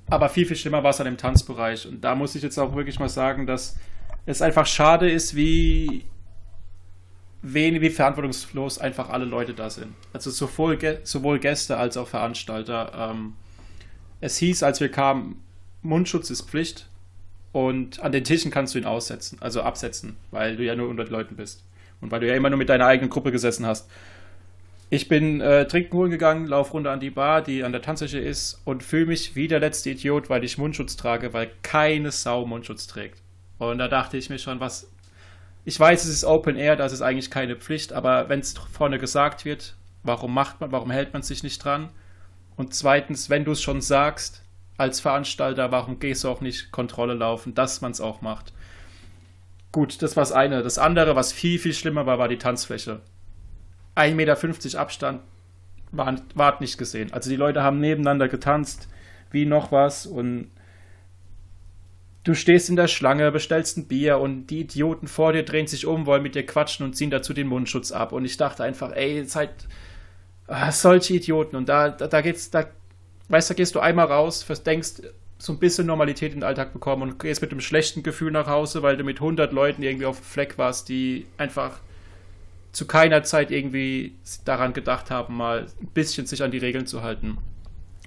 aber 0.09 0.29
viel, 0.29 0.47
viel 0.47 0.57
schlimmer 0.57 0.85
war 0.85 0.91
es 0.91 1.01
an 1.01 1.07
dem 1.07 1.17
Tanzbereich. 1.17 1.89
Und 1.89 2.03
da 2.03 2.15
muss 2.15 2.35
ich 2.35 2.43
jetzt 2.43 2.59
auch 2.59 2.77
wirklich 2.77 3.01
mal 3.01 3.09
sagen, 3.09 3.47
dass 3.47 3.77
es 4.27 4.43
einfach 4.43 4.67
schade 4.67 5.11
ist, 5.11 5.35
wie 5.35 6.05
wen, 7.43 7.81
wie 7.81 7.91
verantwortungslos 7.91 8.79
einfach 8.79 9.11
alle 9.11 9.25
Leute 9.25 9.55
da 9.55 9.71
sind. 9.71 9.95
Also 10.13 10.31
sowohl, 10.31 10.79
sowohl 11.03 11.39
Gäste 11.39 11.79
als 11.79 11.97
auch 11.97 12.07
Veranstalter. 12.07 13.11
Ähm, 13.11 13.35
es 14.25 14.39
hieß, 14.39 14.63
als 14.63 14.81
wir 14.81 14.91
kamen, 14.91 15.45
Mundschutz 15.83 16.31
ist 16.31 16.49
Pflicht 16.49 16.89
und 17.53 18.01
an 18.01 18.11
den 18.11 18.25
Tischen 18.25 18.51
kannst 18.51 18.75
du 18.75 18.79
ihn 18.79 18.87
aussetzen, 18.87 19.37
also 19.43 19.61
absetzen, 19.61 20.17
weil 20.31 20.57
du 20.57 20.65
ja 20.65 20.75
nur 20.75 20.89
unter 20.89 21.05
Leuten 21.05 21.37
bist 21.37 21.63
und 22.01 22.11
weil 22.11 22.21
du 22.21 22.29
ja 22.29 22.35
immer 22.35 22.49
nur 22.49 22.59
mit 22.59 22.71
deiner 22.71 22.87
eigenen 22.87 23.11
Gruppe 23.11 23.33
gesessen 23.33 23.67
hast. 23.67 23.87
Ich 24.89 25.09
bin 25.09 25.43
äh, 25.43 25.67
trinken 25.67 25.95
holen 25.95 26.11
gegangen, 26.11 26.47
lauf 26.47 26.73
runter 26.73 26.91
an 26.91 27.01
die 27.01 27.11
Bar, 27.11 27.43
die 27.43 27.65
an 27.65 27.73
der 27.73 27.83
Tanzfläche 27.83 28.19
ist 28.19 28.63
und 28.65 28.83
fühle 28.83 29.07
mich 29.07 29.37
wie 29.37 29.47
der 29.47 29.61
letzte 29.61 29.91
Idiot, 29.91 30.31
weil 30.31 30.43
ich 30.43 30.57
Mundschutz 30.57 30.97
trage, 30.97 31.35
weil 31.35 31.51
keine 31.61 32.11
Sau 32.11 32.47
Mundschutz 32.47 32.87
trägt. 32.87 33.21
Und 33.59 33.77
da 33.77 33.89
dachte 33.89 34.17
ich 34.17 34.31
mir 34.31 34.39
schon, 34.39 34.59
was. 34.59 34.91
Ich 35.67 35.79
weiß, 35.79 36.03
es 36.05 36.11
ist 36.11 36.25
Open 36.25 36.57
Air, 36.57 36.77
das 36.77 36.93
ist 36.93 37.03
eigentlich 37.03 37.31
keine 37.31 37.57
Pflicht, 37.57 37.93
aber 37.93 38.31
wenn 38.31 38.41
es 38.41 38.55
vorne 38.73 38.99
gesagt 38.99 39.45
wird, 39.45 39.75
warum 40.03 40.33
macht 40.33 40.63
man, 40.63 40.73
warum 40.73 40.91
hält 40.91 41.13
man 41.13 41.23
sich 41.23 41.43
nicht 41.43 41.63
dran? 41.63 41.91
Und 42.57 42.75
zweitens, 42.75 43.31
wenn 43.31 43.45
du 43.45 43.53
es 43.53 43.63
schon 43.63 43.81
sagst, 43.81 44.43
als 44.77 45.01
Veranstalter, 45.01 45.71
warum 45.71 45.99
gehst 45.99 46.25
du 46.25 46.29
auch 46.29 46.41
nicht 46.41 46.73
Kontrolle 46.73 47.15
laufen, 47.15 47.55
dass 47.55 47.81
man 47.81 47.93
es 47.93 48.01
auch 48.01 48.23
macht? 48.23 48.53
Gut, 49.73 50.03
das 50.03 50.17
war 50.17 50.23
das 50.23 50.33
eine. 50.33 50.63
Das 50.63 50.79
andere, 50.79 51.17
was 51.17 51.33
viel, 51.33 51.59
viel 51.59 51.75
schlimmer 51.75 52.07
war, 52.07 52.19
war 52.19 52.29
die 52.29 52.39
Tanzfläche. 52.39 53.01
1,50 53.97 54.15
Meter 54.15 54.81
Abstand 54.81 55.21
war, 55.91 56.15
ward 56.35 56.61
nicht 56.61 56.79
gesehen. 56.79 57.13
Also 57.13 57.31
die 57.31 57.37
Leute 57.37 57.63
haben 57.63 57.81
nebeneinander 57.81 58.29
getanzt, 58.29 58.89
wie 59.31 59.47
noch 59.47 59.73
was 59.73 60.07
und 60.07 60.51
du 62.25 62.35
stehst 62.35 62.69
in 62.69 62.77
der 62.77 62.89
Schlange, 62.89 63.31
bestellst 63.31 63.77
ein 63.77 63.87
Bier 63.87 64.19
und 64.19 64.47
die 64.47 64.61
Idioten 64.61 65.07
vor 65.07 65.33
dir 65.33 65.45
drehen 65.45 65.67
sich 65.67 65.87
um, 65.87 66.07
wollen 66.07 66.23
mit 66.23 66.35
dir 66.35 66.47
quatschen 66.47 66.85
und 66.85 66.95
ziehen 66.95 67.11
dazu 67.11 67.33
den 67.33 67.47
Mundschutz 67.47 67.93
ab. 67.93 68.13
Und 68.13 68.25
ich 68.25 68.37
dachte 68.37 68.65
einfach, 68.65 68.93
ey, 68.93 69.25
seid 69.25 69.51
ah, 70.47 70.73
solche 70.73 71.15
Idioten. 71.15 71.57
Und 71.57 71.69
da, 71.69 71.91
da, 71.91 72.07
da 72.07 72.21
geht's, 72.21 72.51
da, 72.51 72.67
weißt 73.29 73.51
du, 73.51 73.55
da 73.55 73.57
gehst 73.57 73.75
du 73.75 73.81
einmal 73.81 74.07
raus, 74.07 74.47
denkst, 74.65 75.03
so 75.39 75.53
ein 75.53 75.59
bisschen 75.59 75.87
Normalität 75.87 76.33
in 76.33 76.41
den 76.41 76.45
Alltag 76.45 76.73
bekommen 76.73 77.03
und 77.03 77.19
gehst 77.19 77.43
mit 77.43 77.51
einem 77.51 77.61
schlechten 77.61 78.03
Gefühl 78.03 78.31
nach 78.31 78.47
Hause, 78.47 78.83
weil 78.83 78.97
du 78.97 79.05
mit 79.05 79.19
100 79.19 79.53
Leuten 79.53 79.83
irgendwie 79.83 80.07
auf 80.07 80.19
dem 80.19 80.25
Fleck 80.25 80.59
warst, 80.59 80.89
die 80.89 81.27
einfach 81.37 81.81
zu 82.73 82.87
keiner 82.87 83.23
Zeit 83.23 83.51
irgendwie 83.51 84.17
daran 84.45 84.73
gedacht 84.73 85.11
haben, 85.11 85.37
mal 85.37 85.67
ein 85.81 85.89
bisschen 85.89 86.27
sich 86.27 86.43
an 86.43 86.51
die 86.51 86.59
Regeln 86.59 86.87
zu 86.87 87.03
halten. 87.03 87.39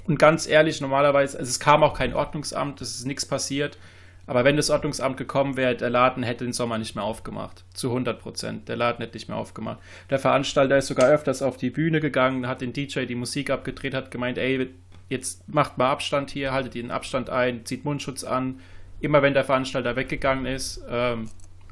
Und 0.05 0.19
ganz 0.19 0.47
ehrlich, 0.47 0.81
normalerweise, 0.81 1.37
also 1.37 1.49
es 1.49 1.59
kam 1.59 1.83
auch 1.83 1.93
kein 1.93 2.13
Ordnungsamt, 2.13 2.81
es 2.81 2.95
ist 2.95 3.05
nichts 3.05 3.25
passiert. 3.25 3.77
Aber 4.27 4.43
wenn 4.43 4.57
das 4.57 4.69
Ordnungsamt 4.69 5.15
gekommen 5.15 5.55
wäre, 5.55 5.75
der 5.75 5.89
Laden 5.89 6.21
hätte 6.21 6.43
den 6.43 6.53
Sommer 6.53 6.77
nicht 6.77 6.95
mehr 6.95 7.05
aufgemacht. 7.05 7.63
Zu 7.73 7.87
100 7.87 8.19
Prozent. 8.19 8.67
Der 8.67 8.75
Laden 8.75 9.01
hätte 9.01 9.15
nicht 9.15 9.29
mehr 9.29 9.37
aufgemacht. 9.37 9.79
Der 10.09 10.19
Veranstalter 10.19 10.77
ist 10.77 10.87
sogar 10.87 11.09
öfters 11.09 11.41
auf 11.41 11.55
die 11.55 11.69
Bühne 11.69 12.01
gegangen, 12.01 12.45
hat 12.45 12.59
den 12.59 12.73
DJ 12.73 13.05
die 13.05 13.15
Musik 13.15 13.49
abgedreht, 13.49 13.93
hat 13.93 14.11
gemeint, 14.11 14.37
ey, 14.37 14.69
jetzt 15.07 15.47
macht 15.47 15.77
mal 15.77 15.89
Abstand 15.89 16.29
hier, 16.29 16.51
haltet 16.51 16.75
den 16.75 16.91
Abstand 16.91 17.29
ein, 17.29 17.65
zieht 17.65 17.85
Mundschutz 17.85 18.25
an. 18.25 18.59
Immer 18.99 19.21
wenn 19.21 19.33
der 19.33 19.45
Veranstalter 19.45 19.95
weggegangen 19.95 20.45
ist, 20.45 20.83
ähm, 20.89 21.29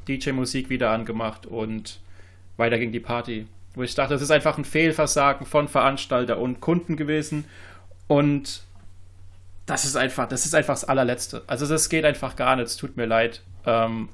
DJ-Musik 0.08 0.70
wieder 0.70 0.92
angemacht 0.92 1.46
und 1.46 2.00
weiter 2.56 2.78
ging 2.80 2.94
die 2.94 3.00
Party. 3.00 3.48
Wo 3.74 3.84
ich 3.84 3.96
dachte, 3.96 4.14
das 4.14 4.22
ist 4.22 4.32
einfach 4.32 4.58
ein 4.58 4.64
Fehlversagen 4.64 5.46
von 5.46 5.68
Veranstalter 5.68 6.38
und 6.40 6.62
Kunden 6.62 6.96
gewesen. 6.96 7.44
Und 8.08 8.64
das 9.66 9.86
ist 9.86 9.96
einfach, 9.96 10.28
das 10.28 10.46
ist 10.46 10.54
einfach 10.54 10.74
das 10.74 10.84
allerletzte. 10.84 11.44
Also 11.48 11.68
das 11.68 11.90
geht 11.90 12.06
einfach 12.06 12.36
gar 12.36 12.56
nicht, 12.56 12.66
es 12.66 12.78
tut 12.78 12.98
mir 12.98 13.06
leid. 13.06 13.42
Ähm, 13.66 14.10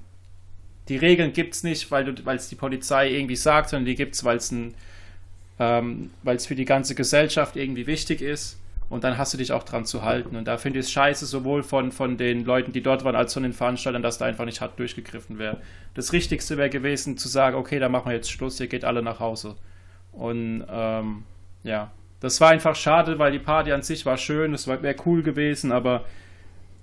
die 0.88 0.98
Regeln 0.98 1.34
gibt 1.34 1.54
es 1.54 1.64
nicht, 1.64 1.92
weil 1.92 2.08
es 2.36 2.50
die 2.50 2.56
Polizei 2.56 3.10
irgendwie 3.10 3.36
sagt, 3.36 3.70
sondern 3.70 3.86
die 3.86 3.96
gibt 3.96 4.16
es, 4.16 4.24
weil 4.24 4.38
es 4.38 4.54
ähm, 5.60 6.10
für 6.40 6.56
die 6.56 6.66
ganze 6.66 6.96
Gesellschaft 6.96 7.56
irgendwie 7.56 7.88
wichtig 7.88 8.22
ist. 8.22 8.58
Und 8.90 9.06
dann 9.06 9.18
hast 9.18 9.34
du 9.34 9.38
dich 9.38 9.54
auch 9.54 9.64
dran 9.64 9.86
zu 9.86 10.04
halten. 10.04 10.36
Und 10.36 10.46
da 10.46 10.58
finde 10.58 10.80
ich 10.80 10.86
es 10.88 10.92
scheiße, 10.92 11.26
sowohl 11.26 11.64
von, 11.64 11.94
von 11.94 12.18
den 12.18 12.44
Leuten, 12.44 12.74
die 12.74 12.84
dort 12.84 13.06
waren, 13.06 13.16
als 13.16 13.34
von 13.34 13.44
den 13.44 13.54
Veranstaltern, 13.54 14.04
dass 14.04 14.18
da 14.18 14.26
einfach 14.26 14.44
nicht 14.44 14.60
hart 14.60 14.78
durchgegriffen 14.78 15.40
wäre. 15.40 15.62
Das 15.94 16.12
Richtigste 16.12 16.58
wäre 16.58 16.70
gewesen, 16.70 17.18
zu 17.18 17.30
sagen, 17.30 17.56
okay, 17.56 17.80
dann 17.80 17.94
machen 17.94 18.10
wir 18.10 18.16
jetzt 18.16 18.30
Schluss, 18.30 18.60
ihr 18.60 18.68
geht 18.68 18.84
alle 18.84 19.02
nach 19.02 19.22
Hause. 19.22 19.56
Und 20.12 20.66
ähm, 20.70 21.24
ja, 21.64 21.92
das 22.22 22.40
war 22.40 22.50
einfach 22.50 22.76
schade, 22.76 23.20
weil 23.20 23.32
die 23.32 23.40
Party 23.40 23.74
an 23.74 23.82
sich 23.82 24.06
war 24.06 24.16
schön, 24.16 24.54
es 24.54 24.68
wäre 24.68 24.96
cool 25.06 25.24
gewesen, 25.24 25.72
aber 25.72 26.06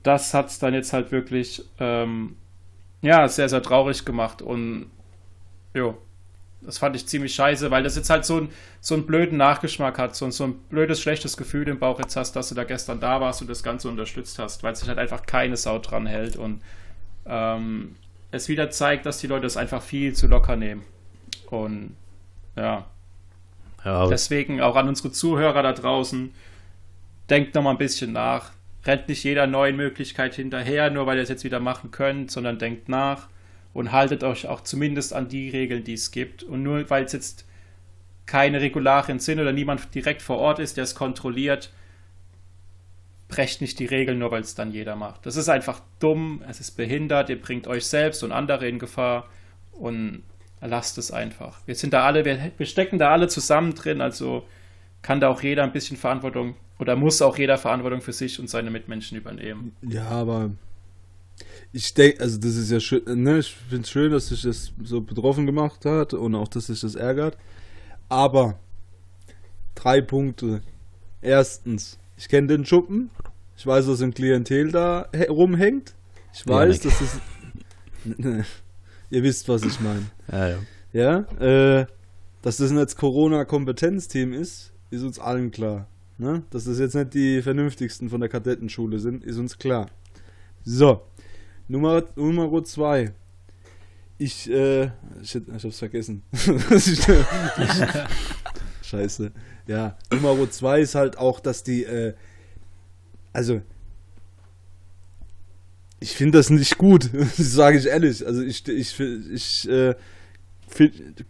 das 0.02 0.34
hat 0.34 0.48
es 0.48 0.58
dann 0.58 0.74
jetzt 0.74 0.92
halt 0.92 1.12
wirklich 1.12 1.64
ähm, 1.78 2.36
ja, 3.02 3.26
sehr, 3.28 3.48
sehr 3.48 3.62
traurig 3.62 4.04
gemacht. 4.04 4.42
Und 4.42 4.90
jo, 5.74 5.96
das 6.60 6.78
fand 6.78 6.96
ich 6.96 7.06
ziemlich 7.06 7.34
scheiße, 7.34 7.70
weil 7.70 7.84
das 7.84 7.94
jetzt 7.94 8.10
halt 8.10 8.24
so, 8.24 8.38
ein, 8.38 8.48
so 8.80 8.94
einen 8.94 9.06
blöden 9.06 9.38
Nachgeschmack 9.38 9.96
hat, 9.98 10.16
so, 10.16 10.28
so 10.30 10.44
ein 10.44 10.54
blödes, 10.70 11.00
schlechtes 11.00 11.36
Gefühl 11.36 11.68
im 11.68 11.78
Bauch 11.78 12.00
jetzt 12.00 12.16
hast, 12.16 12.34
dass 12.34 12.48
du 12.48 12.56
da 12.56 12.64
gestern 12.64 12.98
da 12.98 13.20
warst 13.20 13.40
und 13.40 13.48
das 13.48 13.62
Ganze 13.62 13.88
unterstützt 13.88 14.40
hast, 14.40 14.64
weil 14.64 14.74
sich 14.74 14.88
halt 14.88 14.98
einfach 14.98 15.24
keine 15.24 15.56
Sau 15.56 15.78
dran 15.78 16.06
hält 16.06 16.36
und 16.36 16.62
ähm, 17.26 17.94
es 18.32 18.48
wieder 18.48 18.70
zeigt, 18.70 19.06
dass 19.06 19.18
die 19.18 19.28
Leute 19.28 19.46
es 19.46 19.56
einfach 19.56 19.82
viel 19.82 20.14
zu 20.14 20.26
locker 20.26 20.56
nehmen. 20.56 20.82
Und 21.48 21.96
ja. 22.56 22.86
Ja 23.84 24.06
Deswegen 24.08 24.60
auch 24.60 24.76
an 24.76 24.88
unsere 24.88 25.12
Zuhörer 25.12 25.62
da 25.62 25.72
draußen, 25.72 26.32
denkt 27.30 27.54
nochmal 27.54 27.74
ein 27.74 27.78
bisschen 27.78 28.12
nach. 28.12 28.52
Rennt 28.84 29.08
nicht 29.08 29.24
jeder 29.24 29.46
neuen 29.46 29.76
Möglichkeit 29.76 30.34
hinterher, 30.34 30.90
nur 30.90 31.06
weil 31.06 31.16
ihr 31.18 31.22
es 31.22 31.28
jetzt 31.28 31.44
wieder 31.44 31.60
machen 31.60 31.90
könnt, 31.90 32.30
sondern 32.30 32.58
denkt 32.58 32.88
nach 32.88 33.28
und 33.74 33.92
haltet 33.92 34.24
euch 34.24 34.46
auch 34.46 34.62
zumindest 34.62 35.12
an 35.12 35.28
die 35.28 35.50
Regeln, 35.50 35.84
die 35.84 35.94
es 35.94 36.10
gibt. 36.10 36.42
Und 36.42 36.62
nur 36.62 36.88
weil 36.90 37.04
es 37.04 37.12
jetzt 37.12 37.44
keine 38.26 38.60
Regularien 38.60 39.18
sind 39.18 39.40
oder 39.40 39.52
niemand 39.52 39.94
direkt 39.94 40.22
vor 40.22 40.38
Ort 40.38 40.58
ist, 40.58 40.76
der 40.76 40.84
es 40.84 40.94
kontrolliert, 40.94 41.72
brecht 43.28 43.60
nicht 43.60 43.78
die 43.78 43.86
Regeln, 43.86 44.18
nur 44.18 44.30
weil 44.30 44.42
es 44.42 44.54
dann 44.54 44.72
jeder 44.72 44.96
macht. 44.96 45.26
Das 45.26 45.36
ist 45.36 45.48
einfach 45.48 45.80
dumm, 45.98 46.42
es 46.48 46.60
ist 46.60 46.72
behindert, 46.72 47.30
ihr 47.30 47.40
bringt 47.40 47.66
euch 47.66 47.86
selbst 47.86 48.22
und 48.22 48.32
andere 48.32 48.68
in 48.68 48.78
Gefahr 48.78 49.28
und 49.72 50.22
lasst 50.60 50.98
es 50.98 51.10
einfach. 51.10 51.60
Wir 51.66 51.74
sind 51.74 51.92
da 51.92 52.04
alle, 52.04 52.24
wir, 52.24 52.52
wir 52.56 52.66
stecken 52.66 52.98
da 52.98 53.10
alle 53.10 53.28
zusammen 53.28 53.74
drin, 53.74 54.00
also 54.00 54.44
kann 55.02 55.20
da 55.20 55.28
auch 55.28 55.42
jeder 55.42 55.62
ein 55.62 55.72
bisschen 55.72 55.96
Verantwortung 55.96 56.56
oder 56.78 56.96
muss 56.96 57.22
auch 57.22 57.38
jeder 57.38 57.58
Verantwortung 57.58 58.00
für 58.00 58.12
sich 58.12 58.38
und 58.40 58.48
seine 58.48 58.70
Mitmenschen 58.70 59.16
übernehmen. 59.16 59.76
Ja, 59.82 60.08
aber 60.08 60.50
ich 61.72 61.94
denke, 61.94 62.20
also 62.20 62.38
das 62.38 62.56
ist 62.56 62.70
ja 62.70 62.80
schön, 62.80 63.02
ne, 63.22 63.38
ich 63.38 63.54
finde 63.54 63.82
es 63.82 63.90
schön, 63.90 64.10
dass 64.10 64.28
sich 64.28 64.42
das 64.42 64.72
so 64.82 65.00
betroffen 65.00 65.46
gemacht 65.46 65.84
hat 65.84 66.14
und 66.14 66.34
auch, 66.34 66.48
dass 66.48 66.66
sich 66.66 66.80
das 66.80 66.94
ärgert. 66.94 67.36
Aber 68.08 68.58
drei 69.74 70.00
Punkte. 70.00 70.62
Erstens, 71.20 71.98
ich 72.16 72.28
kenne 72.28 72.48
den 72.48 72.64
Schuppen. 72.64 73.10
Ich 73.56 73.66
weiß, 73.66 73.86
dass 73.86 74.00
ein 74.02 74.14
Klientel 74.14 74.70
da 74.70 75.08
rumhängt. 75.28 75.94
Ich 76.32 76.46
weiß, 76.46 76.84
ja, 76.84 76.90
dass 76.90 77.00
es. 77.00 77.20
Ihr 79.10 79.22
wisst, 79.22 79.48
was 79.48 79.64
ich 79.64 79.80
meine. 79.80 80.06
Ja, 80.30 80.48
ja. 80.48 80.58
Ja, 80.92 81.18
äh, 81.38 81.86
dass 82.42 82.56
das 82.56 82.72
jetzt 82.72 82.96
Corona-Kompetenzteam 82.96 84.32
ist, 84.32 84.72
ist 84.90 85.02
uns 85.02 85.18
allen 85.18 85.50
klar. 85.50 85.86
Ne? 86.16 86.42
Dass 86.50 86.64
das 86.64 86.78
jetzt 86.78 86.94
nicht 86.94 87.14
die 87.14 87.42
vernünftigsten 87.42 88.08
von 88.08 88.20
der 88.20 88.28
Kadettenschule 88.28 88.98
sind, 88.98 89.22
ist 89.24 89.38
uns 89.38 89.58
klar. 89.58 89.90
So, 90.64 91.02
Nummer, 91.68 92.04
Nummer 92.16 92.64
zwei. 92.64 93.12
Ich, 94.16 94.50
äh, 94.50 94.86
ich, 95.22 95.34
ich 95.34 95.64
hab's 95.64 95.78
vergessen. 95.78 96.22
Scheiße. 98.82 99.30
Ja, 99.66 99.96
Nummer 100.10 100.50
zwei 100.50 100.80
ist 100.80 100.94
halt 100.94 101.18
auch, 101.18 101.40
dass 101.40 101.62
die, 101.62 101.84
äh, 101.84 102.14
also, 103.32 103.60
ich 106.00 106.12
finde 106.12 106.38
das 106.38 106.50
nicht 106.50 106.78
gut, 106.78 107.10
sage 107.36 107.78
ich 107.78 107.86
ehrlich. 107.86 108.26
Also 108.26 108.42
ich, 108.42 108.66
ich, 108.68 109.00
ich, 109.00 109.68
äh, 109.68 109.94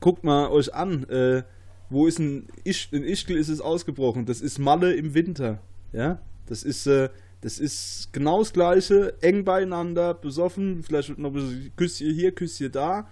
guckt 0.01 0.25
mal 0.25 0.49
euch 0.49 0.75
an, 0.75 1.05
äh, 1.09 1.43
wo 1.91 2.07
ist 2.07 2.19
ein 2.19 2.49
Isch, 2.65 2.89
in 2.93 3.05
Ischgl 3.05 3.37
ist 3.37 3.49
es 3.49 3.61
ausgebrochen. 3.61 4.27
Das 4.27 4.41
ist 4.41 4.59
Malle 4.59 4.95
im 4.95 5.15
Winter. 5.15 5.61
Ja, 5.93 6.21
das 6.47 6.63
ist, 6.65 6.87
äh, 6.87 7.09
das 7.41 7.59
ist 7.59 8.13
genau 8.13 8.41
das 8.41 8.53
Gleiche, 8.53 9.15
eng 9.23 9.45
beieinander, 9.45 10.13
besoffen, 10.13 10.83
vielleicht 10.83 11.17
noch 11.19 11.35
ein 11.35 11.73
Küsschen 11.77 12.13
hier, 12.13 12.33
Küsschen 12.33 12.73
da, 12.73 13.09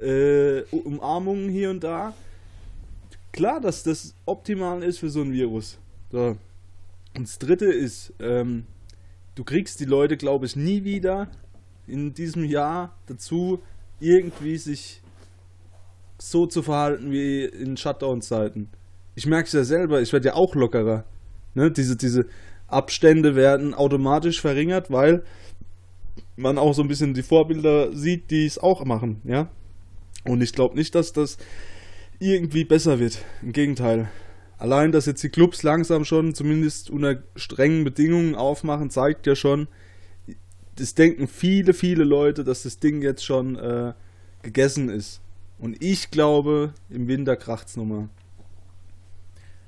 äh, 0.00 0.62
Umarmungen 0.70 1.48
hier 1.48 1.70
und 1.70 1.84
da. 1.84 2.14
Klar, 3.30 3.60
dass 3.60 3.82
das 3.82 4.14
optimal 4.24 4.82
ist 4.82 4.98
für 4.98 5.10
so 5.10 5.20
ein 5.20 5.32
Virus. 5.32 5.78
So. 6.10 6.36
Und 7.16 7.28
das 7.28 7.38
dritte 7.38 7.66
ist, 7.66 8.12
ähm, 8.20 8.64
du 9.38 9.44
kriegst 9.44 9.78
die 9.78 9.84
Leute, 9.84 10.16
glaube 10.16 10.46
ich, 10.46 10.56
nie 10.56 10.82
wieder 10.82 11.28
in 11.86 12.12
diesem 12.12 12.44
Jahr 12.44 12.98
dazu, 13.06 13.60
irgendwie 14.00 14.56
sich 14.56 15.00
so 16.18 16.46
zu 16.46 16.62
verhalten 16.62 17.12
wie 17.12 17.44
in 17.44 17.76
Shutdown-Zeiten. 17.76 18.68
Ich 19.14 19.26
merke 19.26 19.46
es 19.46 19.52
ja 19.52 19.62
selber, 19.62 20.02
ich 20.02 20.12
werde 20.12 20.28
ja 20.28 20.34
auch 20.34 20.56
lockerer. 20.56 21.04
Ne? 21.54 21.70
Diese, 21.70 21.96
diese, 21.96 22.26
Abstände 22.66 23.34
werden 23.34 23.72
automatisch 23.72 24.42
verringert, 24.42 24.90
weil 24.90 25.24
man 26.36 26.58
auch 26.58 26.74
so 26.74 26.82
ein 26.82 26.88
bisschen 26.88 27.14
die 27.14 27.22
Vorbilder 27.22 27.96
sieht, 27.96 28.30
die 28.30 28.44
es 28.44 28.58
auch 28.58 28.84
machen, 28.84 29.22
ja. 29.24 29.48
Und 30.26 30.42
ich 30.42 30.52
glaube 30.52 30.76
nicht, 30.76 30.94
dass 30.94 31.14
das 31.14 31.38
irgendwie 32.18 32.64
besser 32.64 32.98
wird. 32.98 33.24
Im 33.40 33.52
Gegenteil. 33.52 34.10
Allein, 34.58 34.90
dass 34.90 35.06
jetzt 35.06 35.22
die 35.22 35.28
Clubs 35.28 35.62
langsam 35.62 36.04
schon, 36.04 36.34
zumindest 36.34 36.90
unter 36.90 37.22
strengen 37.36 37.84
Bedingungen 37.84 38.34
aufmachen, 38.34 38.90
zeigt 38.90 39.26
ja 39.26 39.36
schon, 39.36 39.68
das 40.74 40.94
denken 40.94 41.28
viele, 41.28 41.74
viele 41.74 42.04
Leute, 42.04 42.44
dass 42.44 42.64
das 42.64 42.78
Ding 42.78 43.02
jetzt 43.02 43.24
schon 43.24 43.56
äh, 43.56 43.92
gegessen 44.42 44.88
ist. 44.88 45.20
Und 45.58 45.82
ich 45.82 46.10
glaube, 46.10 46.72
im 46.90 47.08
Winter 47.08 47.36
kracht's 47.36 47.76
nochmal. 47.76 48.08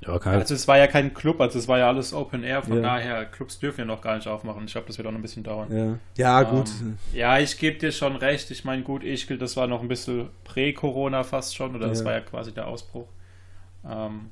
Ja, 0.00 0.16
also 0.16 0.54
es 0.54 0.66
war 0.66 0.78
ja 0.78 0.86
kein 0.86 1.12
Club, 1.12 1.40
also 1.42 1.58
es 1.58 1.68
war 1.68 1.78
ja 1.78 1.88
alles 1.88 2.14
Open 2.14 2.42
Air, 2.42 2.62
von 2.62 2.76
ja. 2.76 2.80
daher, 2.80 3.26
Clubs 3.26 3.58
dürfen 3.58 3.80
ja 3.80 3.84
noch 3.84 4.00
gar 4.00 4.16
nicht 4.16 4.26
aufmachen. 4.26 4.64
Ich 4.64 4.72
glaube, 4.72 4.86
das 4.86 4.96
wird 4.96 5.06
auch 5.06 5.12
noch 5.12 5.18
ein 5.18 5.22
bisschen 5.22 5.42
dauern. 5.42 5.98
Ja, 6.16 6.40
ja 6.40 6.42
gut. 6.42 6.70
Ähm, 6.80 6.96
ja, 7.12 7.38
ich 7.38 7.58
gebe 7.58 7.78
dir 7.78 7.92
schon 7.92 8.16
recht. 8.16 8.50
Ich 8.50 8.64
meine, 8.64 8.82
gut, 8.82 9.04
Ischgl, 9.04 9.36
das 9.36 9.58
war 9.58 9.66
noch 9.66 9.82
ein 9.82 9.88
bisschen 9.88 10.30
prä-Corona 10.44 11.22
fast 11.22 11.54
schon, 11.54 11.76
oder 11.76 11.84
ja. 11.84 11.90
das 11.90 12.04
war 12.04 12.12
ja 12.12 12.20
quasi 12.20 12.52
der 12.52 12.66
Ausbruch. 12.66 13.08
Ähm, 13.84 14.30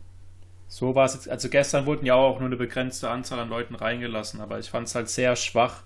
so 0.68 0.94
war 0.94 1.06
es 1.06 1.14
jetzt, 1.14 1.28
also 1.28 1.48
gestern 1.48 1.86
wurden 1.86 2.06
ja 2.06 2.14
auch 2.14 2.38
nur 2.38 2.46
eine 2.46 2.56
begrenzte 2.56 3.08
Anzahl 3.08 3.38
an 3.38 3.48
Leuten 3.48 3.74
reingelassen, 3.74 4.40
aber 4.40 4.58
ich 4.58 4.68
fand 4.68 4.86
es 4.86 4.94
halt 4.94 5.08
sehr 5.08 5.34
schwach, 5.34 5.82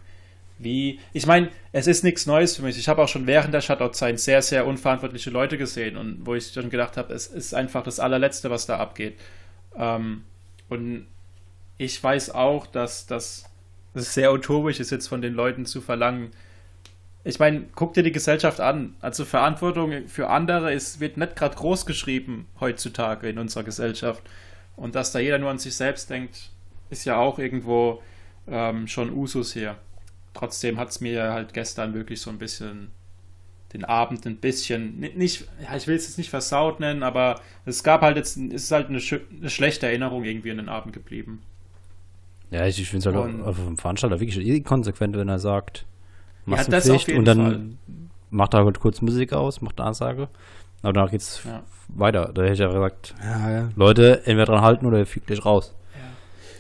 wie, 0.59 1.01
ich 1.13 1.27
meine, 1.27 1.51
es 1.73 1.87
ist 1.87 2.05
nichts 2.05 2.27
Neues 2.27 2.57
für 2.57 2.63
mich. 2.63 2.79
Ich 2.79 2.89
habe 2.89 3.03
auch 3.03 3.09
schon 3.09 3.27
während 3.27 3.53
der 3.53 3.61
Shutout-Zeit 3.61 4.21
sehr, 4.21 4.43
sehr 4.43 4.67
unverantwortliche 4.67 5.31
Leute 5.31 5.59
gesehen 5.59 5.97
und 5.97 6.25
wo 6.25 6.35
ich 6.35 6.53
dann 6.53 6.71
gedacht 6.71 6.97
habe, 6.97 7.13
es 7.15 7.27
ist 7.27 7.55
einfach 7.55 7.83
das 7.83 7.99
allerletzte, 7.99 8.51
was 8.51 8.67
da 8.67 8.79
abgeht. 8.79 9.19
Ähm, 9.77 10.25
und 10.69 11.07
ich 11.79 12.03
weiß 12.03 12.31
auch, 12.31 12.67
dass 12.67 13.07
das 13.07 13.45
sehr 13.95 14.33
utopisch 14.33 14.81
ist, 14.81 14.91
jetzt 14.91 15.09
von 15.09 15.23
den 15.23 15.35
Leuten 15.35 15.67
zu 15.67 15.81
verlangen. 15.81 16.31
Ich 17.25 17.39
meine, 17.39 17.65
guck 17.75 17.95
dir 17.95 18.03
die 18.03 18.13
Gesellschaft 18.13 18.61
an. 18.61 18.95
Also 19.01 19.25
Verantwortung 19.25 20.09
für 20.09 20.29
andere 20.29 20.73
ist, 20.73 21.01
wird 21.01 21.17
nicht 21.17 21.37
gerade 21.37 21.57
groß 21.57 21.87
geschrieben 21.87 22.47
heutzutage 22.61 23.29
in 23.29 23.39
unserer 23.39 23.65
Gesellschaft. 23.65 24.23
Und 24.77 24.95
dass 24.95 25.13
da 25.13 25.19
jeder 25.19 25.39
nur 25.39 25.51
an 25.51 25.59
sich 25.59 25.75
selbst 25.75 26.11
denkt, 26.11 26.51
ist 26.91 27.05
ja 27.05 27.19
auch 27.19 27.39
irgendwo 27.39 28.03
ähm, 28.49 28.87
schon 28.87 29.11
Usus 29.13 29.53
hier. 29.53 29.77
Trotzdem 30.35 30.79
hat 30.79 30.91
es 30.91 31.01
mir 31.01 31.33
halt 31.33 31.55
gestern 31.55 31.95
wirklich 31.95 32.21
so 32.21 32.31
ein 32.31 32.39
bisschen 32.39 32.91
den 33.73 33.85
Abend 33.85 34.27
ein 34.27 34.37
bisschen, 34.37 35.01
nicht, 35.01 35.47
ja, 35.63 35.77
ich 35.77 35.87
will 35.87 35.97
es 35.97 36.07
jetzt 36.07 36.19
nicht 36.19 36.31
versaut 36.31 36.81
nennen, 36.81 37.03
aber 37.03 37.41
es 37.65 37.83
gab 37.83 38.03
halt 38.03 38.17
jetzt, 38.17 38.37
es 38.37 38.65
ist 38.65 38.73
halt 38.73 38.89
eine, 38.89 38.99
eine 38.99 39.51
schlechte 39.51 39.87
Erinnerung 39.87 40.25
irgendwie 40.25 40.51
an 40.51 40.59
den 40.59 40.69
Abend 40.69 40.93
geblieben. 40.93 41.43
Ja, 42.51 42.67
ich, 42.67 42.79
ich 42.79 42.91
finde 42.91 43.09
es 43.09 43.15
halt 43.15 43.43
auch 43.47 43.55
vom 43.55 43.79
Veranstalter 43.79 44.21
wirklich 44.21 44.47
inkonsequent, 44.47 45.17
wenn 45.17 45.29
er 45.29 45.39
sagt, 45.39 45.87
machst 46.45 46.71
ja, 46.71 46.81
Pflicht 46.81 47.09
und 47.11 47.25
dann 47.25 47.39
Fall. 47.39 47.61
macht 48.29 48.53
er 48.53 48.65
halt 48.65 48.79
kurz 48.79 49.01
Musik 49.01 49.33
aus, 49.33 49.63
macht 49.63 49.81
eine 49.81 49.89
Ansage. 49.89 50.29
Aber 50.83 50.93
danach 50.93 51.11
geht's 51.11 51.43
ja. 51.45 51.63
weiter. 51.89 52.31
Da 52.35 52.43
hätte 52.43 52.55
ich 52.55 52.59
ja 52.59 52.69
gesagt, 52.69 53.15
ja, 53.23 53.51
ja. 53.51 53.69
Leute, 53.77 54.19
entweder 54.25 54.47
dran 54.47 54.63
halten 54.63 54.87
oder 54.87 54.99
ihr 54.99 55.07
fliegt 55.07 55.31
euch 55.31 55.45
raus. 55.45 55.75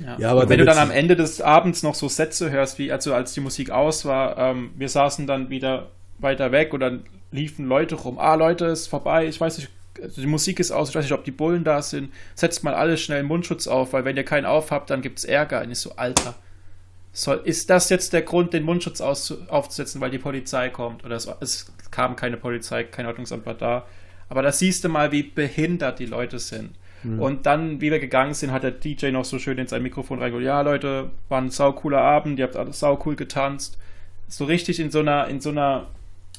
Ja. 0.01 0.17
ja 0.19 0.31
aber 0.31 0.49
wenn 0.49 0.59
du 0.59 0.65
dann 0.65 0.79
am 0.79 0.91
Ende 0.91 1.17
des 1.17 1.41
Abends 1.41 1.83
noch 1.83 1.95
so 1.95 2.09
Sätze 2.09 2.51
hörst, 2.51 2.79
wie 2.79 2.93
also 2.93 3.15
als 3.15 3.33
die 3.33 3.41
Musik 3.41 3.71
aus 3.71 4.05
war, 4.05 4.39
ähm, 4.39 4.71
wir 4.77 4.89
saßen 4.89 5.27
dann 5.27 5.51
wieder 5.51 5.89
weiter 6.19 6.53
weg 6.53 6.73
und 6.73 6.81
dann 6.81 7.05
liefen 7.31 7.67
Leute 7.67 7.97
rum. 7.97 8.19
Ah, 8.19 8.35
Leute, 8.35 8.67
ist 8.67 8.87
vorbei. 8.87 9.27
Ich 9.27 9.41
weiß 9.41 9.59
nicht, 9.59 9.71
also 10.01 10.21
die 10.21 10.27
Musik 10.27 10.61
ist 10.61 10.71
aus. 10.71 10.91
Ich 10.91 10.95
weiß 10.95 11.05
nicht, 11.05 11.13
ob 11.13 11.25
die 11.25 11.31
Bullen 11.31 11.65
da 11.65 11.83
sind. 11.83 12.13
Setzt 12.35 12.63
mal 12.63 12.75
alle 12.75 12.97
schnell 12.97 13.23
Mundschutz 13.23 13.67
auf, 13.67 13.93
weil 13.93 14.05
wenn 14.05 14.17
ihr 14.17 14.25
keinen 14.25 14.47
aufhabt, 14.47 14.91
dann 14.91 15.03
gibt 15.03 15.19
es 15.19 15.25
Ärger. 15.25 15.63
Und 15.63 15.71
ich 15.71 15.79
so, 15.79 15.97
Alter. 15.97 16.35
Soll, 17.15 17.43
ist 17.45 17.69
das 17.69 17.91
jetzt 17.91 18.15
der 18.15 18.23
Grund, 18.23 18.55
den 18.55 18.63
Mundschutz 18.63 19.03
aufzusetzen, 19.03 20.01
weil 20.01 20.11
die 20.11 20.19
Polizei 20.19 20.71
kommt? 20.71 21.05
Oder 21.05 21.17
es, 21.17 21.29
es 21.41 21.71
kam 21.91 22.17
keine 22.17 22.39
Polizei, 22.39 22.85
kein 22.85 23.05
Ordnungsamt 23.05 23.45
war 23.45 23.55
da. 23.55 23.85
Aber 24.33 24.40
da 24.40 24.51
siehst 24.51 24.83
du 24.83 24.88
mal, 24.88 25.12
wie 25.12 25.25
behindert 25.25 25.99
die 25.99 26.07
Leute 26.07 26.38
sind. 26.38 26.71
Mhm. 27.03 27.21
Und 27.21 27.45
dann, 27.45 27.83
wie 27.83 27.90
wir 27.90 27.99
gegangen 27.99 28.33
sind, 28.33 28.51
hat 28.51 28.62
der 28.62 28.71
DJ 28.71 29.11
noch 29.11 29.27
so 29.27 29.38
schön 29.38 29.59
in 29.59 29.66
sein 29.66 29.83
Mikrofon 29.83 30.21
reingeholt. 30.21 30.47
Ja, 30.47 30.62
Leute, 30.62 31.11
war 31.29 31.38
ein 31.38 31.51
saucooler 31.51 32.01
Abend, 32.01 32.38
ihr 32.38 32.47
habt 32.47 32.57
alles 32.57 32.81
saucool 32.81 33.14
getanzt. 33.14 33.77
So 34.29 34.47
richtig 34.47 34.81
in 34.81 34.90
so 34.90 35.01
einer, 35.01 35.29
in 35.29 35.42
so 35.42 35.51
einer 35.51 35.88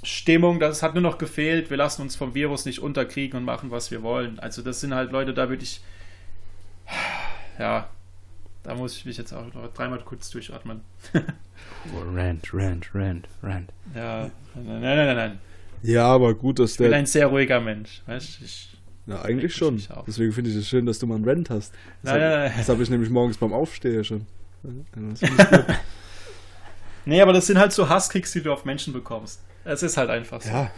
Stimmung, 0.01 0.59
das 0.59 0.81
hat 0.81 0.95
nur 0.95 1.03
noch 1.03 1.19
gefehlt, 1.19 1.69
wir 1.69 1.77
lassen 1.77 2.01
uns 2.01 2.15
vom 2.15 2.33
Virus 2.33 2.65
nicht 2.65 2.79
unterkriegen 2.79 3.37
und 3.37 3.45
machen, 3.45 3.69
was 3.69 3.91
wir 3.91 4.01
wollen. 4.01 4.39
Also 4.39 4.63
das 4.63 4.79
sind 4.79 4.95
halt 4.95 5.11
Leute, 5.11 5.35
da 5.35 5.49
würde 5.49 5.61
ich, 5.61 5.83
ja, 7.59 7.87
da 8.63 8.73
muss 8.73 8.97
ich 8.97 9.05
mich 9.05 9.17
jetzt 9.17 9.33
auch 9.33 9.53
noch 9.53 9.71
dreimal 9.71 9.99
kurz 9.99 10.31
durchatmen. 10.31 10.81
oh, 11.13 12.11
rant, 12.11 12.51
rant, 12.55 12.89
rant, 12.95 13.27
rant. 13.43 13.69
Ja, 13.93 14.31
nein, 14.55 14.81
nein, 14.81 14.97
nein, 14.97 15.15
nein. 15.15 15.39
Ja, 15.83 16.05
aber 16.07 16.33
gut, 16.33 16.59
dass 16.59 16.77
der... 16.77 16.87
Ich 16.87 16.91
bin 16.91 16.99
ein 16.99 17.05
sehr 17.05 17.27
ruhiger 17.27 17.59
Mensch, 17.59 18.01
weißt 18.05 18.41
ich 18.41 18.73
ja, 19.05 19.21
eigentlich 19.21 19.53
schon. 19.53 19.81
Deswegen 20.07 20.31
finde 20.31 20.49
ich 20.49 20.55
es 20.55 20.67
schön, 20.67 20.85
dass 20.85 20.97
du 20.99 21.07
mal 21.07 21.15
einen 21.15 21.25
Rant 21.27 21.49
hast. 21.49 21.73
Das 22.03 22.13
nein, 22.13 22.55
hab, 22.55 22.67
habe 22.67 22.83
ich 22.83 22.89
nämlich 22.89 23.09
morgens 23.09 23.37
beim 23.37 23.51
Aufstehen 23.51 24.03
schon. 24.03 24.25
nee, 27.05 27.21
aber 27.21 27.33
das 27.33 27.47
sind 27.47 27.59
halt 27.59 27.73
so 27.73 27.89
Hasskicks, 27.89 28.31
die 28.31 28.41
du 28.41 28.53
auf 28.53 28.63
Menschen 28.63 28.93
bekommst. 28.93 29.41
Es 29.65 29.83
ist 29.83 29.97
halt 29.97 30.09
einfach 30.09 30.41
so. 30.41 30.49
Ja. 30.49 30.71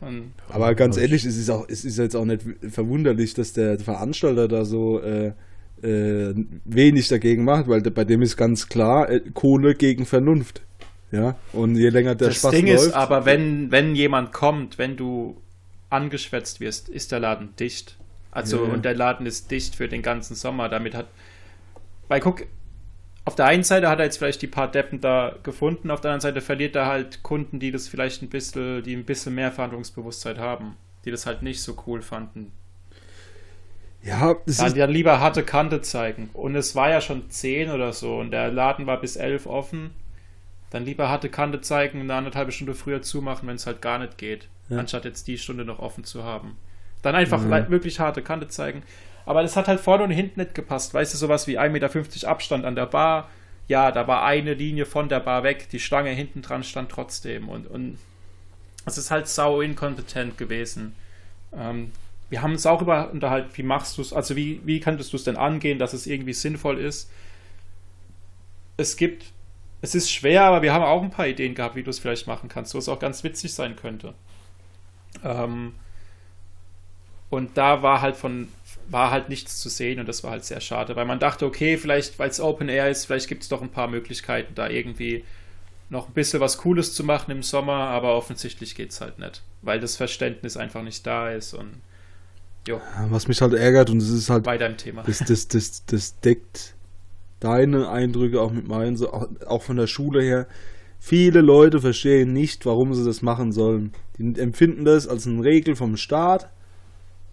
Und 0.00 0.32
aber 0.48 0.74
ganz 0.74 0.96
ehrlich, 0.96 1.24
es 1.24 1.36
ist, 1.36 1.50
auch, 1.50 1.68
es 1.68 1.84
ist 1.84 1.98
jetzt 1.98 2.14
auch 2.14 2.24
nicht 2.24 2.42
verwunderlich, 2.70 3.34
dass 3.34 3.52
der 3.52 3.78
Veranstalter 3.78 4.48
da 4.48 4.64
so 4.64 5.00
äh, 5.00 5.32
äh, 5.82 6.34
wenig 6.64 7.08
dagegen 7.08 7.44
macht, 7.44 7.68
weil 7.68 7.82
bei 7.82 8.04
dem 8.04 8.22
ist 8.22 8.36
ganz 8.36 8.68
klar 8.68 9.10
äh, 9.10 9.20
Kohle 9.34 9.74
gegen 9.74 10.06
Vernunft. 10.06 10.62
Ja, 11.10 11.36
und 11.52 11.76
je 11.76 11.88
länger 11.88 12.14
der 12.14 12.28
das 12.28 12.38
Spaß 12.38 12.50
Ding 12.50 12.66
läuft. 12.66 12.86
ist 12.86 12.92
aber, 12.92 13.24
wenn, 13.24 13.70
wenn 13.70 13.94
jemand 13.94 14.32
kommt, 14.32 14.78
wenn 14.78 14.96
du 14.96 15.40
angeschwätzt 15.90 16.60
wirst, 16.60 16.88
ist 16.88 17.12
der 17.12 17.20
Laden 17.20 17.54
dicht. 17.56 17.96
Also, 18.30 18.66
ja. 18.66 18.72
und 18.72 18.84
der 18.84 18.94
Laden 18.94 19.26
ist 19.26 19.50
dicht 19.50 19.74
für 19.74 19.88
den 19.88 20.02
ganzen 20.02 20.34
Sommer. 20.34 20.68
Damit 20.68 20.94
hat. 20.94 21.06
Weil 22.08 22.20
guck, 22.20 22.44
auf 23.24 23.34
der 23.34 23.46
einen 23.46 23.62
Seite 23.62 23.88
hat 23.88 23.98
er 23.98 24.06
jetzt 24.06 24.18
vielleicht 24.18 24.40
die 24.40 24.46
paar 24.46 24.70
Deppen 24.70 25.00
da 25.00 25.34
gefunden, 25.42 25.90
auf 25.90 26.00
der 26.00 26.12
anderen 26.12 26.32
Seite 26.32 26.40
verliert 26.40 26.74
er 26.76 26.86
halt 26.86 27.22
Kunden, 27.22 27.60
die 27.60 27.70
das 27.70 27.86
vielleicht 27.86 28.22
ein 28.22 28.30
bisschen, 28.30 28.82
die 28.82 28.94
ein 28.94 29.04
bisschen 29.04 29.34
mehr 29.34 29.52
Verhandlungsbewusstsein 29.52 30.38
haben, 30.38 30.76
die 31.04 31.10
das 31.10 31.26
halt 31.26 31.42
nicht 31.42 31.62
so 31.62 31.76
cool 31.86 32.00
fanden. 32.00 32.52
Ja, 34.02 34.36
das 34.46 34.58
dann 34.58 34.76
ja 34.76 34.86
lieber 34.86 35.20
harte 35.20 35.42
Kante 35.42 35.82
zeigen. 35.82 36.30
Und 36.32 36.54
es 36.54 36.74
war 36.74 36.88
ja 36.88 37.00
schon 37.00 37.28
10 37.28 37.70
oder 37.70 37.92
so 37.92 38.16
und 38.16 38.30
der 38.30 38.50
Laden 38.50 38.86
war 38.86 39.00
bis 39.00 39.16
11 39.16 39.46
offen. 39.46 39.90
Dann 40.70 40.84
lieber 40.84 41.08
harte 41.08 41.28
Kante 41.28 41.60
zeigen 41.60 42.00
und 42.00 42.06
eine 42.06 42.14
anderthalbe 42.14 42.52
Stunde 42.52 42.74
früher 42.74 43.02
zumachen, 43.02 43.48
wenn 43.48 43.56
es 43.56 43.66
halt 43.66 43.80
gar 43.80 43.98
nicht 43.98 44.18
geht 44.18 44.48
ja. 44.68 44.78
anstatt 44.78 45.04
jetzt 45.04 45.26
die 45.26 45.38
Stunde 45.38 45.64
noch 45.64 45.78
offen 45.78 46.04
zu 46.04 46.24
haben. 46.24 46.56
Dann 47.02 47.14
einfach 47.14 47.42
mhm. 47.42 47.70
wirklich 47.70 48.00
harte 48.00 48.22
Kante 48.22 48.48
zeigen. 48.48 48.82
Aber 49.24 49.42
das 49.42 49.56
hat 49.56 49.68
halt 49.68 49.80
vorne 49.80 50.04
und 50.04 50.10
hinten 50.10 50.40
nicht 50.40 50.54
gepasst. 50.54 50.94
Weißt 50.94 51.12
du, 51.12 51.18
sowas 51.18 51.46
wie 51.46 51.58
1,50 51.58 51.68
Meter 51.70 52.28
Abstand 52.28 52.64
an 52.64 52.74
der 52.74 52.86
Bar. 52.86 53.28
Ja, 53.66 53.92
da 53.92 54.08
war 54.08 54.24
eine 54.24 54.54
Linie 54.54 54.86
von 54.86 55.08
der 55.08 55.20
Bar 55.20 55.42
weg. 55.42 55.68
Die 55.70 55.80
Stange 55.80 56.10
hinten 56.10 56.42
dran 56.42 56.64
stand 56.64 56.90
trotzdem. 56.90 57.48
Und, 57.48 57.66
und 57.66 57.98
es 58.86 58.96
ist 58.96 59.10
halt 59.10 59.28
sau 59.28 59.60
inkompetent 59.60 60.38
gewesen. 60.38 60.94
Ähm, 61.52 61.92
wir 62.30 62.42
haben 62.42 62.52
uns 62.52 62.66
auch 62.66 62.82
über 62.82 63.10
unterhalten, 63.10 63.50
wie 63.54 63.62
machst 63.62 63.96
du 63.98 64.02
es, 64.02 64.12
also 64.12 64.36
wie, 64.36 64.60
wie 64.64 64.80
könntest 64.80 65.12
du 65.12 65.16
es 65.16 65.24
denn 65.24 65.36
angehen, 65.36 65.78
dass 65.78 65.92
es 65.92 66.06
irgendwie 66.06 66.32
sinnvoll 66.32 66.78
ist. 66.78 67.10
Es 68.76 68.96
gibt, 68.96 69.26
es 69.80 69.94
ist 69.94 70.10
schwer, 70.10 70.42
aber 70.42 70.62
wir 70.62 70.72
haben 70.72 70.84
auch 70.84 71.02
ein 71.02 71.10
paar 71.10 71.28
Ideen 71.28 71.54
gehabt, 71.54 71.76
wie 71.76 71.82
du 71.82 71.90
es 71.90 71.98
vielleicht 71.98 72.26
machen 72.26 72.48
kannst, 72.48 72.74
wo 72.74 72.78
es 72.78 72.88
auch 72.88 72.98
ganz 72.98 73.22
witzig 73.24 73.54
sein 73.54 73.76
könnte. 73.76 74.14
Ähm, 75.24 75.74
und 77.30 77.56
da 77.56 77.82
war 77.82 78.00
halt 78.00 78.16
von 78.16 78.48
war 78.88 79.10
halt 79.10 79.28
nichts 79.28 79.60
zu 79.60 79.68
sehen 79.68 80.00
und 80.00 80.08
das 80.08 80.24
war 80.24 80.30
halt 80.30 80.44
sehr 80.44 80.60
schade, 80.60 80.96
weil 80.96 81.04
man 81.04 81.18
dachte, 81.18 81.44
okay, 81.44 81.76
vielleicht, 81.76 82.18
weil 82.18 82.30
es 82.30 82.40
Open 82.40 82.68
Air 82.68 82.88
ist, 82.88 83.04
vielleicht 83.04 83.28
gibt 83.28 83.42
es 83.42 83.48
doch 83.48 83.60
ein 83.60 83.68
paar 83.68 83.88
Möglichkeiten, 83.88 84.54
da 84.54 84.68
irgendwie 84.68 85.24
noch 85.90 86.08
ein 86.08 86.14
bisschen 86.14 86.40
was 86.40 86.58
Cooles 86.58 86.94
zu 86.94 87.04
machen 87.04 87.30
im 87.30 87.42
Sommer, 87.42 87.74
aber 87.74 88.16
offensichtlich 88.16 88.74
geht 88.74 88.90
es 88.90 89.00
halt 89.00 89.18
nicht, 89.18 89.42
weil 89.62 89.78
das 89.80 89.96
Verständnis 89.96 90.56
einfach 90.56 90.82
nicht 90.82 91.06
da 91.06 91.30
ist 91.30 91.54
und 91.54 91.80
jo. 92.66 92.80
Was 93.10 93.28
mich 93.28 93.40
halt 93.42 93.52
ärgert 93.52 93.90
und 93.90 93.98
es 93.98 94.08
ist 94.08 94.30
halt 94.30 94.44
bei 94.44 94.58
deinem 94.58 94.76
Thema. 94.76 95.02
Das, 95.02 95.18
das, 95.18 95.48
das, 95.48 95.84
das 95.84 96.20
deckt 96.20 96.74
deine 97.40 97.88
Eindrücke 97.88 98.40
auch 98.40 98.52
mit 98.52 98.68
meinen, 98.68 98.96
so 98.96 99.12
auch, 99.12 99.28
auch 99.46 99.62
von 99.62 99.76
der 99.76 99.86
Schule 99.86 100.22
her. 100.22 100.46
Viele 100.98 101.40
Leute 101.40 101.80
verstehen 101.80 102.32
nicht, 102.32 102.66
warum 102.66 102.92
sie 102.94 103.04
das 103.04 103.22
machen 103.22 103.52
sollen. 103.52 103.92
Die 104.18 104.40
empfinden 104.40 104.84
das 104.84 105.06
als 105.06 105.26
eine 105.26 105.44
Regel 105.44 105.76
vom 105.76 105.96
Staat 105.96 106.50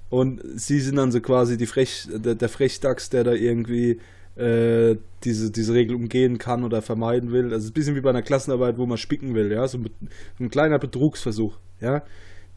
und 0.10 0.42
sie 0.56 0.80
sind 0.80 0.98
dann 0.98 1.12
so 1.12 1.20
quasi 1.20 1.58
die 1.58 1.66
Frech, 1.66 2.08
der, 2.10 2.36
der 2.36 2.50
Frechdachs, 2.50 3.10
der 3.10 3.24
da 3.24 3.34
irgendwie 3.34 4.00
äh, 4.36 4.98
diese, 5.24 5.52
diese 5.52 5.74
Regel 5.74 5.96
umgehen 5.96 6.38
kann 6.38 6.64
oder 6.64 6.82
vermeiden 6.82 7.32
will. 7.32 7.54
Also 7.54 7.70
ein 7.70 7.74
bisschen 7.74 7.96
wie 7.96 8.02
bei 8.02 8.12
einer 8.12 8.22
Klassenarbeit, 8.22 8.78
wo 8.78 8.86
man 8.86 8.98
spicken 8.98 9.34
will, 9.34 9.52
ja, 9.52 9.68
so 9.68 9.80
ein, 9.80 9.90
ein 10.40 10.50
kleiner 10.50 10.78
Betrugsversuch, 10.78 11.58
ja. 11.82 12.04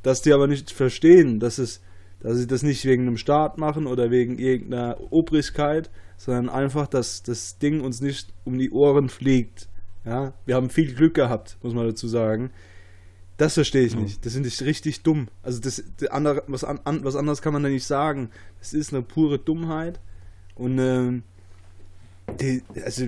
Dass 0.02 0.22
die 0.22 0.32
aber 0.32 0.46
nicht 0.46 0.70
verstehen, 0.70 1.40
dass 1.40 1.58
es, 1.58 1.80
dass 2.20 2.38
sie 2.38 2.46
das 2.46 2.62
nicht 2.62 2.85
wegen 2.85 3.07
einem 3.07 3.16
Staat 3.16 3.59
machen 3.59 3.87
oder 3.87 4.11
wegen 4.11 4.38
irgendeiner 4.38 4.96
Obrigkeit, 5.11 5.90
sondern 6.16 6.48
einfach, 6.48 6.87
dass 6.88 7.22
das 7.22 7.59
Ding 7.59 7.81
uns 7.81 8.00
nicht 8.00 8.33
um 8.44 8.59
die 8.59 8.70
Ohren 8.70 9.09
fliegt. 9.09 9.68
Ja, 10.04 10.33
wir 10.46 10.54
haben 10.54 10.70
viel 10.70 10.94
Glück 10.94 11.14
gehabt, 11.14 11.59
muss 11.62 11.74
man 11.74 11.87
dazu 11.87 12.09
sagen. 12.09 12.50
Das 13.37 13.54
verstehe 13.54 13.85
ich 13.85 13.94
nicht. 13.94 14.26
Das 14.26 14.33
finde 14.33 14.48
ich 14.48 14.61
richtig 14.62 15.02
dumm. 15.04 15.28
Also 15.44 15.61
das, 15.61 15.85
andere, 16.11 16.42
was, 16.48 16.64
an, 16.64 16.81
was 17.04 17.14
anderes 17.14 17.40
kann 17.40 17.52
man 17.52 17.62
da 17.62 17.68
nicht 17.68 17.85
sagen. 17.85 18.31
Das 18.59 18.72
ist 18.72 18.92
eine 18.92 19.02
pure 19.02 19.38
Dummheit. 19.38 20.00
Und 20.57 20.78
ähm, 20.81 21.22
die, 22.40 22.62
also 22.85 23.07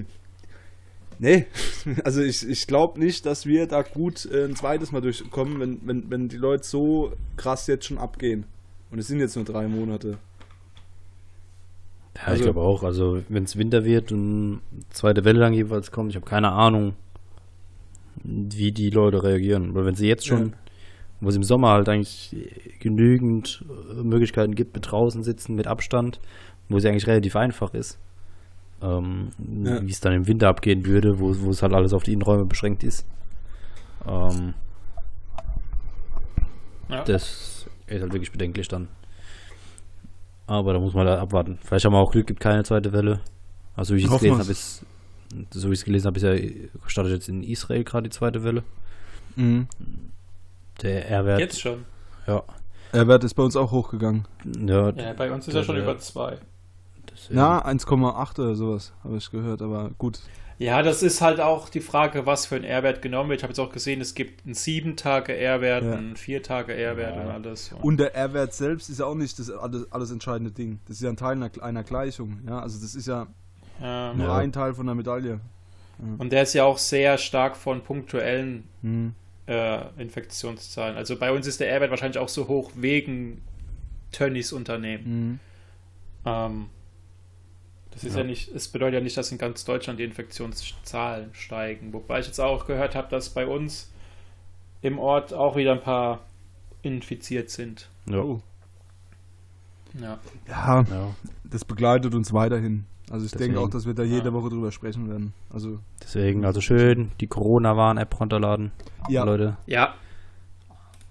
nee, 1.19 1.47
also 2.05 2.23
ich, 2.23 2.49
ich 2.49 2.69
glaube 2.69 3.01
nicht, 3.01 3.27
dass 3.27 3.45
wir 3.45 3.67
da 3.67 3.83
gut 3.83 4.25
äh, 4.27 4.45
ein 4.45 4.55
zweites 4.55 4.93
Mal 4.93 5.01
durchkommen, 5.01 5.59
wenn, 5.59 5.81
wenn, 5.85 6.11
wenn 6.11 6.29
die 6.29 6.37
Leute 6.37 6.63
so 6.63 7.13
krass 7.37 7.67
jetzt 7.67 7.87
schon 7.87 7.99
abgehen. 7.99 8.45
Und 8.91 8.99
es 8.99 9.07
sind 9.07 9.21
jetzt 9.21 9.37
nur 9.37 9.45
drei 9.45 9.69
Monate. 9.69 10.19
Ja, 12.17 12.23
also, 12.25 12.37
ich 12.37 12.43
glaube 12.43 12.61
auch. 12.61 12.83
Also 12.83 13.23
wenn 13.29 13.45
es 13.45 13.57
Winter 13.57 13.85
wird 13.85 14.13
und 14.13 14.61
zweite 14.91 15.25
Welle 15.25 15.41
dann 15.41 15.53
jeweils 15.53 15.91
kommt, 15.91 16.11
ich 16.11 16.17
habe 16.17 16.27
keine 16.27 16.53
Ahnung 16.53 16.95
wie 18.23 18.73
die 18.73 18.91
Leute 18.91 19.23
reagieren. 19.23 19.75
Weil 19.75 19.87
wenn 19.87 19.95
sie 19.95 20.09
jetzt 20.09 20.27
schon, 20.27 20.49
ja. 20.49 20.53
wo 21.21 21.29
es 21.29 21.37
im 21.37 21.43
Sommer 21.43 21.71
halt 21.71 21.89
eigentlich 21.89 22.37
genügend 22.81 23.65
äh, 23.69 24.03
Möglichkeiten 24.03 24.55
gibt, 24.55 24.75
mit 24.75 24.91
draußen 24.91 25.23
sitzen, 25.23 25.55
mit 25.55 25.67
Abstand, 25.67 26.21
wo 26.69 26.77
es 26.77 26.85
eigentlich 26.85 27.07
relativ 27.07 27.37
einfach 27.37 27.73
ist, 27.75 27.99
ähm, 28.83 29.29
ja. 29.65 29.81
wie 29.87 29.91
es 29.91 30.01
dann 30.01 30.13
im 30.13 30.27
Winter 30.27 30.49
abgehen 30.49 30.85
würde, 30.85 31.21
wo, 31.21 31.35
wo 31.41 31.51
es 31.51 31.63
halt 31.63 31.73
alles 31.73 31.93
auf 31.93 32.03
die 32.03 32.13
Innenräume 32.13 32.45
beschränkt 32.45 32.83
ist. 32.83 33.07
Ähm, 34.07 34.55
ja. 36.89 37.05
Das 37.05 37.60
ist 37.97 38.03
halt 38.03 38.13
wirklich 38.13 38.33
bedenklich 38.33 38.69
dann. 38.69 38.89
Aber 40.47 40.73
da 40.73 40.81
muss 40.81 40.95
man 40.95 41.07
da 41.07 41.13
halt 41.13 41.23
abwarten. 41.23 41.59
Vielleicht 41.65 41.85
haben 41.85 41.93
wir 41.93 41.99
auch 41.99 42.13
Glück, 42.13 42.27
gibt 42.27 42.41
keine 42.41 42.65
zweite 42.65 42.93
Welle. 42.93 43.21
Also 43.77 43.95
wie 43.95 43.99
ich 44.01 44.07
es 44.07 44.19
gelesen 44.19 44.39
habe, 44.39 44.51
ist 44.51 44.85
so 45.53 45.69
wie 45.69 45.75
ich 45.75 45.81
es 45.81 45.85
gelesen 45.85 46.07
habe, 46.07 46.19
ist 46.19 46.25
ja 46.25 46.35
startet 46.87 47.13
jetzt 47.13 47.29
in 47.29 47.43
Israel 47.43 47.85
gerade 47.85 48.09
die 48.09 48.17
zweite 48.17 48.43
Welle. 48.43 48.65
Mhm. 49.37 49.69
Der 50.83 51.09
R-Wert. 51.09 51.41
Jetzt 51.41 51.61
schon. 51.61 51.85
Ja. 52.27 52.43
R-Wert 52.93 53.25
ist 53.25 53.35
bei 53.35 53.43
uns 53.43 53.57
auch 53.57 53.71
hochgegangen. 53.71 54.27
Ja, 54.45 54.91
ja 54.91 55.13
bei 55.13 55.31
uns 55.31 55.47
ist 55.47 55.55
er 55.55 55.63
schon 55.63 55.77
über 55.77 55.99
2. 55.99 56.39
Na, 57.29 57.65
1,8 57.67 58.41
oder 58.41 58.55
sowas, 58.55 58.93
habe 59.05 59.17
ich 59.19 59.31
gehört, 59.31 59.63
aber 59.63 59.91
gut. 59.99 60.21
Ja, 60.61 60.83
das 60.83 61.03
ist 61.03 61.23
halt 61.23 61.41
auch 61.41 61.71
die 61.71 61.81
Frage, 61.81 62.27
was 62.27 62.45
für 62.45 62.57
ein 62.57 62.65
R-Wert 62.65 63.01
genommen 63.01 63.31
wird. 63.31 63.41
Ich 63.41 63.45
habe 63.45 63.53
jetzt 63.53 63.61
auch 63.61 63.73
gesehen, 63.73 64.03
es 64.03 64.15
gibt 64.15 64.45
einen 64.45 64.55
7-Tage-R-Wert, 64.55 65.85
ja. 65.85 65.93
einen 65.95 66.17
4-Tage-R-Wert 66.17 67.17
ja. 67.17 67.23
und 67.23 67.31
alles. 67.31 67.71
Ja. 67.71 67.79
Und 67.79 67.97
der 67.97 68.15
R-Wert 68.15 68.53
selbst 68.53 68.91
ist 68.91 69.01
ja 69.01 69.07
auch 69.07 69.15
nicht 69.15 69.39
das 69.39 69.51
alles, 69.51 69.91
alles 69.91 70.11
entscheidende 70.11 70.53
Ding. 70.53 70.79
Das 70.87 70.97
ist 70.99 71.03
ja 71.03 71.09
ein 71.09 71.17
Teil 71.17 71.33
einer, 71.33 71.51
einer 71.63 71.83
Gleichung. 71.83 72.41
Ja, 72.47 72.59
also 72.61 72.79
das 72.79 72.95
ist 72.95 73.07
ja. 73.07 73.27
Nur 73.81 74.35
ein 74.35 74.53
Teil 74.53 74.75
von 74.75 74.85
der 74.85 74.95
Medaille. 74.95 75.41
Und 76.19 76.31
der 76.31 76.43
ist 76.43 76.53
ja 76.53 76.65
auch 76.65 76.77
sehr 76.77 77.17
stark 77.17 77.57
von 77.57 77.81
punktuellen 77.83 78.65
mhm. 78.83 79.15
äh, 79.47 79.81
Infektionszahlen. 79.97 80.95
Also 80.95 81.17
bei 81.17 81.33
uns 81.33 81.47
ist 81.47 81.61
der 81.61 81.71
R-Wert 81.71 81.91
wahrscheinlich 81.91 82.19
auch 82.19 82.29
so 82.29 82.49
hoch 82.49 82.71
wegen 82.75 83.41
Tönnies 84.13 84.53
Unternehmen. 84.53 85.05
Mhm. 85.07 85.41
Ähm, 86.27 86.67
das 88.01 88.09
ist 88.09 88.15
ja. 88.15 88.23
ja. 88.23 88.27
nicht, 88.27 88.49
es 88.55 88.69
bedeutet 88.69 88.95
ja 88.95 89.01
nicht, 89.01 89.17
dass 89.19 89.31
in 89.31 89.37
ganz 89.37 89.63
Deutschland 89.67 89.99
die 89.99 90.05
Infektionszahlen 90.05 91.35
steigen. 91.35 91.93
Wobei 91.93 92.21
ich 92.21 92.27
jetzt 92.27 92.41
auch 92.41 92.65
gehört 92.65 92.95
habe, 92.95 93.09
dass 93.11 93.29
bei 93.29 93.47
uns 93.47 93.93
im 94.81 94.99
Ort 94.99 95.35
auch 95.35 95.55
wieder 95.55 95.73
ein 95.73 95.83
paar 95.83 96.21
infiziert 96.81 97.51
sind. 97.51 97.91
Ja. 98.07 98.23
Oh. 98.23 98.41
Ja. 100.01 100.19
ja. 100.49 100.83
ja. 100.83 101.15
das 101.45 101.67
begleitet 101.67 102.15
uns 102.15 102.33
weiterhin. 102.33 102.87
Also 103.11 103.27
ich 103.27 103.33
Deswegen, 103.33 103.53
denke 103.53 103.67
auch, 103.67 103.71
dass 103.71 103.85
wir 103.85 103.93
da 103.93 104.03
jede 104.03 104.29
ja. 104.29 104.33
Woche 104.33 104.49
drüber 104.49 104.73
sprechen 104.73 105.11
werden. 105.11 105.35
Also 105.51 105.81
Deswegen, 106.03 106.47
also 106.47 106.63
schön 106.63 107.11
die 107.21 107.27
Corona-Warn-App 107.27 108.19
runterladen, 108.19 108.73
ja. 109.11 109.25
Leute. 109.25 109.59
Ja. 109.67 109.95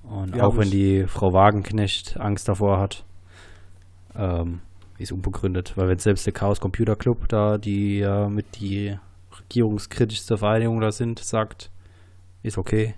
Und 0.01 0.35
ja, 0.35 0.43
auch 0.43 0.57
wenn 0.57 0.71
die 0.71 1.05
Frau 1.05 1.33
Wagenknecht 1.33 2.19
Angst 2.19 2.47
davor 2.47 2.79
hat, 2.79 3.05
ähm, 4.15 4.61
ist 4.99 5.11
unbegründet, 5.11 5.73
weil 5.77 5.87
wenn 5.87 5.97
selbst 5.97 6.25
der 6.25 6.33
Chaos 6.33 6.59
Computer 6.59 6.95
Club 6.95 7.27
da, 7.29 7.57
die 7.57 7.99
ja 7.99 8.27
mit 8.29 8.59
die 8.59 8.95
regierungskritischste 9.41 10.37
Vereinigung 10.37 10.79
da 10.81 10.91
sind, 10.91 11.19
sagt, 11.19 11.71
ist 12.43 12.57
okay, 12.57 12.95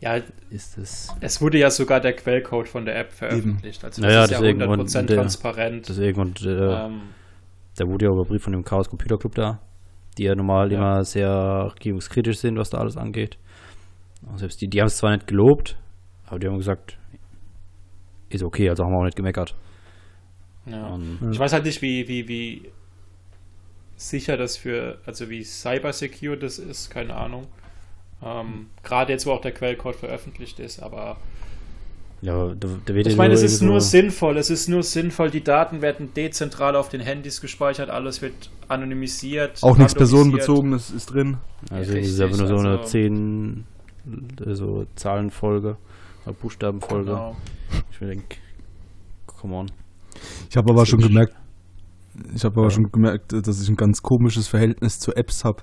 Ja, 0.00 0.18
ist 0.48 0.78
es. 0.78 1.14
es 1.20 1.40
wurde 1.42 1.58
ja 1.58 1.70
sogar 1.70 2.00
der 2.00 2.14
Quellcode 2.14 2.68
von 2.68 2.84
der 2.86 2.98
App 2.98 3.12
veröffentlicht. 3.12 3.84
Also 3.84 4.00
das 4.00 4.08
Naja, 4.10 4.24
ist 4.24 4.30
ja 4.30 4.38
deswegen 4.40 4.62
100% 4.62 5.00
und 5.00 5.06
transparent. 5.08 5.88
Deswegen 5.88 6.20
und 6.20 6.40
äh, 6.42 6.48
ähm, 6.86 7.02
da 7.76 7.84
wurde 7.86 8.06
ja 8.06 8.10
überprüft 8.12 8.44
von 8.44 8.52
dem 8.54 8.64
Chaos 8.64 8.88
Computer 8.88 9.18
Club 9.18 9.34
da, 9.34 9.60
die 10.16 10.24
ja 10.24 10.34
normal 10.34 10.72
Ja. 10.72 10.78
immer 10.78 11.04
sehr 11.04 11.70
regierungskritisch 11.74 12.38
sind, 12.38 12.56
was 12.56 12.70
da 12.70 12.78
alles 12.78 12.96
angeht. 12.96 13.36
Und 14.26 14.38
selbst 14.38 14.60
die, 14.62 14.68
die 14.68 14.80
haben 14.80 14.86
es 14.86 14.96
zwar 14.96 15.12
nicht 15.12 15.26
gelobt, 15.26 15.78
aber 16.26 16.38
die 16.38 16.46
haben 16.46 16.56
gesagt, 16.56 16.96
ist 18.30 18.42
okay, 18.42 18.68
also 18.70 18.84
haben 18.84 18.92
wir 18.92 18.98
auch 19.00 19.04
nicht 19.04 19.16
gemeckert. 19.16 19.54
Ja. 20.70 20.86
Und 20.88 21.32
Ich 21.32 21.38
weiß 21.38 21.52
halt 21.52 21.64
nicht, 21.64 21.82
wie, 21.82 22.08
wie, 22.08 22.28
wie 22.28 22.62
sicher 23.96 24.36
das 24.36 24.56
für, 24.56 24.98
also 25.06 25.28
wie 25.28 25.44
cyber 25.44 25.92
secure 25.92 26.36
das 26.36 26.58
ist, 26.58 26.90
keine 26.90 27.14
Ahnung. 27.14 27.46
Ähm, 28.22 28.66
Gerade 28.82 29.12
jetzt, 29.12 29.26
wo 29.26 29.32
auch 29.32 29.40
der 29.40 29.52
Quellcode 29.52 29.96
veröffentlicht 29.96 30.58
ist, 30.60 30.80
aber 30.80 31.16
ja, 32.22 32.54
da, 32.54 32.68
da 32.84 32.94
wird 32.94 33.06
ich 33.06 33.16
meine, 33.16 33.32
es 33.32 33.42
ist 33.42 33.62
nur 33.62 33.80
sinnvoll, 33.80 34.36
es 34.36 34.50
ist 34.50 34.68
nur 34.68 34.82
sinnvoll, 34.82 35.30
die 35.30 35.42
Daten 35.42 35.80
werden 35.80 36.12
dezentral 36.12 36.76
auf 36.76 36.90
den 36.90 37.00
Handys 37.00 37.40
gespeichert, 37.40 37.88
alles 37.88 38.20
wird 38.20 38.50
anonymisiert. 38.68 39.62
Auch 39.62 39.78
nichts. 39.78 39.94
Personenbezogenes 39.94 40.90
ist 40.90 41.06
drin. 41.06 41.38
Also 41.70 41.94
Ja, 41.94 42.00
es 42.00 42.08
ist 42.08 42.20
einfach 42.20 42.36
nur 42.38 42.46
so 42.48 42.58
eine 42.58 42.78
also- 42.78 42.84
10 42.84 43.64
äh, 44.46 44.54
so 44.54 44.86
Zahlenfolge, 44.96 45.76
Buchstabenfolge. 46.42 47.10
Genau. 47.10 47.36
Ich 47.90 48.00
mir 48.02 48.08
denke, 48.08 48.36
come 49.26 49.54
on. 49.54 49.70
Ich 50.48 50.56
habe 50.56 50.70
aber 50.72 50.86
schon 50.86 51.00
gemerkt, 51.00 51.34
ich 52.34 52.44
habe 52.44 52.54
aber 52.60 52.64
Ja. 52.68 52.70
schon 52.70 52.90
gemerkt, 52.90 53.32
dass 53.32 53.62
ich 53.62 53.68
ein 53.68 53.76
ganz 53.76 54.02
komisches 54.02 54.48
Verhältnis 54.48 54.98
zu 54.98 55.14
Apps 55.14 55.44
habe. 55.44 55.62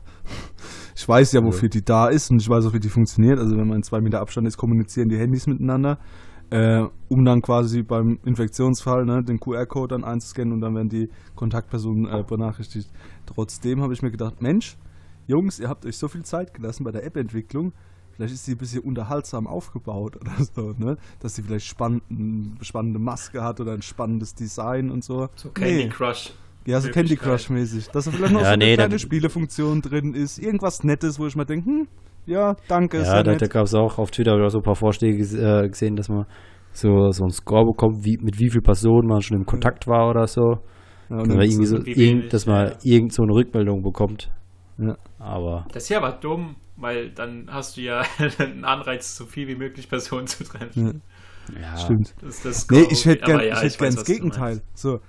Ich 0.96 1.08
weiß 1.08 1.34
ja, 1.34 1.43
wofür 1.43 1.70
die 1.70 1.84
da 1.84 2.08
ist 2.08 2.32
und 2.32 2.41
ich 2.41 2.50
weiß 2.50 2.65
auch, 2.65 2.74
wie 2.74 2.80
die 2.80 2.89
funktioniert. 2.89 3.39
Also 3.39 3.56
wenn 3.58 3.67
man 3.67 3.78
in 3.78 3.84
zwei 3.84 4.02
Meter 4.02 4.20
Abstand 4.22 4.48
ist, 4.48 4.58
kommunizieren 4.58 5.10
die 5.10 5.17
Handys 5.17 5.46
miteinander, 5.46 6.00
äh, 6.50 6.84
um 7.10 7.24
dann 7.26 7.41
quasi 7.41 7.84
beim 7.84 8.20
Infektionsfall 8.26 9.06
ne, 9.06 9.24
den 9.24 9.39
QR-Code 9.39 9.96
dann 9.96 10.04
einzuscannen 10.04 10.54
und 10.54 10.62
dann 10.62 10.74
werden 10.74 10.89
die 10.89 11.10
Kontaktpersonen 11.36 12.08
äh, 12.08 12.24
benachrichtigt. 12.24 12.89
Trotzdem 13.26 13.82
habe 13.82 13.93
ich 13.93 14.02
mir 14.02 14.12
gedacht, 14.12 14.41
Mensch, 14.41 14.78
Jungs, 15.28 15.60
ihr 15.60 15.67
habt 15.67 15.86
euch 15.86 15.98
so 15.98 16.08
viel 16.08 16.24
Zeit 16.24 16.54
gelassen 16.54 16.84
bei 16.84 16.91
der 16.91 17.04
App-Entwicklung. 17.06 17.74
Vielleicht 18.18 18.34
ist 18.34 18.46
sie 18.46 18.54
ein 18.54 18.58
bisschen 18.58 18.82
unterhaltsam 18.82 19.46
aufgebaut 19.48 20.18
oder 20.20 20.32
so, 20.56 20.74
ne? 20.78 20.98
Dass 21.20 21.36
sie 21.36 21.44
vielleicht 21.44 21.68
spann 21.68 22.02
spannende 22.62 23.00
Maske 23.00 23.44
hat 23.44 23.62
oder 23.62 23.74
ein 23.74 23.84
spannendes 23.84 24.34
Design 24.34 24.90
und 24.90 25.04
so. 25.04 25.28
So 25.36 25.50
Candy 25.50 25.86
Nee. 25.86 25.90
Crush. 25.90 26.34
Ja, 26.66 26.82
so 26.82 26.90
Candy 26.90 27.14
Möglichkeit. 27.14 27.30
Crush 27.30 27.50
mäßig. 27.52 27.88
Dass 27.90 28.06
da 28.06 28.12
vielleicht 28.12 28.34
noch 28.34 28.42
Ja, 28.42 28.48
so 28.48 28.54
eine 28.54 28.66
nee, 28.66 28.74
kleine 28.76 29.00
Spielefunktion 29.00 29.82
drin 29.82 30.14
ist. 30.16 30.40
Irgendwas 30.40 30.84
Nettes, 30.84 31.20
wo 31.20 31.28
ich 31.28 31.36
mir 31.36 31.46
denke, 31.46 31.66
hm, 31.66 31.88
ja, 32.26 32.56
danke, 32.68 33.04
Ja, 33.04 33.24
da, 33.24 33.36
da 33.36 33.48
gab 33.48 33.64
es 33.66 33.74
auch 33.74 34.00
auf 34.00 34.12
Twitter 34.12 34.34
oder 34.36 34.50
so 34.50 34.58
ein 34.58 34.64
paar 34.64 34.76
Vorschläge 34.76 35.24
äh, 35.24 35.70
gesehen, 35.70 35.96
dass 35.96 36.10
man 36.10 36.26
so, 36.74 37.12
so 37.12 37.24
einen 37.24 37.32
Score 37.32 37.66
bekommt, 37.66 38.04
wie, 38.04 38.18
mit 38.22 38.38
wie 38.40 38.50
vielen 38.50 38.64
Personen 38.64 39.08
man 39.08 39.22
schon 39.22 39.38
im 39.38 39.46
Kontakt 39.46 39.88
war 39.88 40.10
oder 40.10 40.28
so. 40.28 40.42
ja, 40.42 40.58
Dass 41.10 41.22
und 41.22 41.28
man, 41.30 41.38
dann 41.38 41.42
irgendwie 41.42 41.66
so, 41.66 41.78
irgend, 41.86 42.34
dass 42.34 42.46
man 42.48 42.68
ja. 42.68 42.78
irgend 42.84 43.14
so 43.14 43.24
eine 43.24 43.34
Rückmeldung 43.34 43.82
bekommt. 43.82 44.30
Ja. 44.78 44.98
Aber 45.20 45.66
Das 45.72 45.84
ist 45.84 45.90
ja 45.90 45.98
aber 45.98 46.12
dumm, 46.13 46.56
weil 46.76 47.12
dann 47.12 47.50
hast 47.52 47.78
du 47.78 47.82
ja 47.82 48.04
einen 48.40 48.66
Anreiz, 48.66 49.16
so 49.16 49.26
viel 49.26 49.48
wie 49.48 49.56
möglich 49.56 49.90
Personen 49.90 50.28
zu 50.28 50.44
treffen. 50.44 51.02
ja, 51.54 51.62
ja, 51.62 51.78
stimmt. 51.78 52.13
Das 52.22 52.42
das 52.42 52.68
Nee, 52.70 52.88
ich 52.90 53.06
hätte 53.06 53.26
gern, 53.26 53.40
ja, 53.40 53.54
ich 53.54 53.62
hätte 53.63 53.78
gern 53.78 53.88
weiß, 53.88 53.96
das 53.96 54.06
Gegenteil. 54.06 54.62
So, 54.74 55.00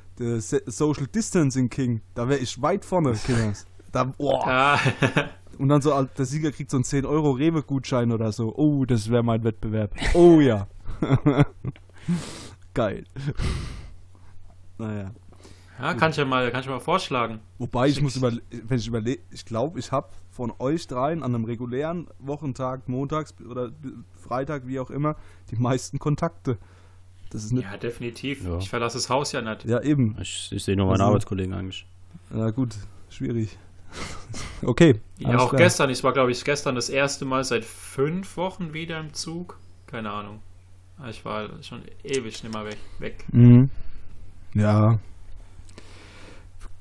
Social 0.66 1.07
Distancing 1.07 1.68
King, 1.68 2.00
da 2.14 2.28
wäre 2.28 2.40
ich 2.40 2.61
weit 2.61 2.85
vorne, 2.85 3.12
Kinders. 3.26 3.66
Da, 3.92 4.04
boah. 4.04 4.46
Ja, 4.46 4.81
Und 5.59 5.68
dann 5.70 5.81
so, 5.81 5.90
der 6.16 6.24
Sieger 6.24 6.52
kriegt 6.52 6.70
so 6.70 6.76
einen 6.76 6.85
10 6.85 7.04
Euro 7.04 7.33
Rewe-Gutschein 7.33 8.12
oder 8.12 8.31
so. 8.31 8.54
Oh, 8.54 8.85
das 8.85 9.11
wäre 9.11 9.24
mein 9.24 9.42
Wettbewerb. 9.42 9.90
Oh 10.14 10.38
ja. 10.40 10.68
Geil. 12.74 13.04
Naja. 14.78 15.11
Ja 15.78 15.94
kann, 15.94 16.10
ich 16.10 16.16
ja 16.16 16.24
mal, 16.24 16.50
kann 16.50 16.60
ich 16.60 16.68
mal 16.68 16.80
vorschlagen. 16.80 17.40
Wobei 17.58 17.88
ich 17.88 17.94
Schick. 17.94 18.04
muss 18.04 18.16
überle 18.16 18.40
wenn 18.50 18.78
ich 18.78 18.86
überlege, 18.86 19.22
ich 19.30 19.44
glaube, 19.44 19.78
ich 19.78 19.92
habe 19.92 20.08
von 20.30 20.52
euch 20.58 20.86
dreien 20.86 21.22
an 21.22 21.34
einem 21.34 21.44
regulären 21.44 22.08
Wochentag, 22.18 22.88
montags 22.88 23.34
oder 23.48 23.70
Freitag, 24.16 24.66
wie 24.66 24.80
auch 24.80 24.90
immer, 24.90 25.16
die 25.50 25.56
meisten 25.56 25.98
Kontakte. 25.98 26.58
Das 27.30 27.44
ist 27.44 27.52
nicht. 27.52 27.64
Ja, 27.64 27.76
definitiv. 27.76 28.44
Ja. 28.44 28.58
Ich 28.58 28.70
verlasse 28.70 28.96
das 28.96 29.10
Haus 29.10 29.32
ja 29.32 29.42
nicht. 29.42 29.64
Ja, 29.64 29.82
eben. 29.82 30.16
ich, 30.20 30.50
ich 30.50 30.64
sehe 30.64 30.76
nur 30.76 30.86
meine 30.86 31.00
Also- 31.00 31.10
Arbeitskollegen 31.10 31.52
eigentlich. 31.54 31.86
Ja, 32.34 32.50
gut. 32.50 32.74
Schwierig. 33.10 33.58
okay. 34.62 35.00
Ja, 35.18 35.38
auch 35.38 35.50
klar. 35.50 35.62
gestern. 35.62 35.90
Ich 35.90 36.02
war, 36.04 36.12
glaube 36.12 36.30
ich, 36.30 36.44
gestern 36.44 36.74
das 36.74 36.88
erste 36.88 37.24
Mal 37.24 37.44
seit 37.44 37.64
fünf 37.64 38.36
Wochen 38.36 38.72
wieder 38.74 38.98
im 39.00 39.12
Zug. 39.14 39.58
Keine 39.86 40.10
Ahnung. 40.10 40.40
Ich 41.08 41.24
war 41.24 41.62
schon 41.62 41.82
ewig 42.02 42.42
nicht 42.42 42.52
mehr 42.52 42.64
weg. 42.64 42.78
weg. 42.98 43.24
Mhm. 43.32 43.70
Ja. 44.54 44.98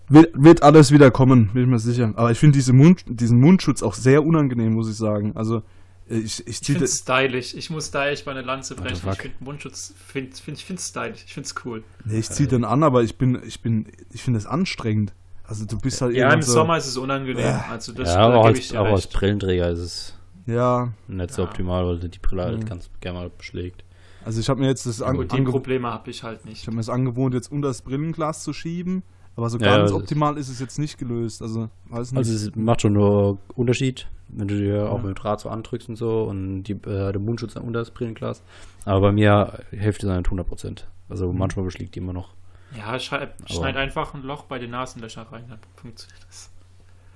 Wird, 0.10 0.32
wird 0.42 0.64
alles 0.64 0.92
wieder 0.92 1.12
kommen, 1.12 1.50
bin 1.54 1.64
ich 1.64 1.68
mir 1.70 1.80
sicher. 1.80 2.14
Aber 2.16 2.32
ich 2.32 2.40
finde 2.40 2.58
diese 2.58 2.72
Mund, 2.74 3.04
diesen 3.08 3.40
Mundschutz 3.42 3.84
auch 3.84 3.94
sehr 3.94 4.26
unangenehm, 4.26 4.74
muss 4.74 4.90
ich 4.90 4.96
sagen. 4.96 5.34
Also, 5.36 5.64
äh, 6.10 6.16
ich, 6.20 6.40
ich 6.42 6.48
Ich 6.48 6.64
ziehe 6.64 6.76
finde 6.78 6.86
es 6.86 7.00
stylisch. 7.00 7.54
Ich 7.56 7.70
muss 7.70 7.92
da 7.92 8.08
echt 8.08 8.26
mal 8.26 8.32
eine 8.38 8.46
Lanze 8.46 8.76
brechen. 8.76 8.96
Ich 9.12 9.18
finde 9.20 9.36
Mundschutz, 9.42 9.94
find, 10.08 10.38
find, 10.38 10.58
ich 10.58 10.66
finde 10.66 10.80
es 10.80 10.88
stylisch. 10.88 11.24
Ich 11.26 11.34
finde 11.34 11.48
es 11.48 11.56
cool. 11.66 11.84
Nee, 12.06 12.20
ich 12.20 12.30
ziehe 12.30 12.48
den 12.48 12.64
an, 12.64 12.84
aber 12.84 13.04
ich 13.04 13.18
bin, 13.18 13.38
ich 13.46 13.62
bin, 13.62 13.88
ich 14.14 14.22
finde 14.24 14.40
es 14.40 14.46
anstrengend. 14.46 15.14
Also, 15.44 15.66
du 15.66 15.78
bist 15.78 16.02
halt 16.02 16.16
Ja, 16.16 16.32
im 16.34 16.42
so, 16.42 16.54
Sommer 16.54 16.78
ist 16.78 16.88
es 16.88 16.96
unangenehm. 16.98 17.44
Ja. 17.46 17.66
Also 17.70 17.92
das 17.94 18.10
ja, 18.14 18.20
aber, 18.20 18.48
gebe 18.48 18.60
ich 18.60 18.78
als, 18.78 18.88
auch 18.88 18.94
als. 18.94 19.08
Brillenträger 19.08 19.70
ist 19.72 19.80
es 19.80 20.14
Ja, 20.46 20.94
nicht 21.10 21.34
so 21.34 21.42
Ja. 21.42 21.48
optimal, 21.50 21.86
weil 21.86 22.00
die 22.00 22.20
Brille 22.20 22.44
halt 22.44 22.60
Mhm. 22.62 22.66
ganz 22.66 22.90
gerne 23.02 23.20
mal 23.20 23.30
beschlägt. 23.30 23.84
also 24.24 24.40
ich 24.40 24.48
habe 24.50 24.62
mir 24.62 24.68
jetzt 24.68 24.86
das 24.86 25.02
an, 25.02 25.18
Gut, 25.18 25.32
die 25.34 25.42
Probleme 25.42 25.90
habe 25.90 26.10
ich 26.10 26.24
halt 26.24 26.40
ich 26.44 26.50
nicht. 26.50 26.62
habe 26.68 26.76
mir 26.76 26.80
das 26.82 26.90
angewohnt, 26.90 27.34
jetzt 27.34 27.52
unter 27.52 27.68
das 27.70 27.82
Brillenglas 27.82 28.44
zu 28.44 28.54
schieben. 28.54 29.04
Aber 29.38 29.50
so 29.50 29.58
Ja, 29.60 29.78
ganz 29.78 29.92
das- 29.92 30.02
optimal 30.02 30.38
ist 30.38 30.50
es 30.50 30.60
jetzt 30.60 30.78
nicht 30.80 30.98
gelöst. 30.98 31.42
Also, 31.42 31.70
weiß 31.90 32.12
nicht. 32.12 32.18
Also 32.18 32.50
es 32.50 32.56
macht 32.56 32.82
schon 32.82 32.94
nur 32.94 33.38
Unterschied, 33.56 34.08
wenn 34.30 34.48
du 34.50 34.58
dir 34.58 34.90
auch 34.90 34.98
Ja. 34.98 35.04
mit 35.04 35.16
dem 35.16 35.16
Draht 35.16 35.40
so 35.40 35.50
andrückst 35.50 35.88
und 35.90 35.96
so 35.96 36.24
und 36.24 36.64
die, 36.64 36.74
äh, 36.74 37.12
der 37.14 37.20
Mundschutz 37.20 37.54
dann 37.54 37.64
unter 37.64 37.80
das 37.80 37.92
Brillenglas. 37.92 38.42
Aber 38.84 39.00
bei 39.02 39.12
mir 39.14 39.60
hilft 39.72 40.04
es 40.04 40.10
nicht 40.10 40.30
100 40.30 40.48
Prozent. 40.48 40.88
Also 41.08 41.32
Mhm. 41.32 41.38
manchmal 41.38 41.64
beschlägt 41.66 41.96
die 41.96 42.00
immer 42.00 42.14
noch. 42.14 42.34
Ja, 42.76 43.00
schneid, 43.00 43.34
schneid 43.46 43.78
einfach 43.78 44.14
ein 44.14 44.24
Loch 44.24 44.44
bei 44.44 44.60
den 44.60 44.72
Nasenlöchern 44.72 45.28
rein, 45.32 45.46
dann 45.48 45.60
funktioniert 45.76 46.26
das. 46.28 46.52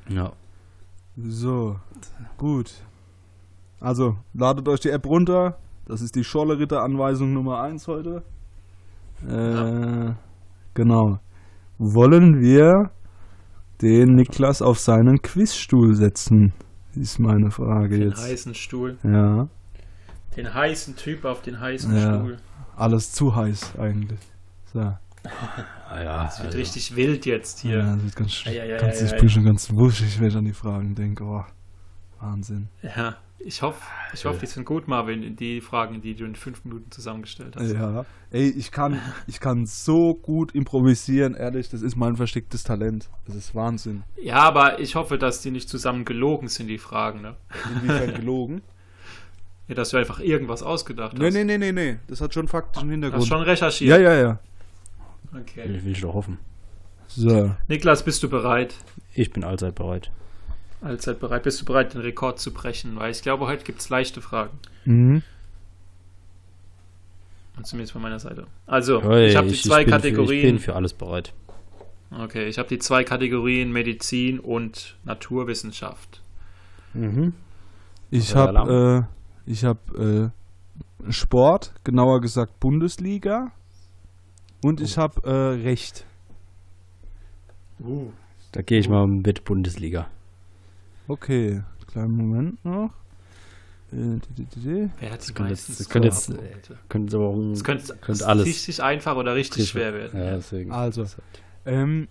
Ja. 0.07 0.31
So, 1.17 1.77
gut. 2.37 2.71
Also, 3.81 4.15
ladet 4.33 4.67
euch 4.69 4.79
die 4.79 4.89
App 4.91 5.05
runter. 5.05 5.57
Das 5.85 6.01
ist 6.01 6.15
die 6.15 6.23
Scholle-Ritter-Anweisung 6.23 7.33
Nummer 7.33 7.61
1 7.61 7.87
heute. 7.87 8.21
Äh, 9.27 10.13
genau. 10.73 11.19
Wollen 11.83 12.39
wir 12.39 12.91
den 13.81 14.13
Niklas 14.13 14.61
auf 14.61 14.77
seinen 14.79 15.19
Quizstuhl 15.23 15.95
setzen? 15.95 16.53
Ist 16.95 17.17
meine 17.19 17.49
Frage 17.49 17.97
Den 17.97 18.09
jetzt. 18.09 18.21
heißen 18.23 18.53
Stuhl. 18.53 18.97
Ja, 19.03 19.47
Den 20.37 20.53
heißen 20.53 20.95
Typ 20.95 21.25
auf 21.25 21.41
den 21.41 21.59
heißen 21.59 21.95
Ja. 21.95 22.19
Stuhl. 22.19 22.37
alles 22.75 23.11
zu 23.13 23.35
heiß 23.35 23.79
eigentlich. 23.79 24.19
So. 24.71 24.79
Ah 25.93 26.01
ja, 26.03 26.23
Das 26.23 26.37
wird 26.39 26.45
also, 26.47 26.57
richtig 26.59 26.95
wild 26.95 27.25
jetzt 27.25 27.59
hier. 27.59 27.79
Ja, 27.79 27.95
das 27.95 28.03
wird 28.03 28.15
ganz, 28.15 28.43
ei, 28.45 28.61
ei, 28.61 28.77
ganz, 28.79 29.01
ich 29.01 29.11
bin 29.17 29.27
schon 29.29 29.43
ganz 29.43 29.73
wuschig, 29.73 30.19
wenn 30.21 30.27
ich 30.29 30.35
an 30.37 30.45
die 30.45 30.53
Fragen 30.53 30.95
denke. 30.95 31.25
Oh, 31.25 31.43
Wahnsinn. 32.21 32.69
Ja, 32.81 33.17
ich 33.45 33.61
hoffe, 33.61 33.81
ich 34.13 34.25
hoffe, 34.25 34.39
die 34.39 34.45
sind 34.45 34.65
gut, 34.65 34.87
Marvin, 34.87 35.35
die 35.35 35.61
Fragen, 35.61 36.01
die 36.01 36.15
du 36.15 36.25
in 36.25 36.35
fünf 36.35 36.63
Minuten 36.65 36.91
zusammengestellt 36.91 37.55
hast. 37.55 37.71
Ja, 37.71 38.05
ey, 38.31 38.49
ich 38.49 38.71
kann, 38.71 38.99
ich 39.27 39.39
kann 39.39 39.65
so 39.65 40.13
gut 40.15 40.53
improvisieren, 40.53 41.33
ehrlich, 41.35 41.69
das 41.69 41.81
ist 41.81 41.95
mein 41.95 42.15
verstecktes 42.15 42.63
Talent. 42.63 43.09
Das 43.25 43.35
ist 43.35 43.53
Wahnsinn. 43.55 44.03
Ja, 44.21 44.37
aber 44.37 44.79
ich 44.79 44.95
hoffe, 44.95 45.17
dass 45.17 45.41
die 45.41 45.51
nicht 45.51 45.69
zusammen 45.69 46.05
gelogen 46.05 46.47
sind, 46.47 46.67
die 46.67 46.77
Fragen, 46.77 47.21
ne? 47.21 47.35
Inwiefern 47.75 48.13
gelogen? 48.15 48.61
Ja, 49.67 49.75
dass 49.75 49.91
du 49.91 49.97
einfach 49.97 50.19
irgendwas 50.19 50.63
ausgedacht 50.63 51.17
Nee, 51.17 51.27
hast. 51.27 51.33
nee, 51.33 51.45
nee, 51.45 51.57
nee, 51.57 51.71
nee, 51.71 51.97
das 52.07 52.19
hat 52.19 52.33
schon 52.33 52.49
faktischen 52.49 52.89
Hast 52.89 52.91
Hintergrund. 52.93 53.25
schon 53.27 53.41
recherchiert. 53.41 53.89
Ja, 53.89 53.97
ja, 54.11 54.19
ja. 54.21 54.39
Okay. 55.33 55.63
will, 55.69 55.85
will 55.85 55.91
ich 55.93 56.01
doch 56.01 56.13
hoffen. 56.13 56.39
So, 57.07 57.55
Niklas, 57.69 58.03
bist 58.03 58.21
du 58.21 58.27
bereit? 58.29 58.75
Ich 59.13 59.31
bin 59.31 59.45
allzeit 59.45 59.75
bereit. 59.75 60.11
Allzeit 60.81 61.19
bereit. 61.19 61.43
Bist 61.43 61.61
du 61.61 61.65
bereit, 61.65 61.93
den 61.93 62.01
Rekord 62.01 62.39
zu 62.39 62.51
brechen? 62.51 62.95
Weil 62.95 63.11
ich 63.11 63.21
glaube, 63.21 63.47
heute 63.47 63.63
gibt 63.63 63.79
es 63.81 63.89
leichte 63.89 64.21
Fragen. 64.21 64.57
mhm. 64.85 65.21
Und 67.57 67.67
zumindest 67.67 67.91
von 67.93 68.01
meiner 68.01 68.17
Seite. 68.19 68.47
Also, 68.65 69.03
Hey, 69.03 69.27
ich 69.27 69.35
habe 69.35 69.49
die 69.49 69.55
zwei 69.55 69.83
bin 69.83 69.91
Kategorien. 69.93 70.27
Für, 70.27 70.33
ich 70.47 70.53
bin 70.53 70.59
für 70.59 70.75
alles 70.75 70.93
bereit. 70.93 71.33
okay, 72.17 72.47
ich 72.47 72.57
habe 72.57 72.69
die 72.69 72.79
zwei 72.79 73.03
Kategorien 73.03 73.71
Medizin 73.71 74.39
und 74.39 74.95
Naturwissenschaft. 75.03 76.21
Mhm. 76.93 77.33
ich 78.09 78.35
habe, 78.35 79.07
äh, 79.47 79.51
ich 79.51 79.63
habe 79.65 80.31
äh, 81.05 81.11
Sport, 81.11 81.73
genauer 81.83 82.21
gesagt 82.21 82.59
Bundesliga, 82.59 83.51
Und 84.63 84.81
ich 84.81 84.97
habe 84.97 85.21
äh, 85.23 85.63
recht. 85.63 86.05
Da 88.51 88.61
gehe 88.61 88.79
ich 88.79 88.89
mal 88.89 89.07
mit 89.07 89.43
Bundesliga. 89.43 90.07
Okay, 91.11 91.61
kleinen 91.87 92.15
Moment 92.15 92.63
noch. 92.63 92.91
Wer 93.91 94.13
hat 94.13 95.27
die 95.27 95.33
könnte 95.33 95.43
meisten 95.43 95.71
jetzt- 95.73 95.79
das 95.81 95.89
könnte 95.89 96.07
jetzt- 96.07 96.23
Scorerpunkte? 96.23 96.77
Könnte 96.87 97.15
aber 97.17 97.25
auch 97.27 97.37
Es 97.51 97.63
könnte, 97.65 97.97
könnte 97.99 98.25
alles. 98.25 98.45
richtig 98.45 98.81
einfach 98.81 99.17
oder 99.17 99.35
richtig 99.35 99.67
schwer 99.67 99.93
werden. 99.93 100.17
Ja, 100.17 100.35
deswegen. 100.37 100.71
Also, 100.71 101.05
ähm, 101.65 102.07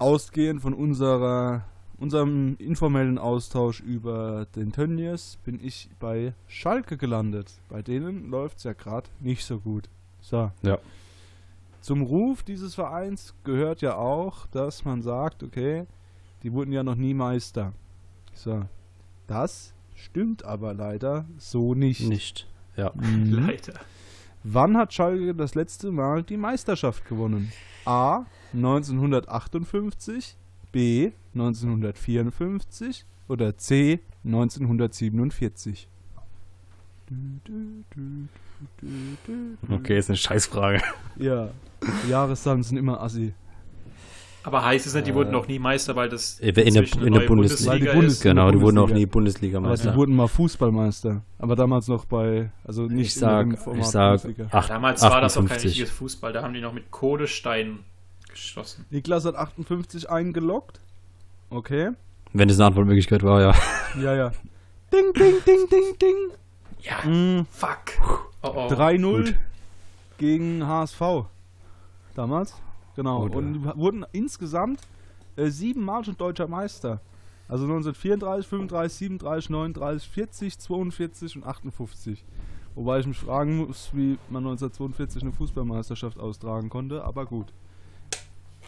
ausgehend 0.00 0.60
von 0.62 0.74
unserer, 0.74 1.62
unserem 1.98 2.56
informellen 2.58 3.18
Austausch 3.18 3.78
über 3.80 4.46
den 4.56 4.72
Tönnies 4.72 5.38
bin 5.44 5.60
ich 5.64 5.88
bei 6.00 6.34
Schalke 6.48 6.96
gelandet. 6.96 7.52
Bei 7.68 7.82
denen 7.82 8.28
läuft 8.28 8.58
es 8.58 8.64
ja 8.64 8.72
gerade 8.72 9.08
nicht 9.20 9.44
so 9.44 9.60
gut. 9.60 9.88
So. 10.20 10.50
Ja. 10.62 10.78
Zum 11.80 12.02
Ruf 12.02 12.42
dieses 12.42 12.74
Vereins 12.74 13.32
gehört 13.44 13.80
ja 13.80 13.94
auch, 13.94 14.48
dass 14.48 14.84
man 14.84 15.02
sagt, 15.02 15.44
okay, 15.44 15.86
die 16.42 16.52
wurden 16.52 16.72
ja 16.72 16.82
noch 16.82 16.96
nie 16.96 17.14
Meister. 17.14 17.72
So. 18.36 18.62
Das 19.26 19.72
stimmt 19.94 20.44
aber 20.44 20.74
leider 20.74 21.24
so 21.38 21.74
nicht. 21.74 22.08
Nicht. 22.08 22.46
Ja. 22.76 22.92
Mhm. 22.94 23.32
Leider. 23.46 23.80
Wann 24.44 24.76
hat 24.76 24.92
Schalke 24.92 25.34
das 25.34 25.54
letzte 25.56 25.90
Mal 25.90 26.22
die 26.22 26.36
Meisterschaft 26.36 27.08
gewonnen? 27.08 27.50
A. 27.84 28.26
1958, 28.52 30.36
B. 30.70 31.12
1954 31.34 33.04
oder 33.26 33.56
C. 33.56 34.00
1947? 34.24 35.88
Du, 37.06 37.14
du, 37.44 37.84
du, 37.90 38.28
du, 38.80 38.86
du, 39.26 39.56
du. 39.66 39.74
Okay, 39.74 39.98
ist 39.98 40.10
eine 40.10 40.16
Scheißfrage. 40.16 40.82
Ja, 41.16 41.50
Jahreszahlen 42.08 42.62
sind 42.62 42.76
immer 42.76 43.00
assi. 43.00 43.34
Aber 44.46 44.64
heißt 44.64 44.86
es 44.86 44.94
nicht, 44.94 45.08
die 45.08 45.14
wurden 45.14 45.30
Äh, 45.30 45.32
noch 45.32 45.48
nie 45.48 45.58
Meister, 45.58 45.96
weil 45.96 46.08
das 46.08 46.38
in 46.38 46.54
der- 46.54 46.64
in 46.66 46.72
der 47.12 47.20
Bundesliga. 47.26 47.72
Weil 47.72 47.80
die 47.80 47.86
ist? 47.86 47.94
Bundesliga- 47.94 48.22
Genau, 48.30 48.50
die 48.52 48.60
wurden 48.60 48.78
auch 48.78 48.82
Bundesliga. 48.82 48.96
nie 48.98 49.02
Aber 49.04 49.12
Bundesligameister. 49.12 49.90
sie 49.90 49.96
wurden 49.96 50.14
mal 50.16 50.28
Fußballmeister. 50.28 51.22
Aber 51.40 51.56
damals 51.56 51.88
noch 51.88 52.04
bei, 52.04 52.50
also 52.64 52.82
nicht 52.84 53.08
Ich 53.08 53.14
sag, 53.14 53.42
in 53.42 53.48
dem 53.50 53.54
ich 53.54 53.60
Format 53.60 53.84
sag 53.86 54.22
Bundesliga. 54.22 54.48
acht- 54.56 54.70
Damals 54.70 55.02
war 55.02 55.20
das 55.20 55.36
auch 55.36 55.40
kein 55.40 55.44
58. 55.50 55.64
richtiges 55.70 55.90
Fußball, 55.90 56.32
da 56.32 56.42
haben 56.42 56.54
die 56.54 56.60
noch 56.60 56.72
mit 56.72 56.90
Kodesteinen 56.92 57.80
geschossen. 58.30 58.84
Niklas 58.90 59.24
hat 59.24 59.34
58 59.34 60.08
eingeloggt. 60.08 60.80
Okay. 61.50 61.90
Wenn 62.32 62.46
das 62.48 62.58
eine 62.58 62.66
Antwortmöglichkeit 62.68 63.22
war, 63.24 63.40
ja. 63.40 63.54
Ja, 64.00 64.14
ja. 64.14 64.30
Ding, 64.92 65.12
ding, 65.12 65.34
ding, 65.44 65.68
ding, 65.68 65.98
ding. 66.00 66.16
Ja, 66.82 67.08
Mm. 67.08 67.46
fuck. 67.50 68.30
Oh, 68.42 68.52
oh. 68.54 68.68
3-0 68.68 69.24
Gut. 69.24 69.34
gegen 70.18 70.64
HSV. 70.66 71.24
Damals. 72.14 72.54
Genau. 72.96 73.22
Gut, 73.22 73.34
und 73.36 73.64
wurden 73.76 74.04
insgesamt 74.12 74.80
äh, 75.36 75.48
siebenmal 75.48 76.04
schon 76.04 76.16
deutscher 76.16 76.48
Meister. 76.48 77.00
Also 77.48 77.64
1934, 77.64 78.48
35, 78.48 78.98
37, 78.98 79.50
39, 79.50 80.08
40, 80.08 80.58
42 80.58 81.36
und 81.36 81.44
58. 81.44 82.24
Wobei 82.74 82.98
ich 82.98 83.06
mich 83.06 83.18
fragen 83.18 83.58
muss, 83.58 83.90
wie 83.92 84.18
man 84.28 84.42
1942 84.44 85.22
eine 85.22 85.32
Fußballmeisterschaft 85.32 86.18
austragen 86.18 86.68
konnte, 86.68 87.04
aber 87.04 87.24
gut. 87.24 87.52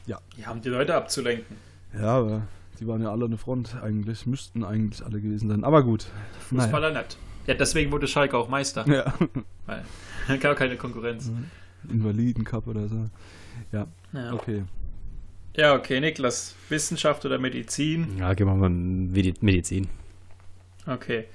Die 0.07 0.47
haben 0.47 0.62
die 0.62 0.70
Leute 0.70 0.95
abzulenken. 0.95 1.57
Ja, 1.93 2.16
aber 2.18 2.43
die 2.81 2.87
waren 2.87 3.03
ja 3.03 3.11
alle 3.11 3.26
eine 3.26 3.37
Front 3.37 3.76
eigentlich, 3.83 4.26
müssten 4.26 4.64
eigentlich 4.64 5.05
alle 5.05 5.20
gewesen 5.20 5.49
sein. 5.49 5.64
Aber 5.64 5.83
gut. 5.83 6.07
Fußballer 6.49 6.91
nicht. 6.93 7.18
Ja, 7.47 7.55
deswegen 7.55 7.91
wurde 7.93 8.07
Schalke 8.07 8.37
auch 8.37 8.49
Meister. 8.49 8.87
Ja. 8.87 9.12
Weil 9.66 10.39
gar 10.41 10.55
keine 10.55 10.76
Konkurrenz. 10.76 11.31
Invalidencup 11.89 12.66
oder 12.66 12.89
so. 12.89 13.09
Ja. 13.72 13.87
Okay. 14.33 14.64
ja, 15.57 15.74
okay, 15.74 16.01
Niklas. 16.01 16.55
Wissenschaft 16.68 17.24
oder 17.24 17.39
Medizin? 17.39 18.16
Ja, 18.18 18.33
gehen 18.35 18.47
wir 18.47 18.55
mal 18.55 18.70
Medi- 18.70 19.35
Medizin. 19.41 19.89
Okay. 20.87 21.26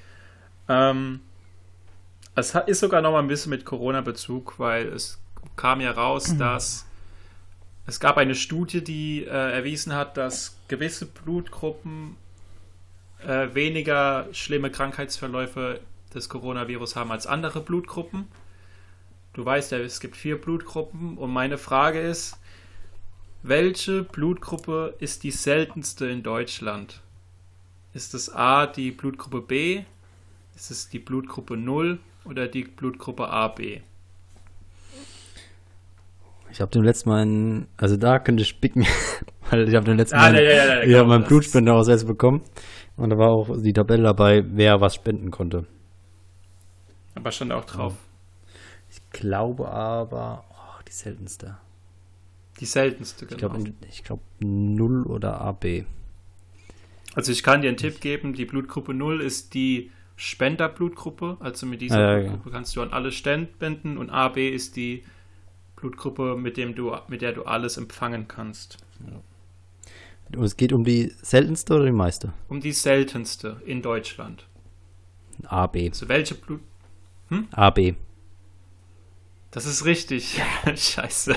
Ähm, 0.67 1.19
es 2.35 2.55
ist 2.67 2.79
sogar 2.79 3.01
noch 3.01 3.11
mal 3.11 3.19
ein 3.19 3.27
bisschen 3.27 3.51
mit 3.51 3.65
Corona-Bezug, 3.65 4.57
weil 4.57 4.87
es 4.87 5.19
kam 5.55 5.81
ja 5.81 5.91
raus, 5.91 6.35
dass 6.37 6.85
es 7.85 7.99
gab 7.99 8.17
eine 8.17 8.33
Studie, 8.33 8.83
die 8.83 9.23
äh, 9.25 9.27
erwiesen 9.29 9.93
hat, 9.93 10.17
dass 10.17 10.57
gewisse 10.67 11.05
Blutgruppen 11.05 12.15
äh, 13.25 13.53
weniger 13.53 14.27
schlimme 14.31 14.71
Krankheitsverläufe 14.71 15.81
des 16.15 16.29
Coronavirus 16.29 16.95
haben 16.95 17.11
als 17.11 17.27
andere 17.27 17.59
Blutgruppen. 17.59 18.27
Du 19.33 19.43
weißt 19.43 19.71
ja, 19.71 19.79
es 19.79 19.99
gibt 19.99 20.15
vier 20.15 20.39
Blutgruppen 20.39 21.17
und 21.17 21.33
meine 21.33 21.57
Frage 21.57 21.99
ist, 21.99 22.39
welche 23.41 24.03
Blutgruppe 24.03 24.93
ist 24.99 25.23
die 25.23 25.31
seltenste 25.31 26.05
in 26.05 26.21
Deutschland? 26.21 27.01
Ist 27.93 28.13
es 28.13 28.31
A 28.31 28.67
die 28.67 28.91
Blutgruppe 28.91 29.41
B? 29.41 29.83
Ist 30.55 30.69
es 30.69 30.87
die 30.87 30.99
Blutgruppe 30.99 31.57
0 31.57 31.99
oder 32.25 32.47
die 32.47 32.63
Blutgruppe 32.63 33.27
AB? 33.27 33.81
Ich 36.51 36.61
habe 36.61 36.69
dem 36.69 36.83
letzten 36.83 37.09
Mal 37.09 37.23
einen, 37.23 37.67
also 37.75 37.97
da 37.97 38.19
könnte 38.19 38.43
ich 38.43 38.49
spicken, 38.49 38.85
weil 39.49 39.67
ich 39.67 39.73
habe 39.73 39.85
dem 39.85 39.97
letzten 39.97 40.15
Ah, 40.15 40.29
Mal 40.31 40.35
ja, 40.35 40.41
ja, 40.41 40.53
ja, 40.53 40.75
ja, 40.75 40.85
genau, 40.85 41.05
meinen 41.05 41.21
das 41.21 41.29
Blutspender 41.29 41.73
auch 41.73 41.81
selbst 41.81 42.05
bekommen 42.05 42.43
und 42.97 43.09
da 43.09 43.17
war 43.17 43.31
auch 43.31 43.49
die 43.63 43.73
Tabelle 43.73 44.03
dabei, 44.03 44.43
wer 44.45 44.79
was 44.79 44.93
spenden 44.93 45.31
konnte. 45.31 45.65
Aber 47.15 47.31
stand 47.31 47.51
auch 47.51 47.65
drauf. 47.65 47.95
Glaube 49.13 49.69
aber, 49.69 50.43
oh, 50.51 50.81
die 50.87 50.91
seltenste. 50.91 51.57
Die 52.59 52.65
seltenste, 52.65 53.25
Ich 53.25 53.37
genau. 53.37 53.53
glaube, 53.53 53.73
ich 53.89 54.03
glaube 54.03 54.23
0 54.41 55.03
oder 55.07 55.39
AB. 55.41 55.85
Also 57.15 57.31
ich 57.31 57.43
kann 57.43 57.61
dir 57.61 57.69
einen 57.69 57.77
Tipp 57.77 58.01
geben, 58.01 58.33
die 58.33 58.45
Blutgruppe 58.45 58.93
0 58.93 59.21
ist 59.21 59.53
die 59.53 59.91
Spenderblutgruppe. 60.15 61.37
Also 61.39 61.65
mit 61.65 61.81
dieser 61.81 61.97
Ah, 61.97 62.17
ja, 62.17 62.19
Blutgruppe 62.19 62.51
kannst 62.51 62.75
du 62.75 62.81
an 62.81 62.91
alle 62.91 63.11
spenden 63.11 63.97
und 63.97 64.09
AB 64.09 64.37
ist 64.37 64.75
die 64.75 65.03
Blutgruppe, 65.75 66.35
mit, 66.37 66.57
dem 66.57 66.75
du, 66.75 66.95
mit 67.07 67.21
der 67.21 67.33
du 67.33 67.43
alles 67.43 67.77
empfangen 67.77 68.27
kannst. 68.27 68.77
Und 70.35 70.43
es 70.43 70.57
geht 70.57 70.73
um 70.73 70.83
die 70.83 71.11
seltenste 71.21 71.75
oder 71.75 71.85
die 71.85 71.91
meiste? 71.91 72.33
Um 72.47 72.61
die 72.61 72.71
seltenste 72.71 73.61
in 73.65 73.81
Deutschland. 73.81 74.47
AB. 75.45 75.77
Also 75.89 76.07
welche 76.07 76.35
Blut... 76.35 76.61
AB. 77.51 77.95
Das 79.53 79.65
ist 79.65 79.85
richtig. 79.85 80.41
Scheiße. 80.75 81.35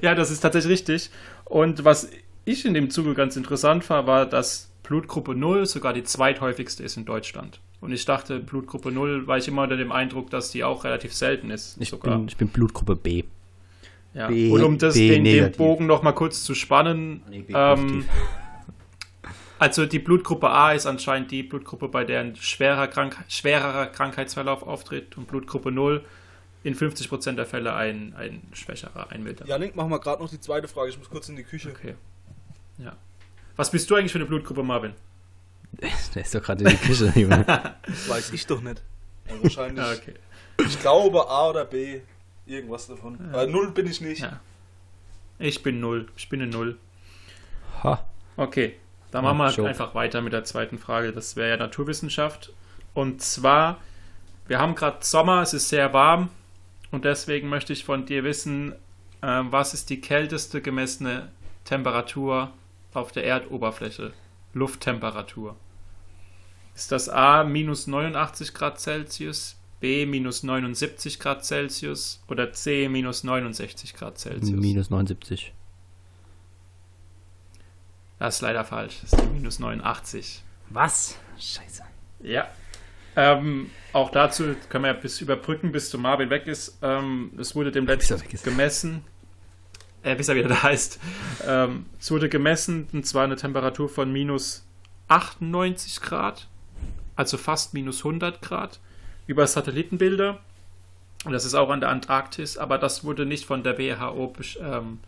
ja, 0.00 0.14
das 0.14 0.30
ist 0.30 0.40
tatsächlich 0.40 0.72
richtig. 0.72 1.10
Und 1.44 1.84
was 1.84 2.10
ich 2.44 2.64
in 2.64 2.74
dem 2.74 2.90
Zuge 2.90 3.14
ganz 3.14 3.36
interessant 3.36 3.88
war, 3.90 4.06
war, 4.06 4.26
dass 4.26 4.70
Blutgruppe 4.82 5.34
0 5.34 5.66
sogar 5.66 5.92
die 5.92 6.02
zweithäufigste 6.02 6.82
ist 6.82 6.96
in 6.96 7.04
Deutschland. 7.04 7.60
Und 7.80 7.92
ich 7.92 8.04
dachte, 8.04 8.38
Blutgruppe 8.40 8.90
0 8.92 9.26
war 9.26 9.38
ich 9.38 9.48
immer 9.48 9.62
unter 9.62 9.76
dem 9.76 9.92
Eindruck, 9.92 10.30
dass 10.30 10.50
die 10.50 10.64
auch 10.64 10.84
relativ 10.84 11.12
selten 11.12 11.50
ist. 11.50 11.76
Ich 11.80 11.90
sogar. 11.90 12.16
bin, 12.16 12.28
ich 12.28 12.36
bin 12.36 12.48
Blutgruppe 12.48 12.96
B. 12.96 13.24
ja. 14.14 14.28
B- 14.28 14.50
Und 14.50 14.62
um 14.62 14.78
das, 14.78 14.94
B 14.94 15.08
den, 15.10 15.24
den. 15.24 15.52
Bogen 15.52 15.86
noch 15.86 16.02
mal 16.02 16.12
kurz 16.12 16.44
zu 16.44 16.54
spannen, 16.54 17.22
Nee, 17.28 17.44
ähm. 17.52 18.04
Also 19.62 19.86
die 19.86 20.00
Blutgruppe 20.00 20.50
A 20.50 20.72
ist 20.72 20.86
anscheinend 20.86 21.30
die 21.30 21.44
Blutgruppe, 21.44 21.86
bei 21.86 22.02
der 22.02 22.18
ein 22.18 22.34
schwerer 22.34 22.88
Krank 22.88 23.16
schwererer 23.28 23.86
Krankheitsverlauf 23.86 24.64
auftritt 24.64 25.16
und 25.16 25.28
Blutgruppe 25.28 25.70
0 25.70 26.04
in 26.64 26.74
50% 26.74 27.34
der 27.34 27.46
Fälle 27.46 27.72
ein, 27.72 28.12
ein 28.16 28.42
schwächerer, 28.52 29.10
ein 29.10 29.22
milderer. 29.22 29.46
Janik, 29.46 29.76
machen 29.76 29.90
wir 29.90 30.00
gerade 30.00 30.20
noch 30.20 30.28
die 30.28 30.40
zweite 30.40 30.66
Frage. 30.66 30.90
Ich 30.90 30.98
muss 30.98 31.08
kurz 31.08 31.28
in 31.28 31.36
die 31.36 31.44
Küche. 31.44 31.70
Okay. 31.70 31.94
Ja. 32.78 32.96
Was 33.54 33.70
bist 33.70 33.88
du 33.88 33.94
eigentlich 33.94 34.10
für 34.10 34.18
eine 34.18 34.26
Blutgruppe, 34.26 34.64
Marvin? 34.64 34.94
Der 36.14 36.22
ist 36.22 36.34
doch 36.34 36.42
gerade 36.42 36.64
in 36.64 36.70
die 36.70 36.76
Küche. 36.76 37.12
Junge. 37.14 37.44
Das 37.44 38.08
weiß 38.08 38.32
ich 38.32 38.44
doch 38.48 38.60
nicht. 38.60 38.82
Also 39.28 39.44
wahrscheinlich. 39.44 39.84
Ah, 39.84 39.92
okay. 39.92 40.14
Ich 40.66 40.80
glaube 40.80 41.28
A 41.28 41.50
oder 41.50 41.64
B. 41.66 42.00
Irgendwas 42.46 42.88
davon. 42.88 43.32
Äh, 43.32 43.46
null 43.46 43.70
bin 43.70 43.86
ich 43.86 44.00
nicht. 44.00 44.22
Ja. 44.22 44.40
Ich 45.38 45.62
bin 45.62 45.78
0. 45.78 46.08
Ich 46.16 46.28
bin 46.28 46.42
eine 46.42 46.50
0. 46.50 46.76
ha. 47.84 48.04
Okay, 48.36 48.76
dann 49.12 49.24
machen 49.24 49.38
wir 49.38 49.50
Joke. 49.50 49.68
einfach 49.68 49.94
weiter 49.94 50.22
mit 50.22 50.32
der 50.32 50.42
zweiten 50.44 50.78
Frage. 50.78 51.12
Das 51.12 51.36
wäre 51.36 51.50
ja 51.50 51.56
Naturwissenschaft. 51.58 52.52
Und 52.94 53.20
zwar, 53.22 53.78
wir 54.48 54.58
haben 54.58 54.74
gerade 54.74 54.98
Sommer, 55.00 55.42
es 55.42 55.54
ist 55.54 55.68
sehr 55.68 55.92
warm 55.92 56.30
und 56.90 57.04
deswegen 57.04 57.48
möchte 57.48 57.72
ich 57.72 57.84
von 57.84 58.06
dir 58.06 58.24
wissen, 58.24 58.72
äh, 59.20 59.42
was 59.44 59.74
ist 59.74 59.90
die 59.90 60.00
kälteste 60.00 60.60
gemessene 60.60 61.30
Temperatur 61.64 62.52
auf 62.94 63.12
der 63.12 63.24
Erdoberfläche? 63.24 64.12
Lufttemperatur. 64.54 65.56
Ist 66.74 66.90
das 66.90 67.08
A 67.08 67.44
minus 67.44 67.86
89 67.86 68.54
Grad 68.54 68.80
Celsius, 68.80 69.56
B 69.80 70.06
minus 70.06 70.42
79 70.42 71.18
Grad 71.18 71.44
Celsius 71.44 72.22
oder 72.28 72.52
C 72.52 72.88
minus 72.88 73.24
69 73.24 73.94
Grad 73.94 74.18
Celsius? 74.18 74.58
Minus 74.58 74.88
79. 74.88 75.52
Das 78.22 78.36
ist 78.36 78.40
leider 78.40 78.64
falsch. 78.64 79.00
Das 79.02 79.14
ist 79.14 79.20
die 79.20 79.26
minus 79.26 79.58
89. 79.58 80.44
Was? 80.70 81.18
Scheiße. 81.40 81.82
Ja. 82.20 82.46
Ähm, 83.16 83.68
auch 83.92 84.12
dazu 84.12 84.54
können 84.68 84.84
wir 84.84 84.92
ja 84.92 84.96
bis 84.96 85.20
überbrücken, 85.20 85.72
bis 85.72 85.90
zu 85.90 85.98
Marvin 85.98 86.30
weg 86.30 86.46
ist. 86.46 86.78
Ähm, 86.82 87.32
es 87.36 87.56
wurde 87.56 87.72
dem 87.72 87.84
letzten 87.84 88.22
gemessen, 88.44 89.04
äh, 90.04 90.14
bis 90.14 90.28
er 90.28 90.36
wieder 90.36 90.50
da 90.50 90.68
ist. 90.68 91.00
Ähm, 91.44 91.86
es 91.98 92.12
wurde 92.12 92.28
gemessen, 92.28 92.86
und 92.92 93.04
zwar 93.04 93.24
eine 93.24 93.34
Temperatur 93.34 93.88
von 93.88 94.12
minus 94.12 94.64
98 95.08 96.00
Grad, 96.00 96.46
also 97.16 97.36
fast 97.36 97.74
minus 97.74 98.04
100 98.04 98.40
Grad, 98.40 98.78
über 99.26 99.48
Satellitenbilder. 99.48 100.38
Und 101.24 101.32
das 101.32 101.44
ist 101.44 101.54
auch 101.54 101.70
an 101.70 101.80
der 101.80 101.88
Antarktis, 101.88 102.56
aber 102.56 102.78
das 102.78 103.02
wurde 103.02 103.26
nicht 103.26 103.46
von 103.46 103.64
der 103.64 103.78
WHO 103.78 104.32
ähm, 104.60 105.00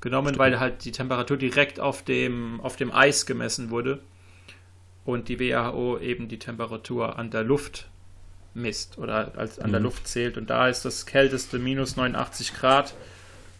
genommen, 0.00 0.38
weil 0.38 0.58
halt 0.60 0.84
die 0.84 0.92
Temperatur 0.92 1.36
direkt 1.36 1.80
auf 1.80 2.02
dem, 2.02 2.60
auf 2.62 2.76
dem 2.76 2.92
Eis 2.92 3.26
gemessen 3.26 3.70
wurde 3.70 4.00
und 5.04 5.28
die 5.28 5.38
WHO 5.40 5.98
eben 5.98 6.28
die 6.28 6.38
Temperatur 6.38 7.18
an 7.18 7.30
der 7.30 7.42
Luft 7.42 7.88
misst 8.54 8.98
oder 8.98 9.32
als 9.36 9.58
an 9.58 9.70
der 9.70 9.80
Mhm. 9.80 9.84
Luft 9.86 10.08
zählt. 10.08 10.36
Und 10.36 10.50
da 10.50 10.68
ist 10.68 10.84
das 10.84 11.06
kälteste 11.06 11.58
minus 11.58 11.96
89 11.96 12.54
Grad, 12.54 12.94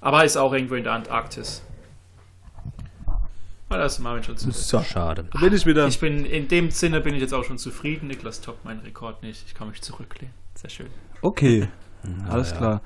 aber 0.00 0.24
ist 0.24 0.36
auch 0.36 0.52
irgendwo 0.52 0.74
in 0.74 0.84
der 0.84 0.94
Antarktis. 0.94 1.62
Ah, 3.68 3.78
das 3.78 3.94
ist 3.94 3.98
Marvin 4.00 4.24
schon 4.24 4.36
zu. 4.36 4.50
So, 4.50 4.82
Schade. 4.82 5.26
da 5.32 5.38
bin 5.38 5.52
ich 5.54 5.64
wieder. 5.64 5.86
Ich 5.86 6.00
bin, 6.00 6.24
in 6.24 6.48
dem 6.48 6.70
Sinne 6.72 7.00
bin 7.00 7.14
ich 7.14 7.20
jetzt 7.20 7.32
auch 7.32 7.44
schon 7.44 7.56
zufrieden. 7.56 8.08
Niklas 8.08 8.40
toppt 8.40 8.64
meinen 8.64 8.80
Rekord 8.80 9.22
nicht. 9.22 9.44
Ich 9.46 9.54
kann 9.54 9.68
mich 9.68 9.80
zurücklehnen. 9.80 10.34
Sehr 10.56 10.70
schön. 10.70 10.88
Okay, 11.22 11.68
alles 12.28 12.50
ja. 12.50 12.56
klar. 12.56 12.82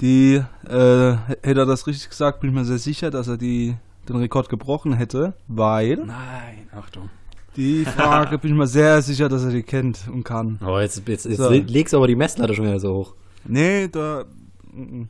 Die, 0.00 0.42
äh, 0.66 1.12
hätte 1.42 1.60
er 1.60 1.66
das 1.66 1.86
richtig 1.86 2.08
gesagt, 2.08 2.40
bin 2.40 2.50
ich 2.50 2.56
mir 2.56 2.64
sehr 2.64 2.78
sicher, 2.78 3.10
dass 3.10 3.28
er 3.28 3.36
die, 3.36 3.76
den 4.08 4.16
Rekord 4.16 4.48
gebrochen 4.48 4.94
hätte, 4.94 5.34
weil 5.46 5.96
Nein, 5.96 6.68
Achtung. 6.72 7.10
die 7.56 7.84
Frage 7.84 8.38
bin 8.38 8.52
ich 8.52 8.56
mir 8.56 8.66
sehr 8.66 9.02
sicher, 9.02 9.28
dass 9.28 9.44
er 9.44 9.50
die 9.50 9.62
kennt 9.62 10.08
und 10.10 10.24
kann. 10.24 10.58
Oh, 10.64 10.78
jetzt, 10.78 11.06
jetzt, 11.06 11.26
jetzt 11.26 11.36
So. 11.36 11.50
legst 11.50 11.92
du 11.92 11.98
aber 11.98 12.06
die 12.06 12.16
Messlatte 12.16 12.54
schon 12.54 12.64
wieder 12.66 12.80
so 12.80 12.94
hoch. 12.94 13.14
Nee, 13.44 13.88
da. 13.88 14.24
mm, 14.72 15.00
mm. 15.00 15.08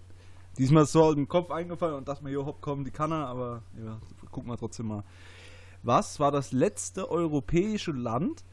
Diesmal 0.58 0.82
ist 0.82 0.92
so 0.92 1.04
aus 1.04 1.14
dem 1.14 1.28
Kopf 1.28 1.50
eingefallen 1.52 1.94
und 1.94 2.08
dass 2.08 2.20
wir 2.22 2.28
hier 2.28 2.44
hopp 2.44 2.60
kommen, 2.60 2.84
die 2.84 2.90
kann 2.90 3.12
er, 3.12 3.26
aber 3.28 3.62
ja, 3.82 3.98
gucken 4.30 4.50
wir 4.50 4.58
trotzdem 4.58 4.88
mal. 4.88 5.04
Was 5.82 6.20
war 6.20 6.30
das 6.32 6.52
letzte 6.52 7.10
europäische 7.10 7.92
Land, 7.92 8.44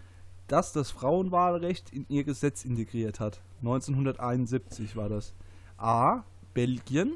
das 0.47 0.71
das 0.71 0.91
Frauenwahlrecht 0.91 1.91
in 1.91 2.05
ihr 2.07 2.23
Gesetz 2.23 2.63
integriert 2.63 3.19
hat? 3.19 3.41
1971 3.61 4.95
war 4.95 5.09
das. 5.09 5.33
A. 5.77 6.23
Belgien, 6.53 7.13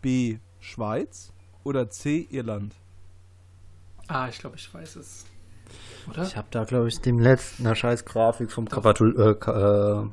B. 0.00 0.38
Schweiz 0.60 1.32
oder 1.64 1.88
C. 1.90 2.26
Irland? 2.30 2.74
Ah, 4.08 4.28
ich 4.28 4.38
glaube, 4.38 4.56
ich 4.56 4.72
weiß 4.72 4.96
es. 4.96 5.24
Oder? 6.08 6.22
Ich 6.24 6.36
habe 6.36 6.48
da, 6.50 6.64
glaube 6.64 6.88
ich, 6.88 7.00
dem 7.00 7.18
letzten 7.18 7.66
eine 7.66 7.76
scheiß 7.76 8.04
Grafik 8.04 8.50
vom 8.52 8.68
Kapatul, 8.68 9.18
äh, 9.20 9.34
Ka- 9.34 10.02
äh, 10.02 10.08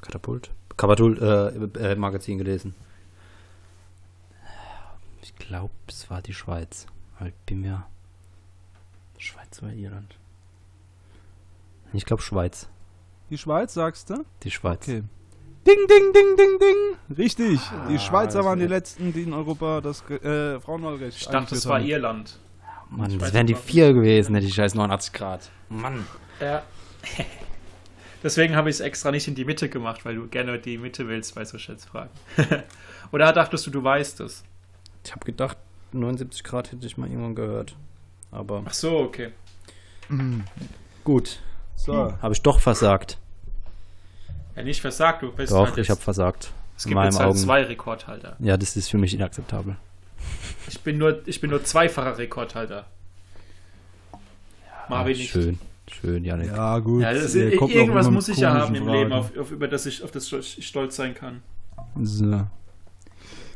Katapult? 0.00 0.50
Katapult 0.76 1.20
äh, 1.20 1.92
äh, 1.92 1.96
Magazin 1.96 2.38
gelesen. 2.38 2.74
Ich 5.22 5.34
glaube, 5.36 5.72
es 5.88 6.08
war 6.10 6.22
die 6.22 6.34
Schweiz. 6.34 6.86
Ich 7.24 7.32
bin 7.46 7.60
mir. 7.62 7.86
Schweiz 9.18 9.62
oder 9.62 9.72
Irland? 9.72 10.14
Ich 11.92 12.04
glaube 12.04 12.22
Schweiz. 12.22 12.68
Die 13.30 13.38
Schweiz, 13.38 13.74
sagst 13.74 14.10
du? 14.10 14.24
Die 14.42 14.50
Schweiz. 14.50 14.82
Okay. 14.82 15.02
Ding, 15.66 15.86
ding, 15.88 16.12
ding, 16.12 16.36
ding, 16.36 16.58
ding. 16.60 17.16
Richtig. 17.18 17.60
die 17.88 17.96
Ah, 17.96 17.98
Schweizer 17.98 18.38
das 18.38 18.46
waren 18.46 18.58
die 18.60 18.66
letzten, 18.66 19.12
die 19.12 19.22
in 19.22 19.32
Europa 19.32 19.80
das 19.80 20.02
äh, 20.10 20.60
Frauenwahlrecht 20.60 21.18
Ich 21.20 21.26
dachte, 21.28 21.54
es 21.56 21.66
war 21.66 21.80
haben. 21.80 21.86
Irland. 21.86 22.38
Mann, 22.88 23.10
Ich 23.10 23.18
das 23.18 23.32
wären 23.32 23.46
die 23.48 23.54
vier 23.56 23.92
gewesen, 23.92 24.32
ne, 24.32 24.40
die 24.40 24.50
scheiß 24.52 24.74
89 24.74 25.12
Grad. 25.12 25.50
Mann. 25.68 26.06
Ja. 26.40 26.62
Deswegen 28.22 28.56
habe 28.56 28.70
ich 28.70 28.76
es 28.76 28.80
extra 28.80 29.10
nicht 29.10 29.28
in 29.28 29.34
die 29.34 29.44
Mitte 29.44 29.68
gemacht, 29.68 30.04
weil 30.04 30.14
du 30.16 30.26
gerne 30.28 30.58
die 30.58 30.78
Mitte 30.78 31.06
willst 31.08 31.34
bei 31.34 31.44
so 31.44 31.58
Schätzfragen. 31.58 32.10
Oder 33.12 33.32
dachtest 33.32 33.66
du, 33.66 33.70
du 33.70 33.82
weißt 33.84 34.20
es? 34.20 34.42
Ich 35.04 35.12
habe 35.12 35.24
gedacht, 35.24 35.56
79 35.92 36.42
Grad 36.44 36.72
hätte 36.72 36.86
ich 36.86 36.96
mal 36.96 37.08
irgendwann 37.08 37.34
gehört. 37.34 37.76
Aber 38.32 38.62
Ach 38.66 38.74
so, 38.74 38.98
okay. 38.98 39.30
gut, 41.04 41.40
So. 41.76 42.12
habe 42.20 42.34
ich 42.34 42.42
doch 42.42 42.60
versagt. 42.60 43.18
Ja, 44.56 44.62
nicht 44.62 44.80
versagt, 44.80 45.22
du 45.22 45.30
bist 45.32 45.52
Doch, 45.52 45.66
halt 45.66 45.78
ich 45.78 45.90
habe 45.90 46.00
versagt. 46.00 46.50
Es 46.76 46.84
in 46.84 46.90
gibt 46.92 47.04
jetzt 47.04 47.18
halt 47.18 47.28
Augen. 47.30 47.38
zwei 47.38 47.62
Rekordhalter. 47.62 48.36
Ja, 48.40 48.56
das 48.56 48.76
ist 48.76 48.88
für 48.90 48.98
mich 48.98 49.14
inakzeptabel. 49.14 49.76
Ich 50.68 50.80
bin 50.80 50.98
nur, 50.98 51.22
ich 51.26 51.40
bin 51.40 51.50
nur 51.50 51.62
zweifacher 51.64 52.18
Rekordhalter. 52.18 52.86
Marvin 54.88 55.16
nicht. 55.16 55.30
Schön, 55.30 55.58
schön, 55.90 56.24
Janik. 56.24 56.48
Ja, 56.48 56.78
gut. 56.78 57.02
Ja, 57.02 57.10
ist, 57.10 57.34
irgendwas 57.34 58.10
muss 58.10 58.28
ich 58.28 58.38
ja 58.38 58.54
haben 58.54 58.74
im 58.74 58.88
Leben, 58.88 59.12
auf, 59.12 59.36
auf, 59.36 59.50
über 59.50 59.68
das 59.68 59.86
ich, 59.86 60.02
auf 60.02 60.10
das 60.10 60.32
ich 60.32 60.66
stolz 60.66 60.96
sein 60.96 61.14
kann. 61.14 61.42
So. 62.02 62.24
Ich 62.24 62.30
bin 62.30 62.46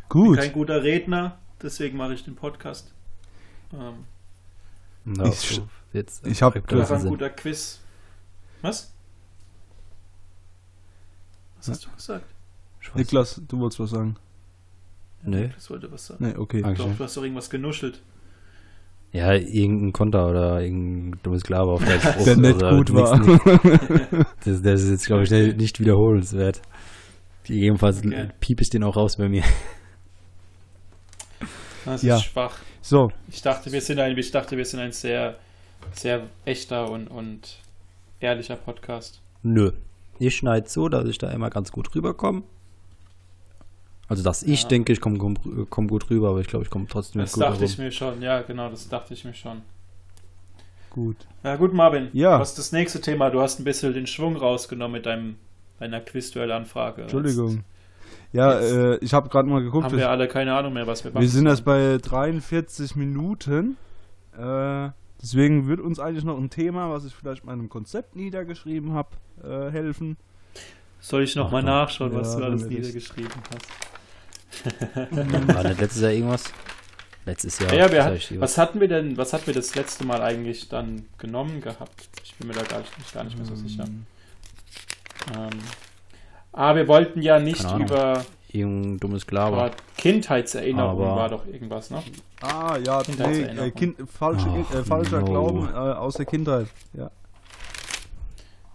Gut. 0.08 0.38
kein 0.38 0.52
guter 0.52 0.82
Redner, 0.82 1.38
deswegen 1.62 1.96
mache 1.96 2.14
ich 2.14 2.24
den 2.24 2.34
Podcast. 2.34 2.92
Ähm, 3.72 4.04
Ja, 5.16 5.26
Ich- 5.26 5.34
so, 5.56 5.68
jetzt, 5.92 6.26
ich 6.26 6.42
hab- 6.42 6.54
du 6.54 6.58
aktuell 6.60 6.80
bist 6.80 6.92
ein 6.92 7.04
guter 7.06 7.30
Quiz. 7.30 7.80
Was? 8.62 8.92
Was 11.60 11.68
hast 11.68 11.84
du 11.86 11.90
gesagt? 11.94 12.24
Ich 12.82 12.88
weiß- 12.88 12.96
Niklas, 12.96 13.40
du 13.46 13.58
wolltest 13.58 13.80
was 13.80 13.90
sagen. 13.90 14.16
Nee. 15.22 15.48
Das 15.54 15.68
wollte 15.70 15.90
was 15.92 16.06
sagen. 16.06 16.24
Nee, 16.26 16.34
okay. 16.36 16.62
Danke. 16.62 16.82
Doch, 16.82 16.96
du 16.96 17.04
hast 17.04 17.16
doch 17.16 17.22
irgendwas 17.22 17.50
genuschelt. 17.50 18.02
Ja, 19.12 19.32
irgendein 19.34 19.92
Konter 19.92 20.28
oder 20.28 20.60
irgendein 20.62 21.20
dummes 21.22 21.40
Sklave 21.40 21.70
auf 21.72 21.84
der 21.84 22.00
Spruch. 22.00 22.24
Der 22.24 22.36
nicht 22.36 22.60
gut 22.60 22.92
war. 22.94 23.18
nix. 23.18 24.26
Das, 24.44 24.62
das 24.62 24.82
ist 24.82 24.90
jetzt, 24.90 25.06
glaube 25.06 25.24
ich, 25.24 25.30
nicht- 25.30 25.56
nicht 25.58 25.80
wiederholenswert. 25.80 26.62
Jedenfalls 27.46 27.98
Okay. 27.98 28.28
piep 28.40 28.60
ich 28.60 28.70
den 28.70 28.84
auch 28.84 28.96
raus 28.96 29.16
bei 29.16 29.28
mir. 29.28 29.42
Das 31.84 32.02
Ja. 32.02 32.16
ist 32.16 32.24
schwach. 32.24 32.58
So, 32.82 33.08
Ich 33.28 33.42
dachte, 33.42 33.72
wir 33.72 33.80
sind 33.80 33.98
ein, 33.98 34.16
ich 34.16 34.30
dachte, 34.30 34.56
wir 34.56 34.64
sind 34.64 34.80
ein 34.80 34.92
sehr, 34.92 35.38
sehr 35.92 36.28
echter 36.44 36.90
und, 36.90 37.08
und 37.08 37.58
ehrlicher 38.20 38.56
Podcast. 38.56 39.20
Nö. 39.42 39.72
Ich 40.20 40.36
schneide 40.36 40.68
so, 40.68 40.88
dass 40.88 41.06
ich 41.08 41.18
da 41.18 41.30
immer 41.30 41.50
ganz 41.50 41.72
gut 41.72 41.92
rüberkomme. 41.94 42.42
Also, 44.06 44.22
dass 44.22 44.42
ich 44.42 44.62
Ja. 44.62 44.68
denke, 44.68 44.92
ich 44.92 45.00
komme 45.00 45.18
komm, 45.18 45.66
komm 45.70 45.88
gut 45.88 46.10
rüber, 46.10 46.30
aber 46.30 46.40
ich 46.40 46.46
glaube, 46.48 46.64
ich 46.64 46.70
komme 46.70 46.86
trotzdem 46.88 47.20
Das 47.22 47.36
nicht 47.36 47.44
gut 47.46 47.54
dachte 47.54 47.64
ich 47.64 47.78
mir 47.78 47.90
schon. 47.90 48.20
Ja, 48.22 48.42
genau, 48.42 48.68
das 48.68 48.88
dachte 48.88 49.14
ich 49.14 49.24
mir 49.24 49.34
schon. 49.34 49.62
gut. 50.90 51.16
Ja, 51.44 51.54
gut, 51.56 51.72
Marvin. 51.72 52.08
Ja. 52.12 52.40
Was 52.40 52.50
ist 52.50 52.58
das 52.58 52.72
nächste 52.72 53.00
Thema? 53.00 53.30
Du 53.30 53.40
hast 53.40 53.60
ein 53.60 53.64
bisschen 53.64 53.94
den 53.94 54.08
Schwung 54.08 54.34
rausgenommen 54.36 54.92
mit 54.94 55.06
deinem, 55.06 55.36
deiner 55.78 56.00
Quizduell-Anfrage. 56.00 57.02
Entschuldigung. 57.02 57.62
Ja, 58.32 58.58
äh, 58.58 58.96
ich 58.98 59.14
habe 59.14 59.28
gerade 59.28 59.48
mal 59.48 59.62
geguckt. 59.62 59.84
haben 59.84 59.96
wir 59.96 60.10
alle 60.10 60.26
keine 60.28 60.52
Ahnung 60.54 60.72
mehr, 60.72 60.86
was 60.88 61.04
wir 61.04 61.12
machen. 61.12 61.22
Wir 61.22 61.28
sind 61.28 61.46
erst 61.46 61.64
bei 61.64 61.98
43 62.02 62.96
Minuten. 62.96 63.76
Äh, 64.36 64.88
deswegen 65.22 65.66
wird 65.68 65.80
uns 65.80 65.98
eigentlich 65.98 66.24
noch 66.24 66.38
ein 66.38 66.50
Thema, 66.50 66.90
was 66.90 67.04
ich 67.04 67.14
vielleicht 67.14 67.44
mal 67.44 67.52
in 67.52 67.60
einem 67.60 67.68
Konzept 67.68 68.16
niedergeschrieben 68.16 68.92
habe, 68.92 69.10
äh, 69.42 69.70
helfen. 69.70 70.16
Soll 71.00 71.22
ich 71.22 71.34
nochmal 71.36 71.62
Ach, 71.62 71.66
nachschauen, 71.88 72.14
was 72.14 72.34
ja, 72.34 72.40
du 72.40 72.44
alles 72.46 72.62
das- 72.62 72.70
niedergeschrieben 72.70 73.32
hast? 73.54 73.68
War 75.56 75.64
nicht 75.64 75.80
letztes 75.80 76.02
Jahr 76.02 76.12
irgendwas? 76.12 76.44
Letztes 77.24 77.58
Jahr. 77.58 77.72
Ja, 77.72 77.90
wir 77.92 78.02
sag 78.02 78.12
hat, 78.14 78.40
was 78.40 78.58
hatten 78.58 78.80
wir 78.80 78.88
denn, 78.88 79.16
was 79.16 79.32
hatten 79.32 79.46
wir 79.46 79.54
das 79.54 79.74
letzte 79.74 80.04
Mal 80.04 80.22
eigentlich 80.22 80.68
dann 80.68 81.06
genommen 81.18 81.60
gehabt? 81.60 82.08
Ich 82.24 82.34
bin 82.34 82.48
mir 82.48 82.54
da 82.54 82.62
gar 82.62 82.80
nicht, 82.80 83.12
gar 83.14 83.24
nicht 83.24 83.36
mehr 83.36 83.46
so 83.46 83.54
sicher. 83.54 83.84
Ähm, 85.36 85.50
ah, 86.52 86.74
wir 86.74 86.88
wollten 86.88 87.22
ja 87.22 87.38
nicht 87.38 87.64
über, 87.78 88.24
Irgendein 88.52 88.98
dummes 88.98 89.22
Sklave. 89.22 89.54
über 89.56 89.70
Kindheitserinnerungen 89.96 91.06
Aber- 91.06 91.16
war 91.16 91.28
doch 91.28 91.46
irgendwas, 91.46 91.90
ne? 91.90 92.02
Ah, 92.40 92.76
ja, 92.84 92.98
nee, 92.98 93.04
Kindheitserinnerung. 93.04 93.68
äh, 93.68 93.70
kind, 93.70 93.96
falsche, 94.10 94.48
Ach, 94.70 94.74
äh, 94.74 94.84
falscher 94.84 95.20
no. 95.20 95.24
Glauben 95.26 95.68
äh, 95.68 95.72
aus 95.76 96.14
der 96.14 96.26
Kindheit. 96.26 96.66
Ja. 96.94 97.10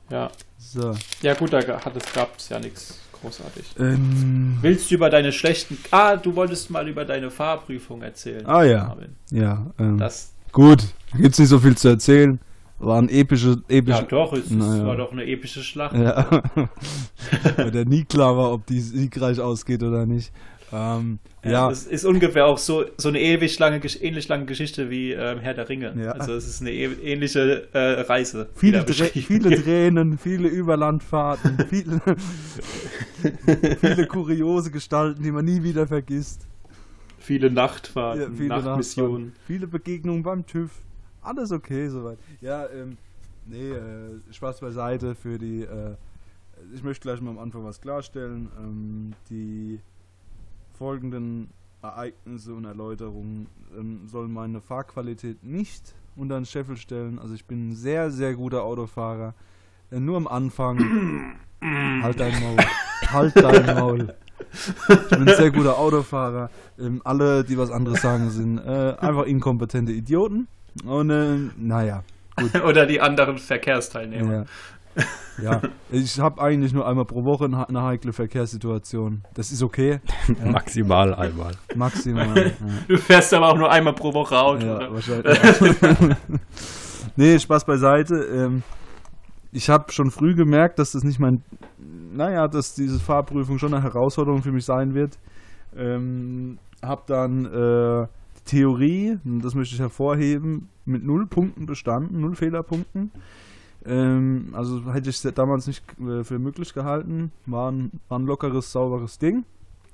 Ja. 0.09 0.31
So. 0.57 0.93
Ja 1.21 1.33
gut, 1.33 1.53
da 1.53 1.59
hat 1.59 1.95
es 1.95 2.13
gab 2.13 2.37
es 2.37 2.49
ja 2.49 2.59
nichts 2.59 2.99
großartig. 3.21 3.65
Ähm, 3.79 4.57
Willst 4.61 4.89
du 4.91 4.95
über 4.95 5.09
deine 5.09 5.31
schlechten. 5.31 5.77
Ah, 5.91 6.15
du 6.15 6.35
wolltest 6.35 6.69
mal 6.69 6.87
über 6.87 7.05
deine 7.05 7.31
Fahrprüfung 7.31 8.01
erzählen. 8.01 8.45
Ah, 8.45 8.63
ja. 8.63 8.85
Marvin. 8.85 9.15
ja, 9.31 9.65
ähm, 9.79 9.97
Das, 9.97 10.31
gut. 10.51 10.83
Gibt's 11.17 11.39
nicht 11.39 11.49
so 11.49 11.59
viel 11.59 11.75
zu 11.77 11.87
erzählen. 11.89 12.39
Waren 12.77 13.07
epische, 13.09 13.61
ja 13.69 13.77
epische. 13.77 14.03
doch, 14.09 14.33
es, 14.33 14.49
Naja. 14.49 14.85
war 14.85 14.97
doch 14.97 15.11
eine 15.11 15.25
epische 15.25 15.63
Schlacht. 15.63 15.95
Ja. 15.95 16.43
Weil 17.57 17.71
der 17.71 17.85
nie 17.85 18.03
klar 18.03 18.35
war, 18.37 18.51
ob 18.51 18.65
die 18.65 18.79
siegreich 18.81 19.39
ausgeht 19.39 19.81
oder 19.81 20.05
nicht. 20.05 20.33
Ähm, 20.73 21.19
ja, 21.43 21.69
Es 21.69 21.85
ist 21.85 22.03
ungefähr 22.05 22.47
auch 22.47 22.57
so, 22.57 22.85
so 22.97 23.07
eine 23.09 23.21
ewig 23.21 23.57
lange, 23.59 23.79
ähnlich 24.01 24.27
lange 24.27 24.45
Geschichte 24.45 24.89
wie 24.89 25.11
ähm, 25.13 25.39
Herr 25.39 25.53
der 25.53 25.69
Ringe. 25.69 25.93
Ja. 25.97 26.11
Also 26.13 26.33
es 26.33 26.47
ist 26.47 26.59
eine 26.61 26.71
ähnliche 26.73 27.67
äh, 27.71 28.01
Reise. 28.01 28.49
viele, 28.55 28.83
viele. 28.85 29.61
Tränen, 29.61 30.17
viele 30.17 30.47
Überlandfahrten, 30.49 31.57
viele, 31.69 32.01
viele 33.79 34.07
kuriose 34.07 34.71
Gestalten, 34.71 35.23
die 35.23 35.31
man 35.31 35.45
nie 35.45 35.63
wieder 35.63 35.87
vergisst. 35.87 36.47
viele 37.19 37.49
Nachtfahrten, 37.51 38.21
Ja, 38.21 38.27
viele 38.35 38.49
Nachtmissionen. 38.49 39.33
Viele 39.45 39.67
Begegnungen 39.67 40.23
beim 40.23 40.45
TÜV. 40.45 40.71
Alles 41.25 41.51
okay 41.51 41.87
soweit. 41.89 42.19
Ja, 42.41 42.67
ähm, 42.69 42.97
nee, 43.45 43.71
äh, 43.71 44.19
Spaß 44.31 44.59
beiseite 44.59 45.15
für 45.15 45.37
die. 45.37 45.61
Äh, 45.61 45.95
ich 46.73 46.83
möchte 46.83 47.01
gleich 47.01 47.21
mal 47.21 47.31
am 47.31 47.39
Anfang 47.39 47.65
was 47.65 47.81
klarstellen. 47.81 48.49
Ähm, 48.57 49.13
die 49.29 49.79
folgenden 50.77 51.49
Ereignisse 51.81 52.53
und 52.53 52.65
Erläuterungen 52.65 53.47
ähm, 53.77 54.07
sollen 54.07 54.31
meine 54.31 54.61
Fahrqualität 54.61 55.43
nicht 55.43 55.93
unter 56.15 56.35
den 56.39 56.45
Scheffel 56.45 56.77
stellen. 56.77 57.19
Also 57.19 57.33
ich 57.33 57.45
bin 57.45 57.69
ein 57.69 57.75
sehr, 57.75 58.11
sehr 58.11 58.35
guter 58.35 58.63
Autofahrer. 58.63 59.33
Äh, 59.91 59.99
nur 59.99 60.17
am 60.17 60.27
Anfang. 60.27 61.35
halt 61.61 62.19
dein 62.19 62.39
Maul. 62.41 62.57
Halt 63.07 63.35
dein 63.35 63.77
Maul. 63.77 64.15
Ich 64.53 65.09
bin 65.09 65.27
ein 65.27 65.35
sehr 65.35 65.51
guter 65.51 65.77
Autofahrer. 65.77 66.49
Ähm, 66.79 67.01
alle, 67.03 67.43
die 67.43 67.57
was 67.57 67.71
anderes 67.71 68.01
sagen, 68.01 68.29
sind 68.29 68.57
äh, 68.57 68.95
einfach 68.99 69.25
inkompetente 69.25 69.91
Idioten. 69.91 70.47
Und 70.83 71.09
äh, 71.09 71.37
naja. 71.57 72.03
Oder 72.67 72.85
die 72.85 72.99
anderen 72.99 73.37
Verkehrsteilnehmer. 73.37 74.33
Ja. 74.33 74.43
Ja, 75.41 75.61
ich 75.91 76.19
habe 76.19 76.41
eigentlich 76.41 76.73
nur 76.73 76.87
einmal 76.87 77.03
pro 77.03 77.25
Woche 77.25 77.45
eine, 77.45 77.81
heikle 77.83 78.13
Verkehrssituation. 78.13 79.23
Das 79.33 79.51
ist 79.51 79.61
okay. 79.61 79.99
Ja, 80.39 80.45
Maximal 80.51 81.13
einmal. 81.13 81.51
maximal. 81.75 82.33
Ja. 82.35 82.51
Du 82.87 82.97
fährst 82.97 83.33
aber 83.33 83.49
auch 83.49 83.57
nur 83.57 83.69
einmal 83.69 83.93
pro 83.93 84.13
Woche 84.13 84.37
Auto. 84.37 84.65
Ja, 84.65 84.75
oder? 84.77 84.93
wahrscheinlich. 84.93 86.17
nee, 87.17 87.37
Spaß 87.37 87.65
beiseite. 87.65 88.15
Ähm, 88.15 88.63
ich 89.51 89.69
habe 89.69 89.91
schon 89.91 90.11
früh 90.11 90.33
gemerkt, 90.33 90.79
dass 90.79 90.93
das 90.93 91.03
nicht 91.03 91.19
mein, 91.19 91.43
naja, 92.13 92.47
dass 92.47 92.73
diese 92.73 92.99
Fahrprüfung 92.99 93.57
schon 93.57 93.73
eine 93.73 93.83
Herausforderung 93.83 94.41
für 94.41 94.51
mich 94.51 94.65
sein 94.65 94.93
wird. 94.93 95.17
Ähm, 95.75 96.57
hab 96.81 97.07
dann 97.07 97.45
äh, 97.45 98.07
Theorie, 98.45 99.17
das 99.23 99.55
möchte 99.55 99.73
ich 99.73 99.81
hervorheben, 99.81 100.69
mit 100.85 101.03
null 101.03 101.25
Punkten 101.25 101.65
bestanden, 101.65 102.21
null 102.21 102.35
Fehlerpunkten. 102.35 103.11
Ähm, 103.85 104.49
also 104.53 104.93
hätte 104.93 105.09
ich 105.09 105.23
es 105.23 105.33
damals 105.33 105.67
nicht 105.67 105.83
äh, 105.99 106.23
für 106.23 106.39
möglich 106.39 106.73
gehalten. 106.73 107.31
War 107.45 107.71
ein, 107.71 107.91
war 108.07 108.19
ein 108.19 108.25
lockeres, 108.25 108.71
sauberes 108.71 109.17
Ding. 109.19 109.45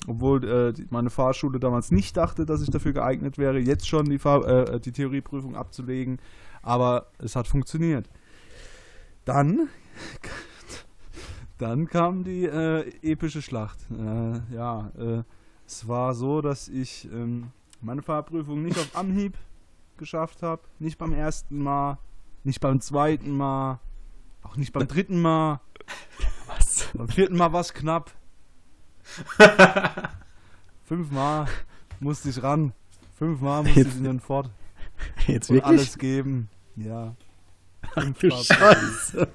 Obwohl 0.08 0.44
äh, 0.44 0.74
meine 0.90 1.10
Fahrschule 1.10 1.60
damals 1.60 1.92
nicht 1.92 2.18
dachte, 2.18 2.46
dass 2.46 2.62
ich 2.62 2.70
dafür 2.70 2.94
geeignet 2.94 3.38
wäre, 3.38 3.60
jetzt 3.60 3.88
schon 3.88 4.06
die, 4.10 4.18
Fahr 4.18 4.46
äh, 4.48 4.80
die 4.80 4.92
Theorieprüfung 4.92 5.56
abzulegen. 5.56 6.20
Aber 6.64 7.08
es 7.20 7.36
hat 7.36 7.48
funktioniert. 7.48 8.10
Dann, 9.26 9.70
dann 11.58 11.88
kam 11.88 12.24
die 12.24 12.46
äh, 12.46 12.92
epische 13.02 13.42
Schlacht. 13.42 13.78
Äh, 13.92 14.54
ja, 14.54 14.92
äh, 14.98 15.24
es 15.68 15.88
war 15.88 16.16
so, 16.16 16.42
dass 16.42 16.68
ich 16.68 17.08
ähm, 17.14 17.52
meine 17.82 18.02
Fahrprüfung 18.02 18.62
nicht 18.64 18.78
auf 18.78 18.96
Anhieb 18.96 19.38
geschafft 19.98 20.42
habe. 20.44 20.62
Nicht 20.80 20.98
beim 20.98 21.14
ersten 21.14 21.62
Mal, 21.62 21.98
nicht 22.44 22.60
beim 22.60 22.80
zweiten 22.82 23.32
Mal, 23.32 23.80
auch 24.44 24.56
nicht 24.56 24.74
beim 24.74 24.88
dritten 24.88 25.22
Mal. 25.22 25.60
Was? 26.48 26.88
Beim 26.94 27.08
vierten 27.10 27.36
Mal 27.38 27.54
war 27.54 27.62
es 27.62 27.74
knapp. 27.74 28.12
Fünfmal 30.84 31.46
musste 32.00 32.30
ich 32.30 32.42
ran. 32.44 32.74
Fünfmal 33.18 33.64
musste 33.64 33.82
ich 33.82 33.96
in 33.98 34.04
den 34.04 34.20
Fort 34.20 34.50
Jetzt 35.28 35.50
und 35.50 35.58
wirklich? 35.58 35.80
alles 35.80 35.98
geben. 35.98 36.50
Ja. 36.76 37.16
Du 38.20 38.30
Scheiße. 38.32 39.28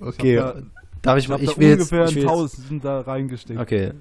Okay, 0.00 0.40
hab 0.40 0.54
da- 0.54 0.62
darf 1.02 1.18
ich 1.18 1.24
Ich 1.24 1.28
mal, 1.30 1.40
ich 1.42 1.50
da 1.50 1.56
will 1.58 1.68
jetzt, 1.68 1.78
ungefähr 1.92 2.04
ich 2.06 2.14
will 2.16 2.22
ein 2.22 2.26
jetzt, 2.26 2.30
Tausend 2.56 2.84
da 2.84 3.00
reingesteckt. 3.02 3.60
okay, 3.60 3.92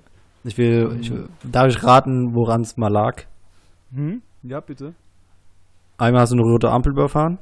ich 0.44 0.58
will, 0.58 0.98
ich 1.02 1.12
will, 1.12 1.30
darf 1.44 1.68
ich 1.68 1.84
raten, 1.84 2.34
woran 2.34 2.62
es 2.62 2.78
mal 2.78 2.92
lag? 2.92 3.24
Hm? 3.92 4.22
Ja, 4.44 4.60
bitte. 4.60 4.94
Einmal 5.98 6.22
hast 6.22 6.32
du 6.32 6.36
eine 6.36 6.44
rote 6.44 6.70
Ampel 6.70 6.94
überfahren. 6.94 7.40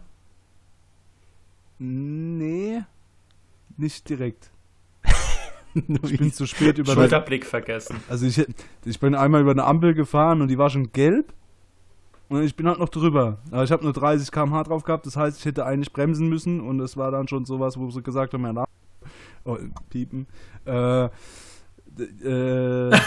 Nee, 1.77 2.81
nicht 3.77 4.09
direkt. 4.09 4.51
Ich 5.75 6.17
bin 6.17 6.31
zu 6.31 6.45
spät 6.45 6.77
über 6.77 6.93
eine, 6.93 7.01
Schulterblick 7.01 7.45
vergessen. 7.45 7.97
Also 8.07 8.25
ich, 8.25 8.47
ich 8.85 8.97
bin 8.97 9.13
einmal 9.13 9.41
über 9.41 9.51
eine 9.51 9.65
Ampel 9.65 9.93
gefahren 9.93 10.41
und 10.41 10.47
die 10.47 10.57
war 10.57 10.69
schon 10.69 10.93
gelb. 10.93 11.33
Und 12.29 12.43
ich 12.43 12.55
bin 12.55 12.65
halt 12.65 12.79
noch 12.79 12.87
drüber. 12.87 13.39
Aber 13.51 13.63
ich 13.63 13.71
habe 13.73 13.83
nur 13.83 13.91
30 13.91 14.31
km/h 14.31 14.63
drauf 14.63 14.83
gehabt. 14.83 15.05
Das 15.05 15.17
heißt, 15.17 15.37
ich 15.37 15.45
hätte 15.45 15.65
eigentlich 15.65 15.91
bremsen 15.91 16.29
müssen. 16.29 16.61
Und 16.61 16.79
es 16.79 16.95
war 16.95 17.11
dann 17.11 17.27
schon 17.27 17.43
sowas, 17.43 17.77
wo 17.77 17.89
sie 17.89 18.01
gesagt 18.01 18.33
haben, 18.33 18.45
ja, 18.45 18.53
na, 18.53 18.65
oh, 19.43 19.57
piepen. 19.89 20.27
Äh, 20.63 21.09
äh, 21.99 22.91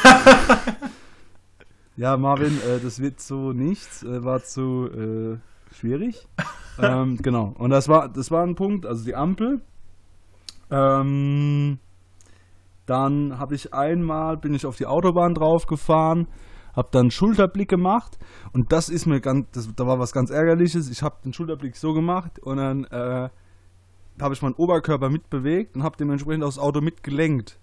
ja, 1.97 2.17
Marvin, 2.17 2.59
äh, 2.63 2.81
das 2.83 3.01
wird 3.01 3.21
so 3.21 3.53
nichts. 3.53 4.03
Äh, 4.03 4.25
war 4.25 4.43
zu 4.43 4.89
äh, 4.91 5.75
schwierig. 5.75 6.27
ähm, 6.79 7.19
genau. 7.19 7.55
Und 7.59 7.71
das 7.71 7.89
war, 7.89 8.09
das 8.09 8.31
war 8.31 8.43
ein 8.43 8.55
Punkt. 8.55 8.87
Also 8.87 9.05
die 9.05 9.15
Ampel. 9.15 9.61
Ähm, 10.71 11.79
dann 12.89 13.39
habe 13.39 13.55
ich 13.55 13.75
einmal, 13.75 14.37
bin 14.39 14.55
ich 14.55 14.65
auf 14.65 14.77
die 14.77 14.87
Autobahn 14.87 15.35
draufgefahren, 15.35 16.27
habe 16.75 16.89
dann 16.91 17.03
einen 17.03 17.11
Schulterblick 17.11 17.69
gemacht 17.69 18.19
und 18.53 18.73
das 18.73 18.89
ist 18.89 19.05
mir 19.05 19.21
ganz, 19.21 19.47
das, 19.53 19.69
da 19.75 19.87
war 19.87 19.99
was 19.99 20.13
ganz 20.13 20.31
ärgerliches. 20.31 20.89
Ich 20.89 21.03
habe 21.03 21.17
den 21.23 21.35
Schulterblick 21.35 21.77
so 21.77 21.93
gemacht 21.93 22.39
und 22.39 22.57
dann 22.57 22.85
äh, 22.85 23.29
habe 24.21 24.35
ich 24.35 24.41
meinen 24.41 24.55
Oberkörper 24.55 25.11
mitbewegt 25.11 25.77
und 25.77 25.83
habe 25.83 25.97
dementsprechend 25.99 26.45
aufs 26.45 26.59
Auto 26.59 26.81
mitgelenkt. 26.81 27.59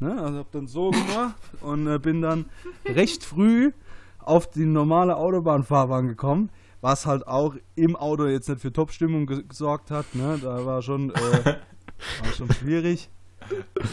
Ne? 0.00 0.12
Also 0.22 0.38
habe 0.38 0.48
dann 0.52 0.66
so 0.66 0.90
gemacht 0.90 1.36
und 1.60 1.86
äh, 1.86 1.98
bin 1.98 2.22
dann 2.22 2.46
recht 2.86 3.24
früh 3.24 3.72
auf 4.18 4.48
die 4.50 4.64
normale 4.66 5.16
Autobahnfahrbahn 5.16 6.06
gekommen, 6.08 6.50
was 6.80 7.06
halt 7.06 7.26
auch 7.26 7.54
im 7.74 7.96
Auto 7.96 8.26
jetzt 8.26 8.48
nicht 8.48 8.60
für 8.60 8.72
Top-Stimmung 8.72 9.26
ge- 9.26 9.42
gesorgt 9.48 9.90
hat. 9.90 10.14
Ne? 10.14 10.38
Da 10.42 10.64
war 10.64 10.82
schon, 10.82 11.10
äh, 11.10 11.14
war 11.14 12.32
schon 12.36 12.52
schwierig. 12.52 13.10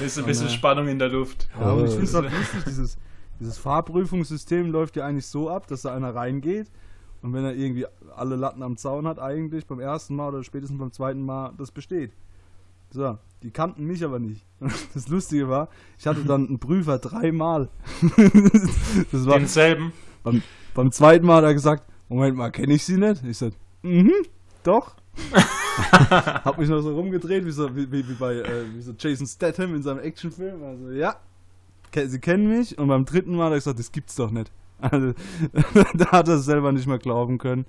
Ist 0.03 0.19
ein 0.19 0.25
bisschen 0.25 0.45
ne. 0.47 0.51
Spannung 0.51 0.87
in 0.87 0.99
der 0.99 1.09
Luft. 1.09 1.47
Ja, 1.59 1.71
und 1.71 1.85
ich 1.85 1.91
finde 1.91 2.05
es 2.05 2.13
halt 2.13 2.31
lustig, 2.31 2.63
dieses, 2.65 2.97
dieses 3.39 3.57
Fahrprüfungssystem 3.57 4.69
läuft 4.71 4.95
ja 4.97 5.05
eigentlich 5.05 5.27
so 5.27 5.49
ab, 5.49 5.67
dass 5.67 5.83
da 5.83 5.95
einer 5.95 6.13
reingeht 6.13 6.69
und 7.21 7.33
wenn 7.33 7.45
er 7.45 7.55
irgendwie 7.55 7.85
alle 8.15 8.35
Latten 8.35 8.61
am 8.63 8.75
Zaun 8.77 9.07
hat, 9.07 9.17
eigentlich 9.19 9.65
beim 9.65 9.79
ersten 9.79 10.15
Mal 10.15 10.29
oder 10.29 10.43
spätestens 10.43 10.77
beim 10.77 10.91
zweiten 10.91 11.23
Mal, 11.23 11.53
das 11.57 11.71
besteht. 11.71 12.11
So, 12.95 13.17
die 13.43 13.51
kannten 13.51 13.85
mich 13.85 14.05
aber 14.05 14.19
nicht. 14.19 14.45
Das 14.93 15.09
Lustige 15.09 15.49
war, 15.49 15.67
ich 15.99 16.07
hatte 16.07 16.23
dann 16.23 16.47
einen 16.47 16.59
Prüfer 16.59 16.97
dreimal. 16.97 17.67
das 19.11 19.25
war 19.25 19.37
Denselben. 19.37 19.91
beim, 20.23 20.41
beim 20.73 20.93
zweiten 20.93 21.25
Mal 21.25 21.37
hat 21.37 21.43
er 21.43 21.53
gesagt, 21.53 21.83
Moment 22.07 22.37
mal, 22.37 22.51
kenne 22.51 22.73
ich 22.73 22.85
sie 22.85 22.95
nicht? 22.95 23.21
Ich 23.25 23.37
sag, 23.37 23.51
mhm, 23.81 24.13
doch. 24.63 24.95
Hab 25.91 26.57
mich 26.57 26.69
noch 26.69 26.79
so 26.79 26.95
rumgedreht, 26.95 27.45
wie, 27.45 27.51
so, 27.51 27.75
wie, 27.75 27.91
wie, 27.91 28.07
wie 28.07 28.13
bei 28.13 28.35
äh, 28.35 28.63
wie 28.73 28.81
so 28.81 28.93
Jason 28.97 29.27
Statham 29.27 29.75
in 29.75 29.83
seinem 29.83 29.99
Actionfilm. 29.99 30.63
Also, 30.63 30.91
ja, 30.91 31.17
sie 31.93 32.19
kennen 32.19 32.47
mich. 32.47 32.77
Und 32.77 32.87
beim 32.87 33.03
dritten 33.03 33.35
Mal 33.35 33.47
hat 33.47 33.51
er 33.51 33.57
gesagt, 33.57 33.79
das 33.79 33.91
gibt's 33.91 34.15
doch 34.15 34.31
nicht. 34.31 34.53
Also, 34.79 35.13
da 35.95 36.11
hat 36.11 36.29
er 36.29 36.35
es 36.35 36.45
selber 36.45 36.71
nicht 36.71 36.87
mehr 36.87 36.99
glauben 36.99 37.39
können. 37.39 37.65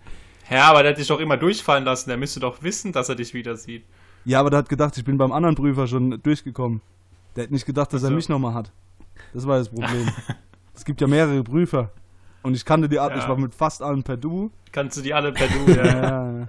Ja, 0.48 0.70
aber 0.70 0.84
der 0.84 0.92
hat 0.92 0.98
dich 0.98 1.08
doch 1.08 1.18
immer 1.18 1.36
durchfallen 1.36 1.84
lassen. 1.84 2.10
Der 2.10 2.16
müsste 2.16 2.38
doch 2.38 2.62
wissen, 2.62 2.92
dass 2.92 3.08
er 3.08 3.16
dich 3.16 3.34
wieder 3.34 3.56
sieht. 3.56 3.84
Ja, 4.26 4.40
aber 4.40 4.50
der 4.50 4.58
hat 4.58 4.68
gedacht, 4.68 4.98
ich 4.98 5.04
bin 5.04 5.16
beim 5.16 5.32
anderen 5.32 5.54
Prüfer 5.54 5.86
schon 5.86 6.20
durchgekommen. 6.22 6.82
Der 7.36 7.44
hat 7.44 7.50
nicht 7.50 7.64
gedacht, 7.64 7.92
dass 7.92 8.02
Ach 8.04 8.08
er 8.10 8.14
mich 8.14 8.28
nochmal 8.28 8.54
hat. 8.54 8.72
Das 9.32 9.46
war 9.46 9.56
das 9.58 9.68
Problem. 9.68 10.08
es 10.74 10.84
gibt 10.84 11.00
ja 11.00 11.06
mehrere 11.06 11.42
Prüfer. 11.42 11.90
Und 12.42 12.54
ich 12.54 12.64
kannte 12.64 12.88
die 12.88 12.98
Art, 12.98 13.12
Ja. 13.12 13.18
ich 13.22 13.28
war 13.28 13.36
mit 13.36 13.54
fast 13.54 13.82
allen 13.82 14.02
per 14.02 14.16
Du. 14.16 14.50
Kannst 14.72 14.96
du 14.96 15.02
die 15.02 15.14
alle 15.14 15.32
per 15.32 15.46
Du, 15.48 15.72
ja. 15.72 15.84
Ja, 15.84 16.32
ja. 16.40 16.46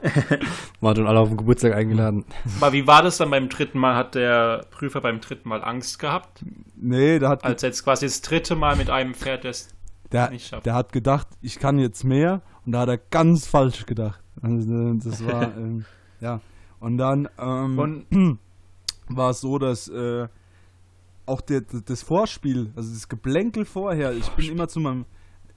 War 0.82 0.94
dann 0.94 1.08
alle 1.08 1.20
auf 1.20 1.28
den 1.30 1.38
Geburtstag 1.38 1.74
eingeladen. 1.74 2.26
Aber 2.60 2.74
wie 2.74 2.86
war 2.88 3.02
das 3.04 3.18
dann 3.18 3.30
beim 3.30 3.48
dritten 3.50 3.80
Mal? 3.80 3.96
Hat 3.96 4.16
der 4.16 4.66
Prüfer 4.70 5.02
beim 5.02 5.22
dritten 5.22 5.48
Mal 5.50 5.64
Angst 5.64 6.00
gehabt? 6.00 6.44
Nee, 6.76 7.20
der 7.20 7.30
hat, 7.30 7.44
Als 7.44 7.64
er 7.64 7.70
jetzt 7.70 7.84
quasi 7.84 8.06
das 8.06 8.22
dritte 8.22 8.56
Mal 8.56 8.76
mit 8.76 8.90
einem 8.90 9.14
fährt, 9.14 9.44
das 9.46 9.70
der, 10.12 10.30
nicht 10.30 10.48
schafft. 10.48 10.66
der 10.66 10.74
hat 10.74 10.92
gedacht, 10.92 11.28
ich 11.42 11.58
kann 11.60 11.80
jetzt 11.80 12.04
mehr. 12.04 12.42
Und 12.66 12.72
da 12.74 12.82
hat 12.82 12.90
er 12.90 12.98
ganz 12.98 13.48
falsch 13.48 13.86
gedacht. 13.86 14.20
Also, 14.42 14.72
äh, 14.72 14.98
das 15.04 15.26
war, 15.26 15.44
ähm, 15.58 15.86
ja. 16.22 16.42
Und 16.80 16.98
dann 16.98 17.28
ähm, 17.40 17.80
Und- 17.80 18.40
war 19.10 19.32
es 19.32 19.42
so, 19.42 19.58
dass 19.58 19.88
äh, 19.88 20.28
auch 21.26 21.42
der, 21.42 21.62
das 21.62 22.04
Vorspiel, 22.04 22.72
also 22.76 22.94
das 22.94 23.08
Geplänkel 23.10 23.66
vorher, 23.66 24.14
ich 24.14 24.30
bin 24.32 24.50
immer 24.52 24.68
zu 24.68 24.80
meinem, 24.80 25.06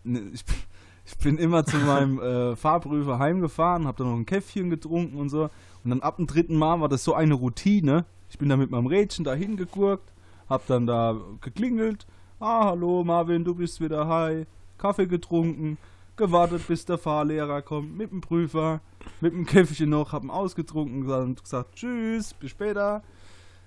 ne, 0.05 0.21
ich, 0.33 0.45
bin- 0.45 0.55
ich 1.07 1.17
bin 1.19 1.39
immer 1.39 1.65
zu 1.65 1.77
meinem 1.79 2.21
äh, 2.21 2.57
Fahrprüfer 2.57 3.19
heimgefahren, 3.19 3.87
habe 3.87 3.99
dann 3.99 4.11
noch 4.13 4.17
ein 4.19 4.27
Käffchen 4.27 4.71
getrunken 4.71 5.17
und 5.19 5.29
so. 5.29 5.45
Und 5.85 5.91
dann 5.91 6.01
ab 6.01 6.17
dem 6.17 6.27
dritten 6.27 6.57
Mal 6.57 6.81
war 6.81 6.89
das 6.89 7.05
so 7.05 7.15
eine 7.15 7.35
Routine. 7.35 8.05
Ich 8.29 8.39
bin 8.39 8.49
da 8.49 8.57
mit 8.57 8.71
meinem 8.71 8.87
Rädchen 8.87 9.25
da 9.25 9.35
hingegurkt, 9.35 10.13
hab 10.49 10.67
dann 10.67 10.87
da 10.87 11.17
geklingelt. 11.41 12.07
Ah, 12.39 12.67
hallo 12.67 13.03
Marvin, 13.05 13.45
du 13.45 13.55
bist 13.55 13.81
wieder 13.81 14.07
hi. 14.07 14.47
Kaffee 14.79 15.07
getrunken, 15.07 15.77
gewartet, 16.21 16.63
bis 16.69 16.85
der 16.85 16.99
Fahrlehrer 16.99 17.63
kommt, 17.63 17.97
mit 17.97 18.13
dem 18.13 18.21
Prüfer, 18.21 18.81
mit 19.21 19.33
dem 19.33 19.47
Käffchen 19.47 19.91
noch, 19.91 20.13
hab 20.13 20.23
ihn 20.23 20.31
ausgetrunken 20.31 21.11
und 21.11 21.43
gesagt, 21.43 21.75
tschüss, 21.75 22.35
bis 22.35 22.51
später. 22.51 23.03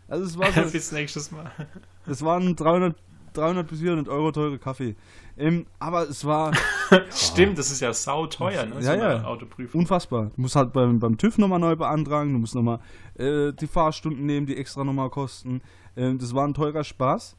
Also 0.08 0.26
es 0.26 0.38
war 0.38 0.52
so, 0.52 0.62
Bis 0.72 0.92
nächstes 0.94 1.32
Mal. 1.32 1.52
es 2.06 2.24
waren 2.24 2.56
300 2.56 2.96
300 3.34 3.68
bis 3.68 3.80
400 3.80 4.08
Euro 4.10 4.32
teure 4.32 4.60
Kaffee. 4.60 4.96
Ähm, 5.38 5.66
aber 5.80 6.08
es 6.08 6.24
war 6.24 6.52
Stimmt, 7.10 7.58
das 7.58 7.72
ist 7.72 7.80
ja 7.80 7.92
sauteuer, 7.92 8.66
ne? 8.66 8.76
Ja, 8.82 8.94
ja. 8.94 9.24
Autoprüfung. 9.24 9.82
unfassbar. 9.82 10.32
Du 10.36 10.42
musst 10.42 10.56
halt 10.56 10.72
beim, 10.72 11.00
beim 11.00 11.18
TÜV 11.18 11.40
nochmal 11.40 11.60
neu 11.60 11.76
beantragen, 11.76 12.34
du 12.34 12.40
musst 12.40 12.54
nochmal 12.54 12.80
äh, 13.16 13.52
die 13.52 13.66
Fahrstunden 13.68 14.26
nehmen, 14.26 14.46
die 14.46 14.56
extra 14.56 14.84
nochmal 14.84 15.10
kosten. 15.10 15.62
Ähm, 15.98 16.20
das 16.20 16.36
war 16.36 16.48
ein 16.48 16.54
teurer 16.54 16.84
Spaß, 16.84 17.36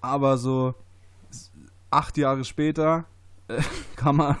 aber 0.00 0.36
so 0.36 0.74
acht 1.90 2.16
Jahre 2.18 2.44
später 2.44 3.04
äh, 3.58 3.62
kann 3.96 4.16
man 4.16 4.36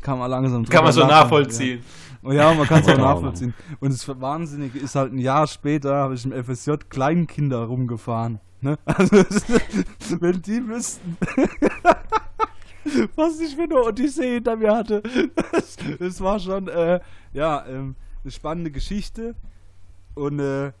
kann 0.00 0.18
man 0.18 0.30
langsam 0.30 0.64
Kann 0.64 0.84
man 0.84 0.92
so 0.92 1.06
nachvollziehen. 1.06 1.82
Ja, 2.22 2.32
ja 2.32 2.54
man 2.54 2.66
kann 2.66 2.80
es 2.80 2.88
auch 2.88 2.96
nachvollziehen. 2.96 3.54
Und 3.80 3.92
das 3.92 4.08
Wahnsinnige 4.20 4.78
ist 4.78 4.94
halt 4.94 5.12
ein 5.12 5.18
Jahr 5.18 5.46
später 5.46 5.96
habe 5.96 6.14
ich 6.14 6.24
im 6.24 6.32
FSJ 6.32 6.72
Kleinkinder 6.88 7.64
rumgefahren. 7.64 8.40
Ne? 8.60 8.78
Also, 8.86 9.16
wenn 10.20 10.40
die 10.40 10.66
wüssten, 10.66 11.16
was 13.14 13.40
ich 13.40 13.54
für 13.54 13.64
eine 13.64 13.82
Odyssee 13.82 14.34
hinter 14.34 14.56
mir 14.56 14.74
hatte. 14.74 15.02
Das, 15.52 15.76
das 15.98 16.20
war 16.20 16.38
schon, 16.38 16.68
äh, 16.68 17.00
ja, 17.32 17.64
ähm, 17.66 17.96
eine 18.22 18.30
spannende 18.30 18.70
Geschichte. 18.70 19.34
Und 20.14 20.38
äh, 20.38 20.72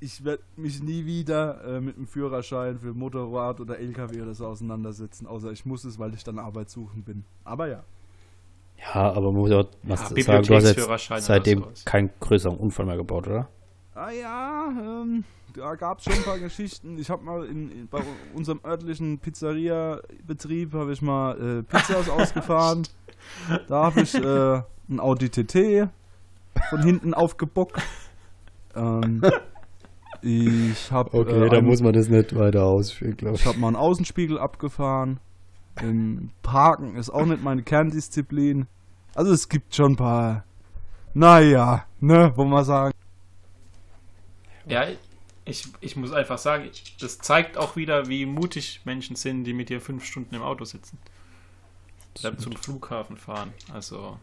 ich 0.00 0.24
werde 0.24 0.42
mich 0.56 0.82
nie 0.82 1.06
wieder 1.06 1.64
äh, 1.64 1.80
mit 1.80 1.96
einem 1.96 2.06
Führerschein 2.06 2.78
für 2.78 2.94
Motorrad 2.94 3.60
oder 3.60 3.78
LKW 3.78 4.22
oder 4.22 4.34
so 4.34 4.46
auseinandersetzen, 4.46 5.26
außer 5.26 5.50
ich 5.50 5.66
muss 5.66 5.84
es, 5.84 5.98
weil 5.98 6.14
ich 6.14 6.24
dann 6.24 6.38
Arbeit 6.38 6.70
suchen 6.70 7.02
bin. 7.02 7.24
Aber 7.44 7.68
ja. 7.68 7.82
Ja, 8.78 9.12
aber 9.12 9.32
man 9.32 9.42
muss 9.42 9.50
auch 9.50 9.66
was 9.82 10.10
Ja, 10.10 10.22
sagen, 10.22 10.46
du 10.46 10.54
hast 10.54 10.76
jetzt 10.76 11.26
seitdem 11.26 11.64
keinen 11.84 12.10
größeren 12.20 12.56
Unfall 12.56 12.86
mehr 12.86 12.96
gebaut, 12.96 13.26
oder? 13.26 13.48
Ah 13.94 14.10
ja, 14.12 14.68
ähm, 14.70 15.24
da 15.54 15.74
gab 15.74 15.98
es 15.98 16.04
schon 16.04 16.12
ein 16.12 16.22
paar 16.22 16.38
Geschichten. 16.38 16.96
Ich 16.98 17.10
habe 17.10 17.24
mal 17.24 17.44
in, 17.46 17.72
in, 17.72 17.88
bei 17.88 18.00
unserem 18.34 18.60
örtlichen 18.64 19.18
Pizzeria-Betrieb 19.18 20.74
habe 20.74 20.92
ich 20.92 21.02
mal 21.02 21.58
äh, 21.58 21.62
Pizzas 21.64 22.08
ausgefahren. 22.08 22.86
Da 23.66 23.86
habe 23.86 24.02
ich 24.02 24.14
äh, 24.14 24.62
ein 24.88 25.00
Audi 25.00 25.28
TT 25.28 25.88
von 26.70 26.82
hinten 26.82 27.14
aufgebockt. 27.14 27.82
Ähm, 28.76 29.22
ich 30.22 30.90
habe 30.92 31.16
äh, 31.18 31.50
einen- 31.56 31.82
man 31.82 31.92
das 31.92 32.08
nicht 32.08 32.34
weiter 32.36 32.64
ausführen, 32.64 33.16
glaube 33.16 33.36
ich 33.36 33.46
habe 33.46 33.58
mal 33.58 33.68
einen 33.68 33.76
Außenspiegel 33.76 34.38
abgefahren. 34.38 35.20
Im 35.80 36.30
Parken 36.42 36.96
ist 36.96 37.10
auch 37.10 37.24
nicht 37.24 37.42
meine 37.42 37.62
Kerndisziplin. 37.62 38.66
Also 39.14 39.32
es 39.32 39.48
gibt 39.48 39.74
schon 39.74 39.92
ein 39.92 39.96
paar, 39.96 40.44
naja, 41.14 41.84
ne, 42.00 42.32
wo 42.36 42.44
man 42.44 42.64
sagen, 42.64 42.92
Ja, 44.66 44.86
ich, 45.44 45.66
ich 45.80 45.96
muss 45.96 46.12
einfach 46.12 46.36
sagen, 46.38 46.64
ich- 46.70 46.96
das 46.98 47.18
zeigt 47.18 47.56
auch 47.56 47.76
wieder, 47.76 48.08
wie 48.08 48.26
mutig 48.26 48.80
Menschen 48.84 49.16
sind, 49.16 49.44
die 49.44 49.54
mit 49.54 49.70
dir 49.70 49.80
fünf 49.80 50.04
Stunden 50.04 50.34
im 50.34 50.42
Auto 50.42 50.64
sitzen. 50.64 50.98
Oder 52.20 52.36
zum 52.36 52.54
Flughafen 52.56 53.16
fahren. 53.16 53.52
Also, 53.72 54.18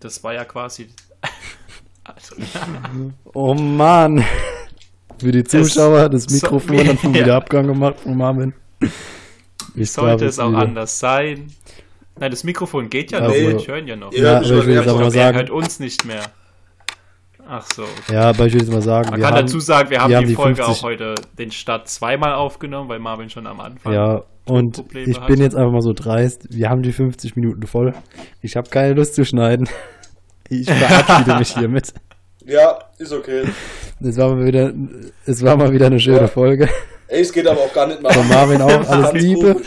das 0.00 0.22
war 0.24 0.34
ja 0.34 0.44
quasi. 0.44 0.90
Also, 2.14 2.36
Oh 3.34 3.54
Mann. 3.54 4.24
Für 5.18 5.32
die 5.32 5.44
Zuschauer 5.44 6.08
das 6.08 6.24
so- 6.24 6.34
Mikrofon 6.34 6.86
hat 6.88 7.00
schon 7.00 7.14
Ja. 7.14 7.20
wieder 7.24 7.36
Abgang 7.36 7.66
gemacht 7.66 8.00
von 8.00 8.16
Marvin. 8.16 8.54
Ich 9.74 9.90
sollte 9.90 10.26
es 10.26 10.38
auch 10.38 10.50
wieder- 10.50 10.58
anders 10.60 10.98
sein. 10.98 11.46
Nein, 12.18 12.30
das 12.30 12.44
Mikrofon 12.44 12.88
geht 12.88 13.12
ja 13.12 13.20
noch, 13.20 13.28
Also- 13.30 13.40
wir 13.48 13.66
hören 13.74 13.86
ja 13.86 13.96
noch. 13.96 14.12
Ja, 14.12 14.18
Ja, 14.22 14.40
ich 14.40 14.50
aber 14.50 14.60
ich 14.60 14.66
will 14.66 14.76
weiß, 14.76 14.84
jetzt 14.84 14.88
aber 14.88 14.90
aber 14.92 15.00
mal 15.04 15.10
sagen, 15.10 15.36
hört 15.36 15.50
uns 15.50 15.80
nicht 15.80 16.04
mehr? 16.06 16.22
Ach 17.48 17.64
so. 17.72 17.82
okay. 17.84 18.12
ja, 18.14 18.22
aber 18.30 18.46
ich 18.46 18.54
will 18.54 18.60
jetzt 18.62 18.72
mal 18.72 18.82
sagen, 18.82 19.10
Man 19.10 19.20
wir 19.20 19.24
kann 19.26 19.34
haben, 19.36 19.46
dazu 19.46 19.60
sagen, 19.60 19.90
wir 19.90 20.00
haben 20.00 20.10
wir 20.10 20.18
die, 20.18 20.24
haben 20.24 20.28
die 20.28 20.34
Folge 20.34 20.56
50 20.64 20.76
auch 20.76 20.82
heute 20.82 21.14
den 21.38 21.50
Start 21.52 21.88
zweimal 21.88 22.34
aufgenommen, 22.34 22.88
weil 22.88 22.98
Marvin 22.98 23.30
schon 23.30 23.46
am 23.46 23.60
Anfang. 23.60 23.92
ja, 23.92 24.22
und 24.46 24.72
Probleme 24.76 25.10
ich 25.10 25.20
hat. 25.20 25.26
bin 25.28 25.40
jetzt 25.40 25.54
einfach 25.54 25.70
mal 25.72 25.80
so 25.80 25.92
dreist, 25.92 26.46
wir 26.50 26.68
haben 26.68 26.82
die 26.82 26.92
50 26.92 27.36
Minuten 27.36 27.66
voll. 27.66 27.94
Ich 28.42 28.56
habe 28.56 28.68
keine 28.68 28.94
Lust 28.94 29.14
zu 29.14 29.24
schneiden. 29.24 29.68
Ich 30.50 30.70
verabschiede 30.70 31.38
mich 31.38 31.54
hiermit. 31.54 31.92
Ja, 32.48 32.78
ist 32.98 33.12
okay. 33.12 33.42
Es 34.00 34.16
war 34.18 34.32
mal 34.32 34.44
wieder, 34.46 34.72
es 35.24 35.42
war 35.42 35.56
mal 35.56 35.72
wieder 35.72 35.86
eine 35.86 35.98
schöne 35.98 36.20
Ja. 36.20 36.26
Folge. 36.28 36.68
Ey, 37.08 37.22
es 37.22 37.32
geht 37.32 37.44
aber 37.44 37.58
auch 37.60 37.72
gar 37.74 37.88
nicht 37.88 38.00
mal. 38.00 38.12
Von 38.12 38.28
Marvin 38.28 38.62
auch 38.62 38.88
alles 38.88 39.12
Liebe. 39.14 39.54
komisch. 39.54 39.66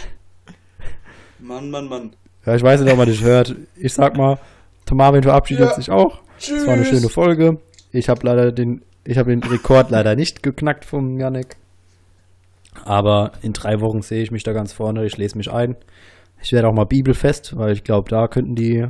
Mann, 1.40 1.70
Mann, 1.70 1.90
Mann. 1.90 2.12
Ja, 2.46 2.56
ich 2.56 2.64
weiß 2.64 2.80
nicht, 2.80 2.90
ob 2.92 2.98
man 2.98 3.10
das 3.10 3.22
hört. 3.22 3.54
Ich 3.76 3.94
sag 3.94 4.16
mal, 4.16 4.40
Tom 4.86 4.98
Marvin 4.98 5.24
verabschiedet 5.24 5.68
Ja. 5.72 5.76
sich 5.76 5.92
auch. 5.92 6.22
Tschüss. 6.40 6.62
Es 6.62 6.68
war 6.68 6.76
eine 6.76 6.86
schöne 6.86 7.10
Folge. 7.10 7.58
Ich 7.92 8.08
habe 8.08 8.22
leider 8.26 8.54
den, 8.54 8.82
ich 9.04 9.18
habe 9.18 9.30
den 9.32 9.44
Rekord 9.44 9.90
leider 9.92 10.16
nicht 10.16 10.42
geknackt 10.42 10.86
vom 10.86 11.20
Janik. 11.20 11.58
Aber 12.86 13.34
in 13.42 13.52
drei 13.52 13.82
Wochen 13.82 14.02
sehe 14.02 14.24
ich 14.24 14.32
mich 14.32 14.44
da 14.44 14.54
ganz 14.54 14.72
vorne. 14.72 15.06
Ich 15.06 15.18
lese 15.18 15.38
mich 15.38 15.52
ein. 15.52 15.76
Ich 16.42 16.54
werde 16.54 16.70
auch 16.70 16.74
mal 16.74 16.86
Bibelfest, 16.86 17.58
weil 17.58 17.74
ich 17.74 17.84
glaube, 17.84 18.10
da 18.10 18.30
könnten 18.30 18.56
die 18.56 18.88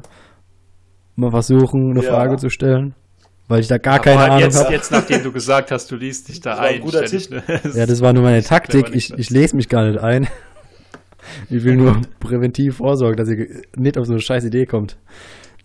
mal 1.20 1.32
versuchen, 1.32 1.91
eine 1.91 2.03
Ja. 2.03 2.11
Frage 2.11 2.38
zu 2.38 2.49
stellen. 2.49 2.95
Weil 3.47 3.61
ich 3.61 3.67
da 3.67 3.80
gar 3.80 3.95
Aber 3.95 4.03
keine 4.03 4.20
Ahnung 4.26 4.39
jetzt, 4.39 4.63
habe. 4.63 4.74
jetzt, 4.74 4.91
nachdem 4.91 5.24
du 5.24 5.32
gesagt 5.32 5.72
hast, 5.72 5.89
du 5.89 5.95
liest 5.95 6.28
dich 6.28 6.39
da 6.39 6.51
Das 6.51 6.59
ein 6.59 6.76
ein. 6.76 6.82
guter 6.82 7.03
ich- 7.11 7.30
Ja, 7.74 7.86
das 7.88 7.99
war 8.01 8.13
nur 8.13 8.22
meine 8.24 8.43
Taktik. 8.43 8.93
Ich, 8.93 9.11
ich 9.11 9.30
lese 9.32 9.55
mich 9.55 9.70
gar 9.70 9.86
nicht 9.89 9.99
ein. 9.99 10.28
Ich 11.49 11.63
will 11.63 11.76
nur 11.76 12.01
präventiv 12.20 12.78
vorsorgen, 12.78 13.17
dass 13.17 13.28
ihr 13.30 13.61
nicht 13.76 13.97
auf 13.97 14.05
so 14.05 14.13
eine 14.13 14.22
scheiß 14.22 14.45
Idee 14.45 14.65
kommt, 14.65 14.97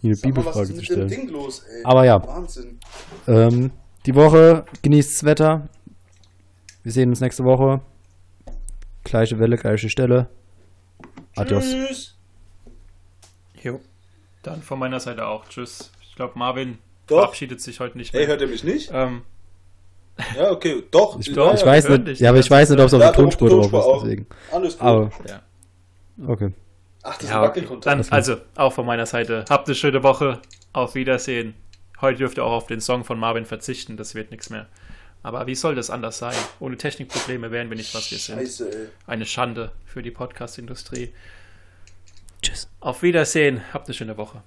mir 0.02 0.08
eine 0.08 0.14
Sag 0.16 0.30
mal, 0.30 0.36
was 0.36 0.44
Bibelfrage 0.44 0.72
ist 0.72 0.76
zu 0.78 0.84
stellen. 0.84 1.28
los, 1.28 1.60
ey? 1.62 1.84
Aber 1.84 2.04
ja. 2.04 2.26
Wahnsinn. 2.26 2.78
Ähm, 3.28 3.70
die 4.04 4.14
Woche 4.14 4.64
genießt 4.82 5.14
das 5.14 5.24
Wetter. 5.24 5.68
Wir 6.82 6.92
sehen 6.92 7.08
uns 7.08 7.20
nächste 7.20 7.44
Woche. 7.44 7.80
Gleiche 9.04 9.38
Welle, 9.38 9.56
gleiche 9.56 9.88
Stelle. 9.88 10.28
Adios. 11.36 11.64
Tschüss. 11.70 12.18
Jo. 13.62 13.80
Dann 14.44 14.62
von 14.62 14.78
meiner 14.78 15.00
Seite 15.00 15.26
auch. 15.26 15.48
Tschüss. 15.48 15.90
Ich 16.02 16.14
glaube, 16.14 16.38
Marvin 16.38 16.78
Doch. 17.08 17.18
verabschiedet 17.18 17.60
sich 17.60 17.80
heute 17.80 17.98
nicht 17.98 18.12
mehr. 18.12 18.22
Ey, 18.22 18.28
hört 18.28 18.40
ihr 18.40 18.46
mich 18.48 18.62
nicht? 18.62 18.90
ähm, 18.92 19.22
Ja, 20.36 20.52
okay. 20.52 20.84
Doch. 20.92 21.18
Ich, 21.18 21.32
Doch, 21.32 21.52
ich 21.54 21.64
weiß 21.66 21.88
nicht, 21.88 22.20
ja, 22.20 22.30
aber 22.30 22.38
ich 22.38 22.48
weiß 22.50 22.70
nicht, 22.70 22.78
ob 22.78 22.86
es 22.86 22.94
auf 22.94 23.00
Ja, 23.00 23.08
der 23.08 23.16
Tonspur 23.16 23.48
drauf 23.50 23.66
ist, 23.66 23.74
auch. 23.74 24.02
deswegen. 24.02 24.26
Alles 24.52 24.78
gut. 24.78 24.86
Aber, 24.86 25.10
ja. 25.28 25.42
okay. 26.28 26.52
Ach, 27.02 27.14
das 27.16 27.24
ist 27.24 27.30
ja 27.30 27.42
ein 27.42 27.48
okay. 27.50 27.66
Dann, 27.82 28.06
also, 28.10 28.36
auch 28.54 28.72
von 28.72 28.86
meiner 28.86 29.06
Seite. 29.06 29.44
Habt 29.50 29.66
eine 29.68 29.74
schöne 29.74 30.02
Woche. 30.02 30.40
Auf 30.72 30.94
Wiedersehen. 30.94 31.54
Heute 32.00 32.18
dürft 32.18 32.38
ihr 32.38 32.44
auch 32.44 32.52
auf 32.52 32.66
den 32.66 32.80
Song 32.80 33.04
von 33.04 33.18
Marvin 33.18 33.44
verzichten. 33.44 33.96
Das 33.96 34.14
wird 34.14 34.30
nichts 34.30 34.50
mehr. 34.50 34.66
Aber 35.22 35.46
wie 35.46 35.54
soll 35.54 35.74
das 35.74 35.90
anders 35.90 36.18
sein? 36.18 36.34
Ohne 36.60 36.76
Technikprobleme 36.76 37.50
wären 37.50 37.70
wir 37.70 37.76
nicht, 37.76 37.94
was 37.94 38.10
wir 38.10 38.18
sind. 38.18 38.38
Scheiße, 38.38 38.70
ey. 38.70 38.88
Eine 39.06 39.24
Schande 39.26 39.72
für 39.86 40.02
die 40.02 40.10
Podcast-Industrie. 40.10 41.12
Tschüss. 42.44 42.68
Auf 42.80 43.02
Wiedersehen. 43.02 43.62
Habt 43.72 43.88
eine 43.88 43.94
schöne 43.94 44.16
Woche. 44.16 44.42